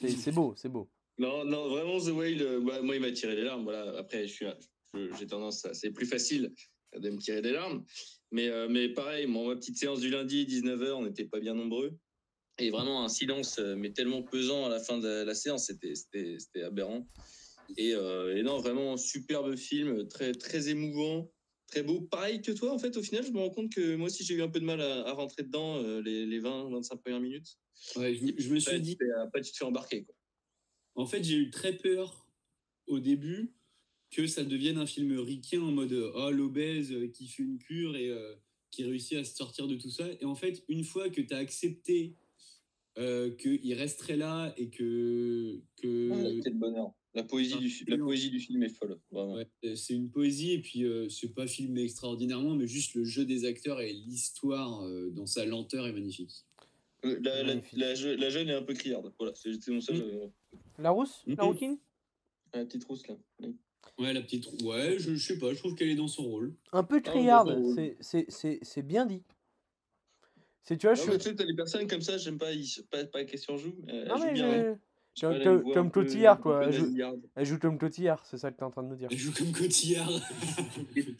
[0.00, 0.90] C'est c'est beau, c'est beau.
[1.18, 3.64] Non, non, vraiment, The Whale, euh, bah, moi, il m'a tiré les larmes.
[3.64, 3.98] Voilà.
[3.98, 4.46] Après, je suis,
[4.94, 5.74] je- j'ai tendance à.
[5.74, 6.52] C'est plus facile
[6.96, 7.84] de me tirer des larmes.
[8.30, 11.54] Mais, euh, mais pareil, moi, ma petite séance du lundi, 19h, on n'était pas bien
[11.54, 11.98] nombreux.
[12.60, 15.94] Et vraiment, un silence, euh, mais tellement pesant à la fin de la séance, c'était,
[15.94, 17.08] c'était, c'était aberrant.
[17.76, 21.30] Et, euh, et non, vraiment, superbe film, très, très émouvant,
[21.66, 22.00] très beau.
[22.00, 24.34] Pareil que toi, en fait, au final, je me rends compte que moi aussi, j'ai
[24.34, 27.20] eu un peu de mal à, à rentrer dedans euh, les, les 20, 25 premières
[27.20, 27.46] minutes.
[27.96, 28.96] Ouais, je, me- je me suis dit
[29.42, 30.04] tu te fais embarquer.
[30.04, 30.14] Quoi.
[30.98, 32.26] En fait, j'ai eu très peur
[32.88, 33.52] au début
[34.10, 37.58] que ça devienne un film ricain en mode euh, oh l'obèse euh, qui fait une
[37.58, 38.34] cure et euh,
[38.70, 40.06] qui réussit à se sortir de tout ça.
[40.20, 42.16] Et en fait, une fois que tu as accepté
[42.98, 46.92] euh, qu'il resterait là et que, que bonheur.
[47.14, 49.34] La poésie, du, fi- la poésie du film est folle, vraiment.
[49.34, 53.24] ouais, c'est une poésie et puis euh, c'est pas filmé extraordinairement, mais juste le jeu
[53.24, 56.44] des acteurs et l'histoire euh, dans sa lenteur est magnifique.
[57.04, 57.78] Euh, La, la, Magnifique.
[57.78, 59.12] la, je- la jeune est un peu criarde.
[59.18, 60.30] Voilà, c'est mon seul.
[60.78, 61.40] La rousse La Mhm.
[61.50, 61.78] rouquine
[62.54, 63.14] La petite rousse, là.
[63.40, 63.56] Oui.
[63.98, 64.46] Ouais, la petite.
[64.62, 66.54] Ouais, je, je sais pas, je trouve qu'elle est dans son rôle.
[66.72, 67.72] Un peu Ah, criarde, d'accord.
[67.74, 69.22] c'est- c'est- c'est c'est bien dit.
[70.62, 71.16] C'est, tu vois, Non, je...
[71.16, 73.74] tu t'as des personnes comme ça, j'aime pas, ils, pas, pas question joue.
[73.88, 74.78] euh, Non, mais bien, je- hein.
[75.42, 77.20] Comme- comme- Cotillard, quoi, elle joue- nasillarde.
[77.34, 79.08] Elle joue comme Cotillard, c'est ça que t'es en train de nous dire.
[79.10, 80.08] Elle joue comme Cotillard.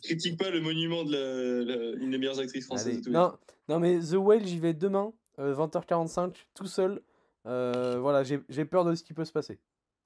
[0.04, 2.96] Critique pas le monument de la, la- une des meilleures actrices françaises Allez.
[2.98, 3.38] de tous les Non, temps.
[3.70, 7.02] non, mais The Whale, j'y vais demain, euh, 20h45, tout seul.
[7.48, 9.58] Euh, voilà, j'ai j'ai peur de ce qui peut se passer.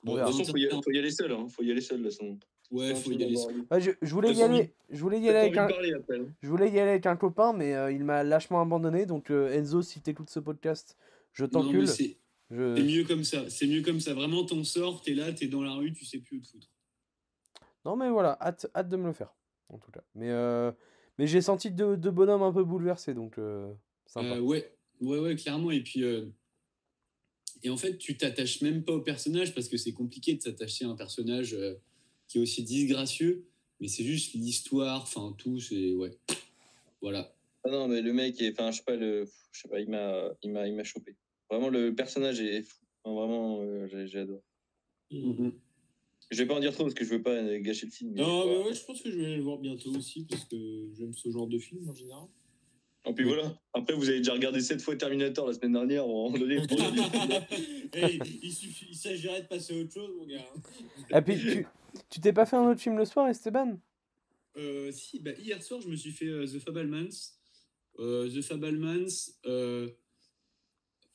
[0.03, 1.47] Bon, On De toute façon, faut y, faut y aller seul, hein.
[1.49, 2.39] Faut y aller seul, toute façon.
[2.71, 3.37] Ouais, faut y aller.
[3.37, 3.65] seul.
[3.71, 5.81] Ouais, je, je voulais y aller, je voulais y T'as aller pas avec
[6.11, 6.27] un, hein.
[6.41, 9.07] je voulais y aller avec un copain, mais euh, il m'a lâchement abandonné.
[9.07, 10.97] Donc euh, Enzo, si t'écoutes ce podcast,
[11.33, 11.87] je t'encule.
[11.87, 12.17] c'est
[12.51, 12.81] Je...
[12.83, 13.49] mieux comme ça.
[13.51, 14.15] C'est mieux comme ça.
[14.15, 16.69] Vraiment, t'en sors, t'es là, t'es dans la rue, tu sais plus où te foutre.
[17.85, 19.35] Non, mais voilà, hâte, hâte de me le faire,
[19.69, 20.03] en tout cas.
[20.15, 20.71] Mais, euh,
[21.19, 23.73] mais j'ai senti deux, deux bonhommes un peu bouleversés, donc euh,
[24.07, 24.37] sympa.
[24.37, 25.71] Euh, ouais, ouais, ouais, clairement.
[25.73, 26.27] Et puis, euh,
[27.63, 30.85] et en fait, tu t'attaches même pas au personnage parce que c'est compliqué de s'attacher
[30.85, 31.75] à un personnage euh,
[32.29, 33.45] qui est aussi disgracieux.
[33.81, 36.17] Mais c'est juste l'histoire, enfin tout, c'est ouais.
[37.01, 37.35] Voilà.
[37.65, 39.89] Ah non, mais le mec, est- enfin, je sais pas, le, je sais pas, il
[39.89, 41.17] m'a, il m'a, il m'a chopé.
[41.51, 42.79] Vraiment, le personnage est fou.
[43.05, 44.43] Enfin, vraiment, euh, j'adore.
[45.11, 45.53] Mhm.
[46.31, 48.13] Je vais pas en dire trop parce que je veux pas euh, gâcher le film.
[48.15, 50.45] mais- Non, mais ouais, je pense que je vais aller le voir bientôt aussi, parce
[50.45, 50.57] que
[50.97, 52.29] j'aime ce genre de film en général.
[53.05, 53.61] Et puis voilà.
[53.75, 56.07] Après, vous avez déjà regardé 7 fois Terminator la semaine dernière.
[56.07, 56.33] On.
[57.95, 60.45] Hey, il suffit, il s'agirait de passer à autre chose, mon gars.
[61.19, 61.67] Et puis, tu
[62.09, 63.79] tu t'es pas fait un autre film le soir, Esteban?
[64.57, 67.11] Euh, si, bah, hier soir, je me suis fait euh, The Fablemans.
[67.99, 69.91] Euh, The Fablemans, euh,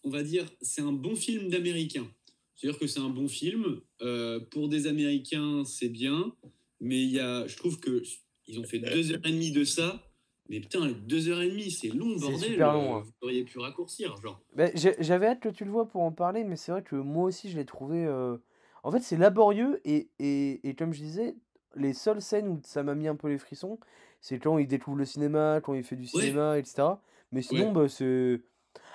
[0.04, 2.08] on va dire, c'est un bon film d'américain.
[2.56, 3.82] C'est-à-dire que c'est un bon film.
[4.02, 6.32] euh, pour des Américains, c'est bien.
[6.80, 8.04] Mais il y a, je trouve que
[8.48, 10.07] ils ont fait deux heures et demie de ça.
[10.50, 12.52] Mais putain, deux heures et demie, c'est long, C'est bordel.
[12.52, 13.04] super long, hein.
[13.06, 14.40] Vous auriez pu raccourcir, genre.
[14.56, 16.96] Ben, j'ai- J'avais hâte que tu le vois pour en parler, mais c'est vrai que
[16.96, 18.06] moi aussi je l'ai trouvé.
[18.06, 18.38] euh,
[18.84, 21.36] En fait, c'est laborieux et, et, et comme je disais,
[21.76, 23.80] les seules scènes où ça m'a mis un peu les frissons,
[24.22, 26.22] c'est quand il découvre le cinéma, quand il fait du Ouais.
[26.22, 27.02] cinéma, etc.
[27.32, 27.72] Mais sinon, Ouais.
[27.74, 28.42] bah, c'est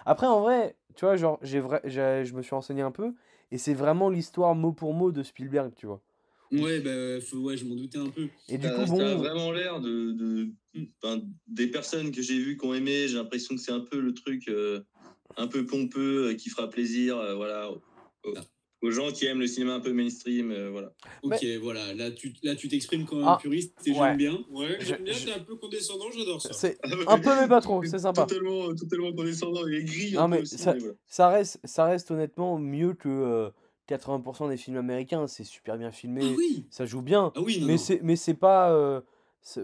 [0.07, 3.15] Après, en vrai, tu vois, genre, j'ai vrai, je me suis renseigné un peu,
[3.53, 6.01] et c'est vraiment l'histoire mot pour mot de Spielberg, tu vois.
[6.53, 8.29] Ouais, bah, faut- ouais, je m'en doutais un peu.
[8.49, 10.49] Et du Ça, a vraiment l'air de, de-
[11.03, 13.09] enfin, des personnes que j'ai vues qui ont aimé.
[13.09, 14.81] J'ai l'impression que c'est un peu le truc euh,
[15.37, 17.81] un peu pompeux euh, qui fera plaisir, euh, voilà, aux,
[18.25, 18.35] aux-
[18.83, 20.93] aux gens qui aiment le cinéma un peu mainstream, euh, voilà.
[21.23, 23.97] Ok, voilà, là tu là tu t'exprimes comme un Ah, puriste et ouais.
[23.97, 24.45] j'aime bien.
[24.51, 26.53] Ouais, j'aime bien, je- t'es un peu condescendant, j'adore ça.
[26.53, 28.27] c'est un peu, mais pas trop, c'est sympa.
[28.27, 30.13] Totalement, totalement condescendant et gris.
[30.15, 30.95] Non, un peu mais aussi, ça- mais voilà.
[31.07, 33.51] Ça reste, ça reste honnêtement mieux que euh,
[33.89, 37.61] 80% des films américains, c'est super bien filmé, Ah oui, ça joue bien, ah oui,
[37.61, 39.01] non, mais c'est, mais c'est pas, euh,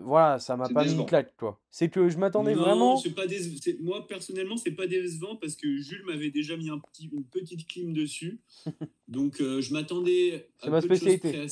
[0.03, 1.59] voilà, ça m'a pas mis une claque, quoi.
[1.71, 6.05] C'est que je m'attendais vraiment, pas déce- Moi personnellement, c'est pas décevant parce que Jules
[6.05, 8.41] m'avait déjà mis un petit, une petite clim dessus,
[9.09, 11.39] donc euh, je m'attendais C'est à ma de spécialité.
[11.41, 11.47] à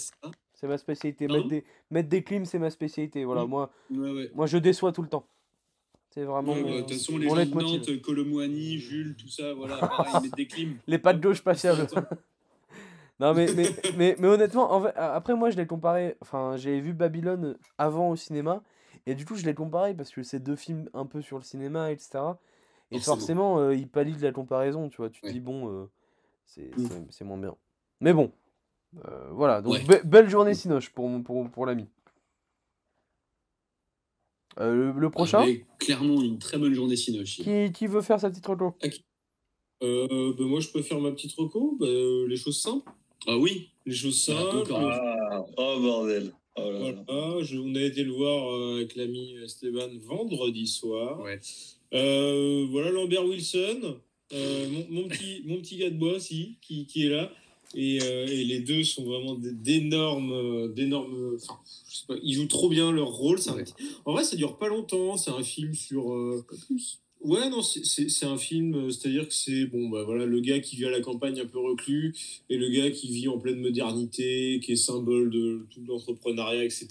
[0.54, 4.10] c'est ma spécialité, Pardon mettre des, mettre des clims, c'est ma spécialité, voilà, moi, Ouais,
[4.10, 4.30] ouais.
[4.34, 5.26] moi je déçois tout le temps.
[6.10, 7.44] C'est vraiment Ouais, bah, De toute façon, les gens de.
[7.62, 10.78] Nantes, Colomboigny, Jules, tout ça, voilà, pareil, ils mettent des clims.
[10.86, 11.86] Les pattes gauche patiables.
[13.18, 16.16] Non, mais, mais, mais, mais honnêtement, en fait, a- après, moi, je l'ai comparé.
[16.20, 18.62] Enfin, j'avais vu Babylone avant au cinéma.
[19.06, 21.42] Et du coup, je l'ai comparé parce que c'est deux films un peu sur le
[21.42, 22.38] cinéma, etc.
[22.90, 23.58] Et Forcément.
[23.58, 25.08] euh, il pallie de la comparaison, tu vois.
[25.10, 25.86] Tu te dis, bon, euh,
[26.44, 26.88] c'est Mm.
[27.10, 27.56] c'est- moins bien.
[28.00, 28.30] Mais bon,
[29.06, 29.62] euh, voilà.
[29.62, 29.84] Donc, Ouais.
[29.84, 31.86] be- belle journée Sinoche pour, pour, pour l'ami.
[34.58, 37.36] Euh, le, le prochain, Ah, clairement, une très bonne journée Sinoche.
[37.36, 38.74] qui, qui veut faire sa petite reco?
[39.82, 42.90] Euh, bah, moi, je peux faire ma petite reco, bah, euh, les choses simples.
[43.26, 44.72] Ah oui, Les choses Ah, simples.
[44.74, 46.32] Ah, oh bordel.
[46.56, 47.04] Oh là là.
[47.06, 51.20] Voilà, je- on a été le voir euh, avec l'ami Esteban vendredi soir.
[51.20, 51.40] ouais.
[51.94, 53.96] Euh, voilà Lambert Wilson,
[54.32, 57.30] euh, mon, mon petit, mon petit gars de bois aussi, qui, qui est là.
[57.74, 60.72] Et, euh, et les deux sont vraiment d'énormes.
[60.74, 61.58] d'énormes enfin,
[61.90, 63.38] je sais pas, ils jouent trop bien leur rôle.
[63.48, 63.56] un
[64.04, 65.16] En vrai, ça dure pas longtemps.
[65.16, 66.04] C'est un film sur.
[66.48, 66.98] pas plus.
[67.26, 70.76] Ouais, non, c'est- un film, euh, c'est-à-dire que c'est bon, bah voilà, le gars qui
[70.76, 72.14] vit à la campagne un peu reclus
[72.48, 76.86] et le gars qui vit en pleine modernité, qui est symbole de tout l'entrepreneuriat, etc.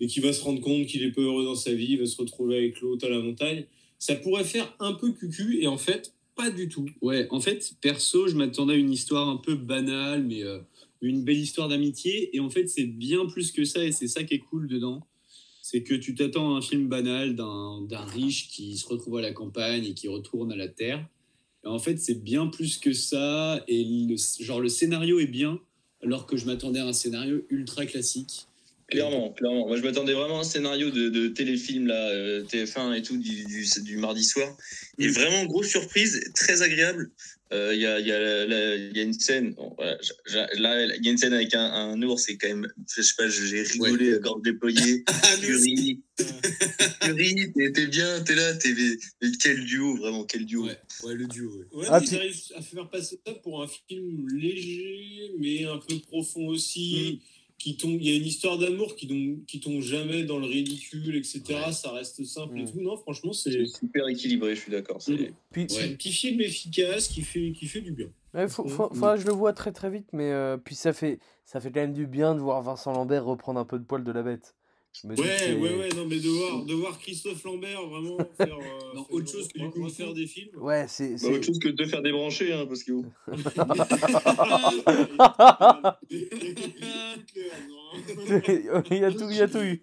[0.00, 2.16] Et qui va se rendre compte qu'il est peu heureux dans sa vie, va se
[2.16, 3.64] retrouver avec l'autre à la montagne.
[4.00, 6.86] Ça pourrait faire un peu cucu et en fait, pas du tout.
[7.00, 10.58] Ouais, en fait, perso, je m'attendais à une histoire un peu banale, mais euh,
[11.00, 12.34] une belle histoire d'amitié.
[12.36, 15.06] Et en fait, c'est bien plus que ça, et c'est ça qui est cool dedans.
[15.66, 19.32] C'est que tu t'attends à un film banal d'un riche qui se retrouve à la
[19.32, 21.02] campagne et qui retourne à la terre.
[21.64, 23.64] Et en fait, c'est bien plus que ça.
[23.66, 25.58] Et le, genre, le scénario est bien,
[26.02, 28.46] alors que je m'attendais à un scénario ultra classique.
[28.88, 29.66] Clairement, clairement.
[29.66, 33.16] Moi, je m'attendais vraiment à un scénario de, de téléfilm, là, euh, TF1 et tout,
[33.16, 34.54] du, du, du mardi soir.
[34.98, 35.12] Et Mm.
[35.12, 37.10] vraiment, grosse surprise, très agréable.
[37.54, 39.72] Euh, Il y, a, il y, a, la- la- il y a une scène, bon,
[39.76, 39.96] voilà,
[40.58, 43.14] là, il y a une scène avec un, un ours, c'est quand même, je sais
[43.16, 45.04] pas, j'ai rigolé, à gorge déployée.
[47.02, 50.64] Ris, t'es bien, t'es là, t'es, mais, quel duo, vraiment, quel duo.
[50.66, 51.50] Ouais, ouais, le duo.
[51.50, 51.66] ouais.
[51.78, 55.98] Ouais, Ah, ils arrivent à faire passer ça pour un film léger, mais un peu
[56.00, 57.20] profond aussi.
[57.64, 60.44] Qui tombe, il y a une histoire d'amour qui tombe, qui tombe jamais dans le
[60.44, 61.40] ridicule, etc.
[61.48, 61.72] Ouais.
[61.72, 62.70] Ça reste simple et Mm.
[62.72, 62.80] tout.
[62.82, 65.00] Non, franchement, c'est super équilibré, je suis d'accord.
[65.00, 65.12] c'est-
[65.56, 68.08] un petit film efficace qui fait, qui fait du bien.
[68.34, 68.94] Ouais, faut, faut, Mm.
[68.94, 71.72] faudra que je le vois très très vite, mais euh, puis ça fait, ça fait
[71.72, 74.22] quand même du bien de voir Vincent Lambert reprendre un peu de poil de la
[74.22, 74.54] bête.
[75.02, 77.84] Je me dis que Ouais, ouais, ouais, non, mais de voir, de voir Christophe Lambert
[77.88, 80.50] vraiment faire, euh, Non, faire- autre chose que du coup, faire des films.
[80.56, 81.16] Ouais, c'est.
[81.20, 82.92] Bah, autre chose que de faire débrancher, hein, parce que
[88.90, 89.80] il y a tout, il y a tout eu.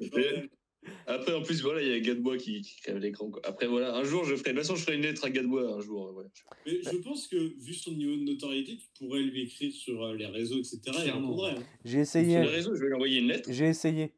[1.05, 3.31] Après, en plus, voilà, il y a Gadebois qui, qui crève l'écran.
[3.43, 4.51] Après, voilà, un jour, je ferai.
[4.51, 6.11] De toute façon, je ferai une lettre à Gadebois un jour.
[6.15, 6.25] ouais.
[6.65, 10.15] Mais je pense que, vu son niveau de notoriété, tu pourrais lui écrire sur euh,
[10.15, 10.79] les réseaux, etc.
[10.87, 11.55] Hein.
[11.85, 12.37] J'ai Sur les essayé.
[12.39, 14.13] réseaux, je vais lui envoyer une lettre J'ai essayé.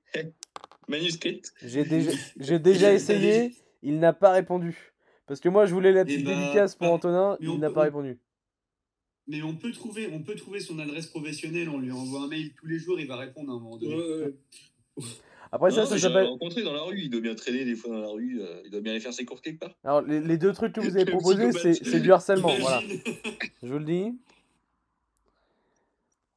[0.87, 1.53] Manuscrite.
[1.63, 3.51] J'ai déjà, j'ai déjà J'ai- essayé.
[3.81, 4.93] Il n'a pas répondu.
[5.27, 7.37] Parce que moi, je voulais la petite bah, dédicace pour Antonin.
[7.39, 8.17] Il n'a pas on- répondu.
[9.27, 11.69] Mais on peut trouver, on peut trouver son adresse professionnelle.
[11.69, 12.99] On lui envoie un mail tous les jours.
[12.99, 13.95] Il va répondre à un moment donné.
[13.95, 14.33] Ouais, ouais.
[15.51, 16.25] Après, Non, ça, ça s'appelle.
[16.25, 16.99] rencontré dans la rue.
[16.99, 18.41] Il doit bien traîner des fois dans la rue.
[18.41, 19.75] euh, il doit bien aller faire ses courses quelque part.
[19.83, 22.53] Alors, les, les deux trucs que vous avez proposés, c'est du harcèlement.
[22.59, 22.81] Voilà.
[23.61, 24.13] Je vous le dis.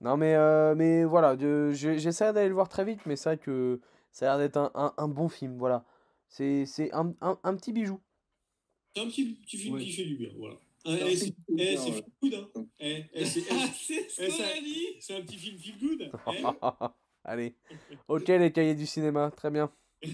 [0.00, 1.36] Non, mais, euh, mais voilà.
[1.72, 3.80] J'essaie d'aller le voir très vite, mais c'est vrai que
[4.16, 5.58] ça a l'air d'être un, un, un bon film.
[5.58, 5.84] Voilà.
[6.26, 8.00] C'est c'est un, un, un petit bijou.
[8.94, 9.82] C'est un petit, petit film Ouais.
[9.84, 10.56] qui fait du bien, voilà.
[10.86, 12.66] C'est eh, c'est feel good, hein.
[12.80, 16.10] Eh, eh, Ah, eh, un petit film feel good.
[16.32, 16.86] eh.
[17.24, 17.56] Allez.
[18.08, 19.30] Ok, les cahiers du cinéma.
[19.32, 19.70] Très bien.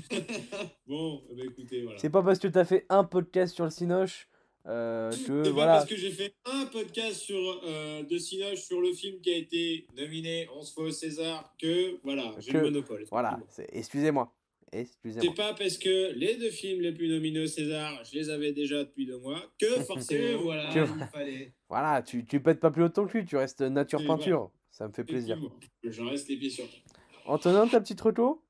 [0.87, 1.99] Bon, ben, écoutez, voilà.
[1.99, 4.29] C'est pas parce que t'as fait un podcast sur le Cinoche
[4.67, 5.73] euh, que C'est pas voilà.
[5.75, 9.37] parce que j'ai fait un podcast sur, euh, de Cinoche sur le film qui a
[9.37, 13.05] été nominé 11 fois au César que, voilà, j'ai le monopole.
[13.11, 13.41] Voilà.
[13.73, 14.33] Excusez-moi.
[14.73, 15.23] Excusez-moi.
[15.29, 18.53] C'est pas parce que les deux films les plus nominés au César, je les avais
[18.53, 21.53] déjà depuis deux mois, que forcément, voilà, il fallait.
[21.69, 24.51] Voilà, tu, tu pètes pas plus haut ton cul, tu restes nature peinture.
[24.71, 25.39] Ça me fait plaisir.
[25.85, 26.81] J'en reste les pieds sur terre.
[27.27, 28.43] Antonin, ta petite retour?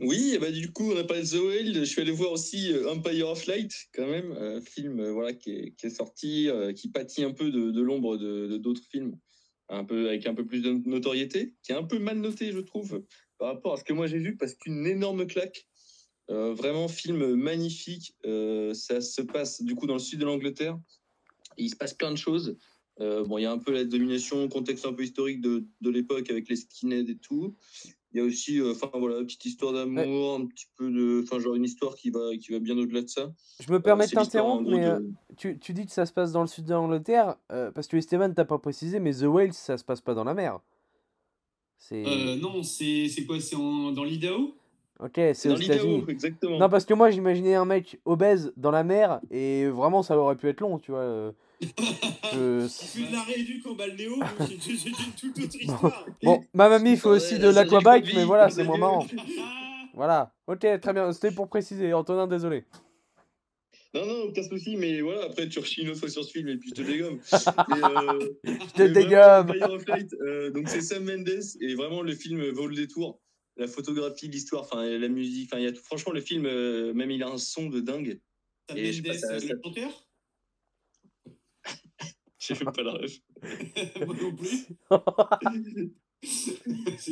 [0.00, 1.74] Oui, bah du coup, on a parlé de The Whale.
[1.74, 5.32] Je suis allé voir aussi euh, Empire of Light, quand même, un film euh, voilà,
[5.32, 9.18] qui, est, sorti, euh, qui pâtit un peu de, l'ombre de d'autres films,
[9.68, 12.60] un peu, avec un peu plus de notoriété, qui est un peu mal noté, je
[12.60, 13.02] trouve,
[13.38, 15.66] par rapport à ce que moi j'ai vu, parce qu'une énorme claque.
[16.30, 18.14] Euh, vraiment, film magnifique.
[18.26, 20.78] Euh, ça se passe du coup dans le sud de l'Angleterre.
[21.56, 22.56] Il se passe plein de choses.
[23.00, 25.90] Euh, bon, il y a un peu la domination, contexte un peu historique de, de
[25.90, 27.56] l'époque avec les skinheads et tout.
[28.18, 31.22] Il y a aussi, euh, enfin voilà, une petite histoire d'amour, un petit peu de,
[31.22, 33.32] enfin genre une histoire qui va, qui va bien au-delà de ça.
[33.60, 36.12] Je me permets Euh, de t'interrompre, mais euh, de- tu, tu dis que ça se
[36.12, 39.22] passe dans le sud de l'Angleterre, euh, parce que Esteban, t'as pas précisé, mais The
[39.22, 40.58] Whale, ça se passe pas dans la mer.
[41.78, 42.04] C'est.
[42.06, 44.54] Euh, non, c'est c'est quoi C'est en- dans l'Idaho?
[45.00, 46.04] Ok, c'est aux dans l'Idaho, États-Unis.
[46.08, 46.58] exactement.
[46.58, 50.34] Non, parce que moi j'imaginais un mec obèse dans la mer et vraiment ça aurait
[50.36, 51.32] pu être long, tu vois.
[51.60, 56.06] Je- Tu fais de la rééduque en balnéo, c'est une toute autre histoire.
[56.22, 59.06] Bon, ma mamie fait aussi de l'aquabike, mais voilà, c'est moins marrant.
[59.94, 61.92] Voilà, ok, très bien, c'était pour préciser.
[61.92, 62.64] Antonin, désolé.
[63.94, 66.48] Non, non, aucun souci, mais voilà, après tu rechis une autre fois sur ce film
[66.48, 67.18] et puis je te dégomme.
[67.70, 69.94] euh, Je te vraiment, dégomme.
[70.26, 73.18] Euh, donc c'est Sam Mendes et vraiment le film vaut le détour.
[73.56, 75.82] La photographie, l'histoire, enfin la musique, enfin il y a tout.
[75.82, 78.20] Franchement, le film, euh, même il a un son de dingue.
[78.68, 80.07] Sam Et pas, Mendes, ça- le chanteur?
[82.54, 83.12] J'ai même pas la ref.
[84.06, 84.66] Moi non plus.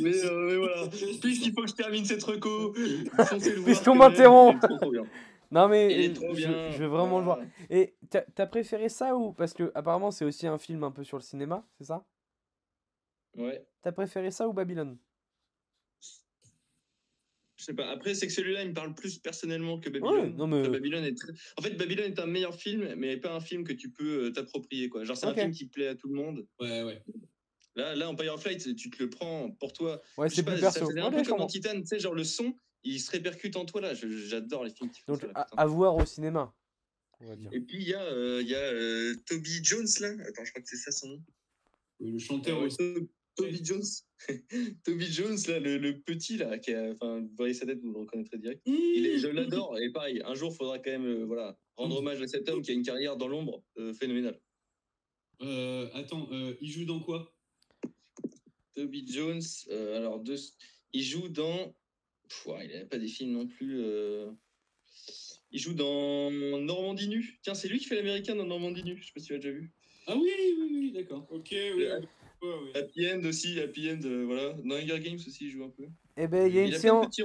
[0.01, 0.87] Mais, euh, mais voilà,
[1.21, 2.73] puisqu'il faut que je termine cette reco,
[3.63, 4.57] Puisqu'on m'interrompt.
[4.61, 5.05] il est trop, trop bien.
[5.49, 6.71] Non, mais Il est trop je, bien.
[6.71, 7.39] je veux vraiment le voir.
[7.69, 9.31] Et t'as préféré ça ou.
[9.31, 12.05] Parce que apparemment c'est aussi un film un peu sur le cinéma, c'est ça?
[13.37, 13.65] Ouais.
[13.81, 14.97] T'as préféré ça ou Babylone?
[17.67, 17.89] Sais pas.
[17.89, 20.13] Après, c'est que celui-là, il me parle plus personnellement que Babylone.
[20.19, 21.31] Ouais, non, mais- Après, Babylone est très...
[21.57, 24.31] En fait, Babylone est un meilleur film, mais pas un film que tu peux euh,
[24.31, 24.89] t'approprier.
[24.89, 25.03] quoi.
[25.03, 26.45] Genre, c'est un film qui plaît à tout le monde.
[26.59, 27.03] Ouais, ouais.
[27.75, 30.01] Là, là, Empire of Light, tu te le prends pour toi.
[30.17, 30.79] Ouais, c'est plus perso.
[30.79, 31.47] Ça faisait un peu comme en.
[31.47, 33.93] Titan, tu sais, genre le son, il se répercute en toi là.
[33.93, 35.27] J'adore les films qui font Donc ça.
[35.27, 36.51] là, à, voir au cinéma,
[37.19, 37.49] on va dire.
[37.53, 40.07] Et puis, il y a, euh, il y a euh, Toby Jones là.
[40.27, 41.23] Attends, je crois que c'est ça son nom.
[41.99, 43.09] Le chanteur Euh, aussi.
[43.37, 43.83] To- Toby Jones.
[44.83, 47.91] Toby Jones, là, le, le petit, là, qui a, enfin, vous voyez sa tête, vous
[47.91, 48.61] le reconnaîtrez direct.
[48.65, 51.97] Il est, je l'adore, et pareil, un jour, il faudra quand même euh, voilà, rendre
[51.97, 54.39] hommage à cet homme qui a une carrière dans l'ombre euh, phénoménale.
[55.41, 56.27] Euh, attends,
[56.61, 57.31] il joue dans quoi?
[58.73, 59.41] Toby Jones,
[59.95, 60.23] alors,
[60.93, 61.75] il joue dans.
[62.27, 63.81] Pff, il n'a pas des films non plus.
[65.51, 67.39] Il joue dans Normandie nue.
[67.41, 68.97] Tiens, c'est lui qui fait l'américain dans Normandie nue.
[68.99, 69.71] Je sais pas si tu l'as déjà vu.
[70.07, 70.29] Ah oui,
[70.59, 71.27] oui, oui, d'accord.
[71.31, 71.85] Ok, oui.
[72.41, 72.79] Ouais.
[72.79, 74.53] Happy End aussi, Happy End, euh, voilà.
[74.53, 75.85] Dans Hunger Games aussi, il joue un peu.
[76.17, 77.17] Eh ben, il y a Il une séance.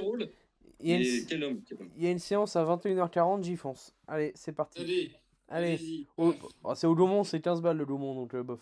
[0.79, 1.89] Il y a une, quel homme, quel homme.
[1.95, 3.93] il y a une séance à 21h40, j'y fonce.
[4.07, 4.81] Allez, c'est parti.
[4.81, 5.11] Allez,
[5.47, 6.07] Allez.
[6.17, 6.33] Oh,
[6.63, 8.59] oh, c'est au Gaumont, c'est 15 balles le Gaumont, donc euh, bof.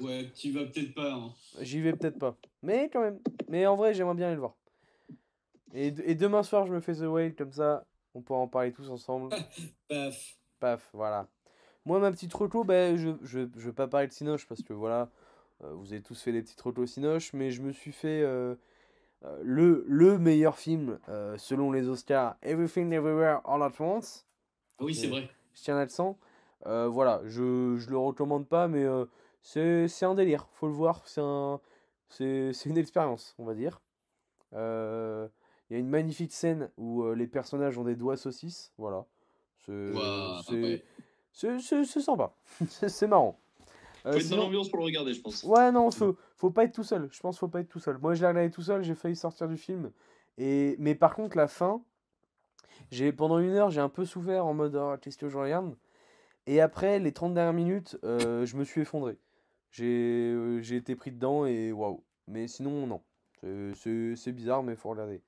[0.00, 1.12] Ouais, tu vas peut-être pas.
[1.12, 1.32] hein.
[1.60, 2.36] J'y vais peut-être pas.
[2.62, 3.18] Mais quand même.
[3.48, 4.54] Mais en vrai, j'aimerais bien aller le voir.
[5.72, 7.84] Et, et demain soir, je me fais The Whale, comme ça,
[8.14, 9.34] on pourra en parler tous ensemble.
[9.88, 10.36] Paf.
[10.60, 11.28] Paf, voilà.
[11.84, 14.72] Moi, ma petite reco, ben, je, je, je vais pas parler de Cinoche parce que
[14.72, 15.10] voilà,
[15.60, 18.54] vous avez tous fait des petites retos Cinoche, mais je me suis fait euh,
[19.24, 24.26] euh, le, le meilleur film euh, selon les Oscars, Everything Everywhere All at Once.
[24.80, 25.30] Oui, c'est Euh, vrai.
[25.54, 26.18] Je tiens à le sang.
[26.66, 29.04] Euh, voilà, je, je le recommande pas, mais euh,
[29.42, 31.60] c'est un délire, faut le voir, c'est un,
[32.08, 33.80] c'est une expérience, on va dire.
[34.54, 35.28] Euh,
[35.68, 39.06] Il y a une magnifique scène où euh, les personnages ont des doigts saucisses, voilà.
[39.58, 39.92] C'est
[41.32, 42.34] c'est sympa,
[42.68, 43.38] c'est marrant.
[44.06, 45.42] Euh, Faut être dans l'ambiance pour le regarder, je pense.
[45.44, 47.08] Ouais, non, faut, faut pas être tout seul.
[47.10, 47.98] Je pense faut pas être tout seul.
[47.98, 49.90] Moi, je l'ai regardé tout seul, j'ai failli sortir du film.
[50.36, 50.76] Et...
[50.78, 51.82] Mais par contre, la fin,
[52.90, 55.74] j'ai pendant une heure, j'ai un peu souffert en mode oh, qu'est-ce que je regarde?
[56.46, 59.16] Et après, les 30 dernières minutes, euh, je me suis effondré.
[59.70, 62.02] J'ai euh, j'ai été pris dedans et waouh.
[62.28, 63.00] Mais sinon, non.
[63.42, 65.22] C'est- bizarre, mais faut regarder.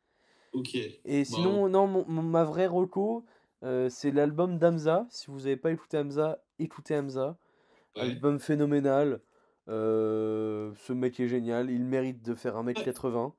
[0.53, 0.75] Ok.
[1.05, 3.25] Et sinon, non, mon- mon- ma vraie reco,
[3.63, 5.07] euh, c'est l'album d'Amza.
[5.11, 7.37] Si vous n'avez pas écouté Hamza, écoutez Hamza.
[7.97, 9.21] Album phénoménal.
[9.69, 11.71] Euh, ce mec est génial.
[11.71, 13.33] Il mérite de faire 1m80.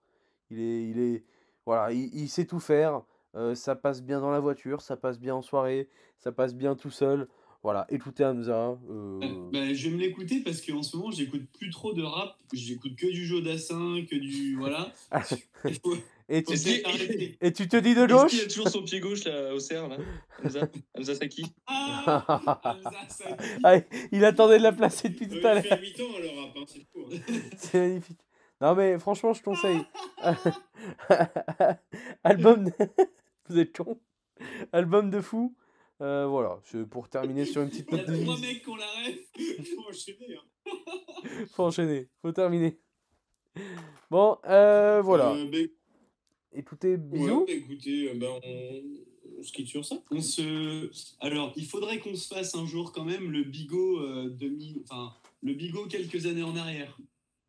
[0.49, 1.23] Il est, il est,
[1.65, 3.01] voilà, il, il sait tout faire.
[3.35, 6.75] Euh, ça passe bien dans la voiture, ça passe bien en soirée, ça passe bien
[6.75, 7.27] tout seul.
[7.61, 8.77] Voilà, écoutez Hamza.
[8.89, 12.01] euh, Euh, bah, je vais me l'écouter parce qu'en ce moment, j'écoute plus trop de
[12.01, 12.37] rap.
[12.53, 14.55] J'écoute que du Jodassin, que du.
[14.57, 14.91] Voilà.
[16.29, 16.53] Il et, tu,
[17.41, 19.97] et te dis de gauche qu'il a toujours son pied gauche là, au cerf, là
[20.43, 20.67] Hamza,
[20.97, 23.33] Hamza Saki Ah Hamza Saki.
[23.63, 23.75] Ah,
[24.11, 25.63] Il attendait de la placer depuis tout à l'heure.
[25.63, 28.19] il fait 8 ans le rap, c'est magnifique.
[28.59, 29.85] Non mais franchement je conseille.
[32.23, 32.71] Album de...
[33.49, 33.99] Vous êtes con.
[34.73, 35.55] Album de fou.
[35.99, 36.59] Euh, voilà,
[36.91, 38.47] pour terminer sur une petite Il y a note de trois musique.
[38.53, 39.17] mecs qui ont la rêve.
[39.75, 41.45] Faut enchaîner, hein.
[41.55, 42.79] Faut enchaîner, faut terminer.
[44.11, 45.31] Bon, euh, voilà.
[45.31, 45.67] Euh,
[46.57, 47.45] Écoutez, ouais, bisous.
[47.45, 48.81] bah, écoutez, bah, on...
[49.39, 50.01] on se quitte sur ça.
[50.09, 50.89] On se...
[51.19, 54.81] Alors, il faudrait qu'on se fasse un jour quand même le bigot euh, 2000...
[54.89, 55.13] Enfin,
[55.43, 56.97] le bigot quelques années en arrière.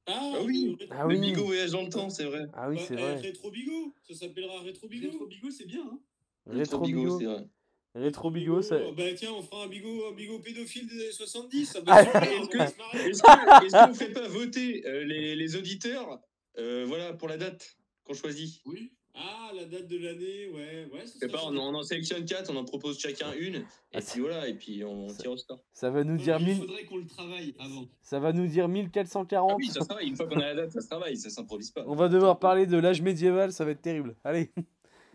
[0.07, 0.77] Ah, Ah oui.
[0.79, 1.21] le- Ah Le oui.
[1.21, 2.47] bigot voyage dans le temps, c'est vrai.
[2.53, 3.17] Ah oui, bah, c'est eh, vrai.
[3.21, 5.11] Rétro Bigot, ça s'appellera Rétro Bigot.
[5.11, 5.85] Rétro bigot, c'est bien.
[5.91, 6.01] Hein
[6.47, 7.47] Rétro bigot, c'est vrai.
[7.95, 8.79] Rétro bigot, ça.
[8.87, 11.65] Oh, Bah tiens, on fera un bigot, un bigot pédophile des années 70.
[11.67, 16.21] Ça Ah, va que- est-ce qu'on ne fait pas voter euh, les, les auditeurs
[16.59, 18.61] euh, voilà, pour la date qu'on choisit?
[18.67, 18.93] Oui.
[19.21, 21.29] Ah, la date de l'année, ouais, ouais.
[21.29, 23.65] pas, on, en- on en sélectionne quatre, on en propose chacun une, et
[23.95, 25.65] Ah, puis voilà, et puis on ça- tire au score.
[25.73, 26.57] Ça va nous dire Il 1000...
[26.59, 27.87] faudrait qu'on le travaille avant.
[28.01, 29.55] ça va nous dire Ah 1440.
[29.59, 31.71] oui, ça se travaille, une fois qu'on a la date, ça se travaille, ça s'improvise
[31.73, 31.85] pas.
[31.89, 34.15] On va devoir parler de l'âge médiéval, ça va être terrible.
[34.25, 34.53] Allez.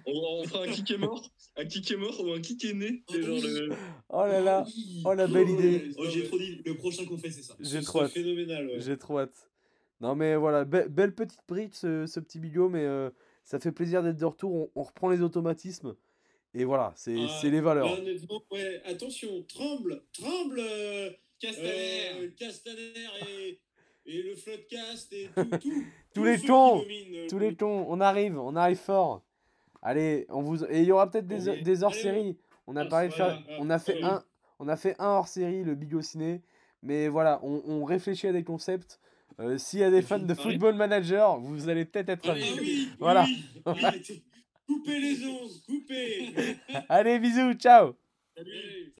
[0.06, 0.12] On,
[0.42, 1.24] on fera un kick est mort,
[1.56, 3.04] un kick est mort ou un kick est né.
[3.08, 3.42] Oh genre oui.
[3.42, 3.70] le.
[4.10, 5.02] Oh là là, Oui.
[5.06, 5.92] oh la belle idée.
[5.98, 6.62] Oh, j'ai trop dit.
[6.66, 7.56] Le prochain qu'on fait, c'est ça.
[7.62, 8.12] J'ai trop hâte.
[8.12, 8.82] phénoménal, ouais.
[8.82, 9.50] J'ai trop hâte.
[10.02, 13.10] Non mais voilà, be- belle petite bride ce, ce petit bigot, mais euh,
[13.44, 14.54] ça fait plaisir d'être de retour.
[14.54, 15.96] On, on reprend les automatismes.
[16.54, 17.88] Et voilà, c'est Ah, les valeurs.
[17.88, 21.10] Là, honnêtement, ouais, attention, tremble, tremble, euh,
[21.40, 21.70] Castaner.
[22.22, 22.94] euh, Castaner
[23.28, 23.60] et,
[24.06, 25.84] et le floodcast et tout, tout,
[26.14, 29.24] Tous les tons, euh, Tous les tons, on arrive, on arrive fort.
[29.82, 32.38] Allez, on vous et il y aura peut-être des, hors-séries.
[32.68, 34.04] On a Ah, parlé de voilà, faire, ah, on a fait oui.
[34.04, 34.24] un,
[34.60, 36.42] on a fait un hors-série, le Bigot Ciné.
[36.84, 39.00] Mais voilà, on, on réfléchit à des concepts.
[39.40, 40.36] Euh, S'il y a des fans de Allez.
[40.36, 42.44] Football Manager, vous allez peut-être être ravis.
[42.48, 43.26] Ah oui, Voilà.
[43.66, 44.22] oui.
[44.68, 46.34] Coupez les ondes, coupez.
[46.90, 47.96] Allez, bisous, ciao
[48.36, 48.92] Salut.